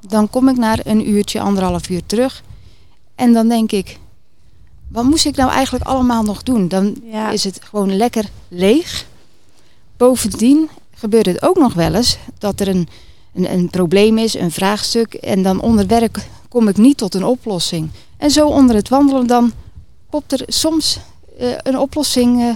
Dan 0.00 0.30
kom 0.30 0.48
ik 0.48 0.56
naar 0.56 0.80
een 0.84 1.08
uurtje, 1.08 1.40
anderhalf 1.40 1.88
uur 1.88 2.06
terug. 2.06 2.42
En 3.14 3.32
dan 3.32 3.48
denk 3.48 3.72
ik, 3.72 3.98
wat 4.88 5.04
moest 5.04 5.26
ik 5.26 5.36
nou 5.36 5.50
eigenlijk 5.50 5.84
allemaal 5.84 6.22
nog 6.22 6.42
doen? 6.42 6.68
Dan 6.68 7.02
is 7.32 7.44
het 7.44 7.60
gewoon 7.64 7.96
lekker 7.96 8.24
leeg. 8.48 9.06
Bovendien 9.96 10.68
gebeurt 10.94 11.26
het 11.26 11.42
ook 11.42 11.56
nog 11.56 11.74
wel 11.74 11.94
eens 11.94 12.18
dat 12.38 12.60
er 12.60 12.68
een, 12.68 12.88
een, 13.34 13.52
een 13.52 13.70
probleem 13.70 14.18
is, 14.18 14.34
een 14.34 14.50
vraagstuk. 14.50 15.14
En 15.14 15.42
dan 15.42 15.60
onder 15.60 15.86
werk 15.86 16.28
kom 16.48 16.68
ik 16.68 16.76
niet 16.76 16.96
tot 16.96 17.14
een 17.14 17.24
oplossing. 17.24 17.90
En 18.16 18.30
zo 18.30 18.48
onder 18.48 18.76
het 18.76 18.88
wandelen 18.88 19.26
dan 19.26 19.52
popt 20.10 20.32
er 20.32 20.42
soms 20.46 20.98
uh, 21.40 21.54
een 21.62 21.78
oplossing 21.78 22.40
uh, 22.40 22.52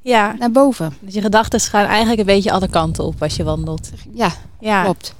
ja. 0.00 0.34
naar 0.38 0.50
boven. 0.50 0.96
Dus 1.00 1.14
je 1.14 1.20
gedachten 1.20 1.60
gaan 1.60 1.86
eigenlijk 1.86 2.20
een 2.20 2.26
beetje 2.26 2.52
alle 2.52 2.68
kanten 2.68 3.04
op 3.04 3.22
als 3.22 3.36
je 3.36 3.44
wandelt. 3.44 3.90
Ja, 4.14 4.32
ja. 4.60 4.82
klopt. 4.82 5.14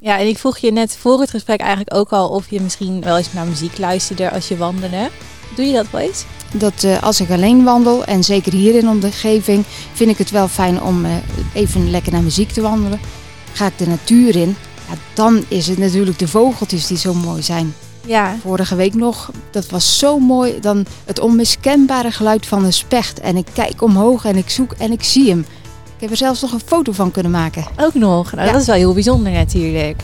Ja, 0.00 0.18
en 0.18 0.26
ik 0.26 0.38
vroeg 0.38 0.58
je 0.58 0.72
net 0.72 0.96
voor 0.96 1.20
het 1.20 1.30
gesprek 1.30 1.60
eigenlijk 1.60 1.94
ook 1.94 2.12
al 2.12 2.28
of 2.28 2.50
je 2.50 2.60
misschien 2.60 3.00
wel 3.00 3.16
eens 3.16 3.32
naar 3.32 3.46
muziek 3.46 3.78
luisterde 3.78 4.30
als 4.30 4.48
je 4.48 4.56
wandelde. 4.56 5.10
Doe 5.56 5.64
je 5.64 5.72
dat 5.72 5.90
wel 5.90 6.00
eens? 6.00 6.24
Dat 6.52 6.82
uh, 6.82 7.02
als 7.02 7.20
ik 7.20 7.30
alleen 7.30 7.64
wandel, 7.64 8.04
en 8.04 8.24
zeker 8.24 8.52
hier 8.52 8.74
in 8.74 8.80
de 8.80 9.06
omgeving, 9.06 9.64
vind 9.92 10.10
ik 10.10 10.18
het 10.18 10.30
wel 10.30 10.48
fijn 10.48 10.82
om 10.82 11.04
uh, 11.04 11.10
even 11.52 11.90
lekker 11.90 12.12
naar 12.12 12.22
muziek 12.22 12.50
te 12.50 12.60
wandelen. 12.60 13.00
Ga 13.52 13.66
ik 13.66 13.78
de 13.78 13.86
natuur 13.86 14.36
in, 14.36 14.56
ja, 14.88 14.94
dan 15.14 15.44
is 15.48 15.66
het 15.66 15.78
natuurlijk 15.78 16.18
de 16.18 16.28
vogeltjes 16.28 16.86
die 16.86 16.96
zo 16.96 17.14
mooi 17.14 17.42
zijn. 17.42 17.74
Ja. 18.06 18.36
Vorige 18.40 18.74
week 18.74 18.94
nog, 18.94 19.30
dat 19.50 19.70
was 19.70 19.98
zo 19.98 20.18
mooi. 20.18 20.60
Dan 20.60 20.86
het 21.04 21.20
onmiskenbare 21.20 22.10
geluid 22.10 22.46
van 22.46 22.64
een 22.64 22.72
specht. 22.72 23.20
En 23.20 23.36
ik 23.36 23.46
kijk 23.52 23.82
omhoog 23.82 24.24
en 24.24 24.36
ik 24.36 24.50
zoek 24.50 24.72
en 24.72 24.92
ik 24.92 25.02
zie 25.04 25.28
hem. 25.28 25.38
Ik 25.94 26.00
heb 26.00 26.10
er 26.10 26.16
zelfs 26.16 26.40
nog 26.40 26.52
een 26.52 26.60
foto 26.64 26.92
van 26.92 27.10
kunnen 27.10 27.32
maken. 27.32 27.64
Ook 27.76 27.94
nog? 27.94 28.32
Nou, 28.32 28.52
Dat 28.52 28.60
is 28.60 28.66
wel 28.66 28.76
heel 28.76 28.94
bijzonder 28.94 29.32
natuurlijk. 29.32 30.02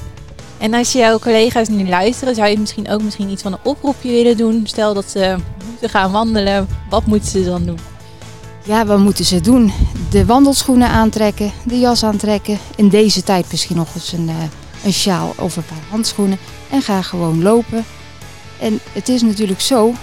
En 0.58 0.74
als 0.74 0.92
jouw 0.92 1.18
collega's 1.18 1.68
nu 1.68 1.88
luisteren, 1.88 2.34
zou 2.34 2.48
je 2.48 2.58
misschien 2.58 2.90
ook 2.90 3.02
misschien 3.02 3.30
iets 3.30 3.42
van 3.42 3.52
een 3.52 3.58
oproepje 3.62 4.10
willen 4.10 4.36
doen. 4.36 4.62
Stel 4.64 4.94
dat 4.94 5.10
ze 5.10 5.36
moeten 5.70 5.88
gaan 5.88 6.12
wandelen, 6.12 6.68
wat 6.90 7.06
moeten 7.06 7.30
ze 7.30 7.44
dan 7.44 7.64
doen? 7.64 7.78
Ja, 8.64 8.86
wat 8.86 8.98
moeten 8.98 9.24
ze 9.24 9.40
doen? 9.40 9.72
De 10.10 10.26
wandelschoenen 10.26 10.88
aantrekken, 10.88 11.52
de 11.64 11.78
jas 11.78 12.04
aantrekken. 12.04 12.58
In 12.76 12.88
deze 12.88 13.22
tijd 13.22 13.46
misschien 13.50 13.76
nog 13.76 13.94
eens 13.94 14.12
een, 14.12 14.28
uh, 14.28 14.34
een 14.84 14.92
sjaal 14.92 15.34
of 15.38 15.56
een 15.56 15.64
paar 15.64 15.84
handschoenen. 15.90 16.38
En 16.70 16.82
ga 16.82 17.02
gewoon 17.02 17.42
lopen. 17.42 17.84
En 18.60 18.80
het 18.92 19.08
is 19.08 19.22
natuurlijk 19.22 19.60
zo, 19.60 19.94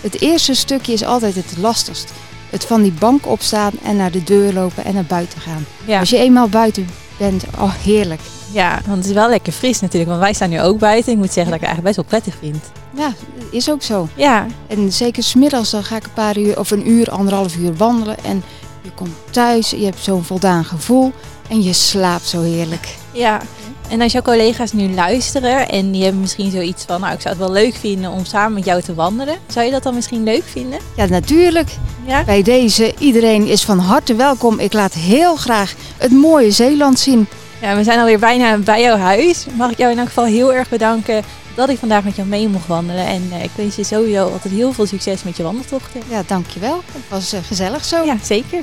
het 0.00 0.20
eerste 0.20 0.54
stukje 0.54 0.92
is 0.92 1.04
altijd 1.04 1.34
het 1.34 1.56
lastigst. 1.58 2.12
Het 2.50 2.64
van 2.64 2.82
die 2.82 2.92
bank 2.92 3.26
opstaan 3.26 3.72
en 3.82 3.96
naar 3.96 4.10
de 4.10 4.24
deur 4.24 4.52
lopen 4.52 4.84
en 4.84 4.94
naar 4.94 5.04
buiten 5.04 5.40
gaan. 5.40 5.66
Als 5.98 6.10
je 6.10 6.18
eenmaal 6.18 6.48
buiten 6.48 6.88
bent, 7.18 7.44
oh 7.58 7.74
heerlijk. 7.74 8.20
Ja, 8.52 8.80
want 8.86 8.96
het 8.96 9.06
is 9.06 9.12
wel 9.12 9.28
lekker 9.28 9.52
fris 9.52 9.80
natuurlijk. 9.80 10.10
Want 10.10 10.22
wij 10.22 10.32
staan 10.32 10.50
nu 10.50 10.60
ook 10.60 10.78
buiten. 10.78 11.12
Ik 11.12 11.18
moet 11.18 11.32
zeggen 11.32 11.52
dat 11.52 11.62
ik 11.62 11.68
het 11.68 11.76
eigenlijk 11.76 11.96
best 11.96 12.10
wel 12.10 12.20
prettig 12.20 12.36
vind. 12.40 12.72
Ja, 12.96 13.12
is 13.50 13.70
ook 13.70 13.82
zo. 13.82 14.08
Ja. 14.14 14.46
En 14.66 14.92
zeker 14.92 15.22
smiddags 15.22 15.70
dan 15.70 15.84
ga 15.84 15.96
ik 15.96 16.04
een 16.04 16.12
paar 16.12 16.38
uur 16.38 16.58
of 16.58 16.70
een 16.70 16.90
uur, 16.90 17.10
anderhalf 17.10 17.56
uur 17.56 17.76
wandelen. 17.76 18.16
En 18.24 18.42
je 18.82 18.90
komt 18.90 19.14
thuis, 19.30 19.70
je 19.70 19.84
hebt 19.84 19.98
zo'n 19.98 20.24
voldaan 20.24 20.64
gevoel. 20.64 21.12
En 21.48 21.62
je 21.62 21.72
slaapt 21.72 22.26
zo 22.26 22.42
heerlijk. 22.42 22.96
Ja. 23.12 23.40
En 23.88 24.00
als 24.00 24.12
jouw 24.12 24.22
collega's 24.22 24.72
nu 24.72 24.94
luisteren 24.94 25.68
en 25.68 25.90
die 25.90 26.02
hebben 26.02 26.20
misschien 26.20 26.50
zoiets 26.50 26.84
van, 26.84 27.00
nou 27.00 27.14
ik 27.14 27.20
zou 27.20 27.34
het 27.34 27.44
wel 27.44 27.52
leuk 27.52 27.74
vinden 27.74 28.10
om 28.10 28.24
samen 28.24 28.52
met 28.52 28.64
jou 28.64 28.82
te 28.82 28.94
wandelen. 28.94 29.36
Zou 29.46 29.64
je 29.66 29.70
dat 29.70 29.82
dan 29.82 29.94
misschien 29.94 30.22
leuk 30.22 30.44
vinden? 30.44 30.78
Ja, 30.96 31.06
natuurlijk. 31.06 31.76
Ja? 32.06 32.24
Bij 32.24 32.42
deze, 32.42 32.94
iedereen 32.98 33.46
is 33.46 33.64
van 33.64 33.78
harte 33.78 34.14
welkom. 34.14 34.58
Ik 34.58 34.72
laat 34.72 34.92
heel 34.92 35.36
graag 35.36 35.74
het 35.96 36.10
mooie 36.10 36.50
Zeeland 36.50 36.98
zien. 36.98 37.26
Ja, 37.60 37.76
we 37.76 37.84
zijn 37.84 37.98
alweer 37.98 38.18
bijna 38.18 38.56
bij 38.56 38.82
jouw 38.82 38.96
huis. 38.96 39.46
Mag 39.56 39.70
ik 39.70 39.78
jou 39.78 39.92
in 39.92 39.98
elk 39.98 40.08
geval 40.08 40.24
heel 40.24 40.54
erg 40.54 40.68
bedanken 40.68 41.22
dat 41.54 41.68
ik 41.68 41.78
vandaag 41.78 42.04
met 42.04 42.16
jou 42.16 42.28
mee 42.28 42.48
mocht 42.48 42.66
wandelen. 42.66 43.06
En 43.06 43.30
uh, 43.32 43.42
ik 43.42 43.50
wens 43.54 43.76
je 43.76 43.84
sowieso 43.84 44.30
altijd 44.30 44.54
heel 44.54 44.72
veel 44.72 44.86
succes 44.86 45.22
met 45.22 45.36
je 45.36 45.42
wandeltochten. 45.42 46.00
Ja, 46.08 46.22
dankjewel. 46.26 46.82
Het 46.92 47.02
was 47.08 47.34
uh, 47.34 47.40
gezellig 47.46 47.84
zo. 47.84 48.04
Ja, 48.04 48.16
zeker. 48.22 48.62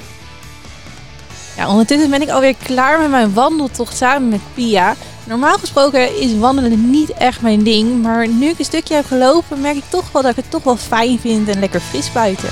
Ja, 1.57 1.69
ondertussen 1.69 2.09
ben 2.09 2.21
ik 2.21 2.29
alweer 2.29 2.55
klaar 2.63 2.99
met 2.99 3.09
mijn 3.09 3.33
wandeltocht 3.33 3.97
samen 3.97 4.29
met 4.29 4.41
Pia. 4.53 4.95
Normaal 5.23 5.57
gesproken 5.57 6.19
is 6.19 6.37
wandelen 6.37 6.89
niet 6.89 7.13
echt 7.13 7.41
mijn 7.41 7.63
ding. 7.63 8.01
Maar 8.01 8.27
nu 8.27 8.49
ik 8.49 8.59
een 8.59 8.65
stukje 8.65 8.95
heb 8.95 9.05
gelopen, 9.05 9.61
merk 9.61 9.75
ik 9.75 9.89
toch 9.89 10.11
wel 10.11 10.21
dat 10.21 10.31
ik 10.31 10.37
het 10.37 10.51
toch 10.51 10.63
wel 10.63 10.77
fijn 10.77 11.19
vind 11.19 11.47
en 11.47 11.59
lekker 11.59 11.79
fris 11.79 12.11
buiten. 12.11 12.49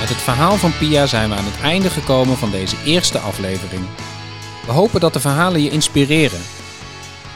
Met 0.00 0.08
het 0.08 0.18
verhaal 0.18 0.56
van 0.56 0.72
Pia 0.78 1.06
zijn 1.06 1.28
we 1.28 1.34
aan 1.34 1.44
het 1.44 1.62
einde 1.62 1.90
gekomen 1.90 2.36
van 2.36 2.50
deze 2.50 2.76
eerste 2.84 3.18
aflevering. 3.18 3.82
We 4.66 4.72
hopen 4.72 5.00
dat 5.00 5.12
de 5.12 5.20
verhalen 5.20 5.62
je 5.62 5.70
inspireren. 5.70 6.40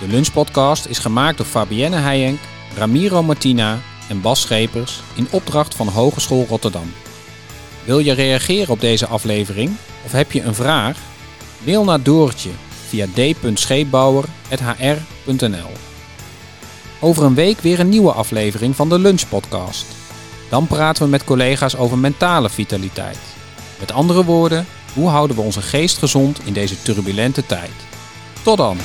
De 0.01 0.07
lunchpodcast 0.07 0.87
is 0.87 0.99
gemaakt 0.99 1.37
door 1.37 1.47
Fabienne 1.47 1.97
Heijenk, 1.97 2.39
Ramiro 2.77 3.23
Martina 3.23 3.79
en 4.09 4.21
Bas 4.21 4.41
Schepers 4.41 5.01
in 5.15 5.29
opdracht 5.31 5.75
van 5.75 5.89
Hogeschool 5.89 6.47
Rotterdam. 6.49 6.93
Wil 7.85 7.99
je 7.99 8.13
reageren 8.13 8.69
op 8.69 8.81
deze 8.81 9.07
aflevering 9.07 9.77
of 10.05 10.13
heb 10.13 10.33
je 10.33 10.43
een 10.43 10.55
vraag? 10.55 10.99
Mail 11.65 11.85
naar 11.85 12.03
Doortje 12.03 12.51
via 12.89 13.07
d.scheepbouwer.hr.nl 13.15 15.71
Over 17.01 17.25
een 17.25 17.35
week 17.35 17.61
weer 17.61 17.81
een 17.81 17.89
nieuwe 17.89 18.13
aflevering 18.13 18.77
van 18.77 18.89
de 18.89 18.99
Lunchpodcast. 18.99 19.87
Dan 20.51 20.67
praten 20.67 21.03
we 21.03 21.09
met 21.09 21.25
collega's 21.25 21.77
over 21.77 21.99
mentale 21.99 22.51
vitaliteit. 22.51 23.19
Met 23.79 23.93
andere 23.93 24.25
woorden, 24.25 24.67
hoe 24.95 25.09
houden 25.09 25.37
we 25.37 25.43
onze 25.43 25.63
geest 25.63 25.99
gezond 25.99 26.41
in 26.45 26.53
deze 26.53 26.83
turbulente 26.83 27.47
tijd? 27.47 27.73
Tot 28.43 28.57
dan! 28.57 28.77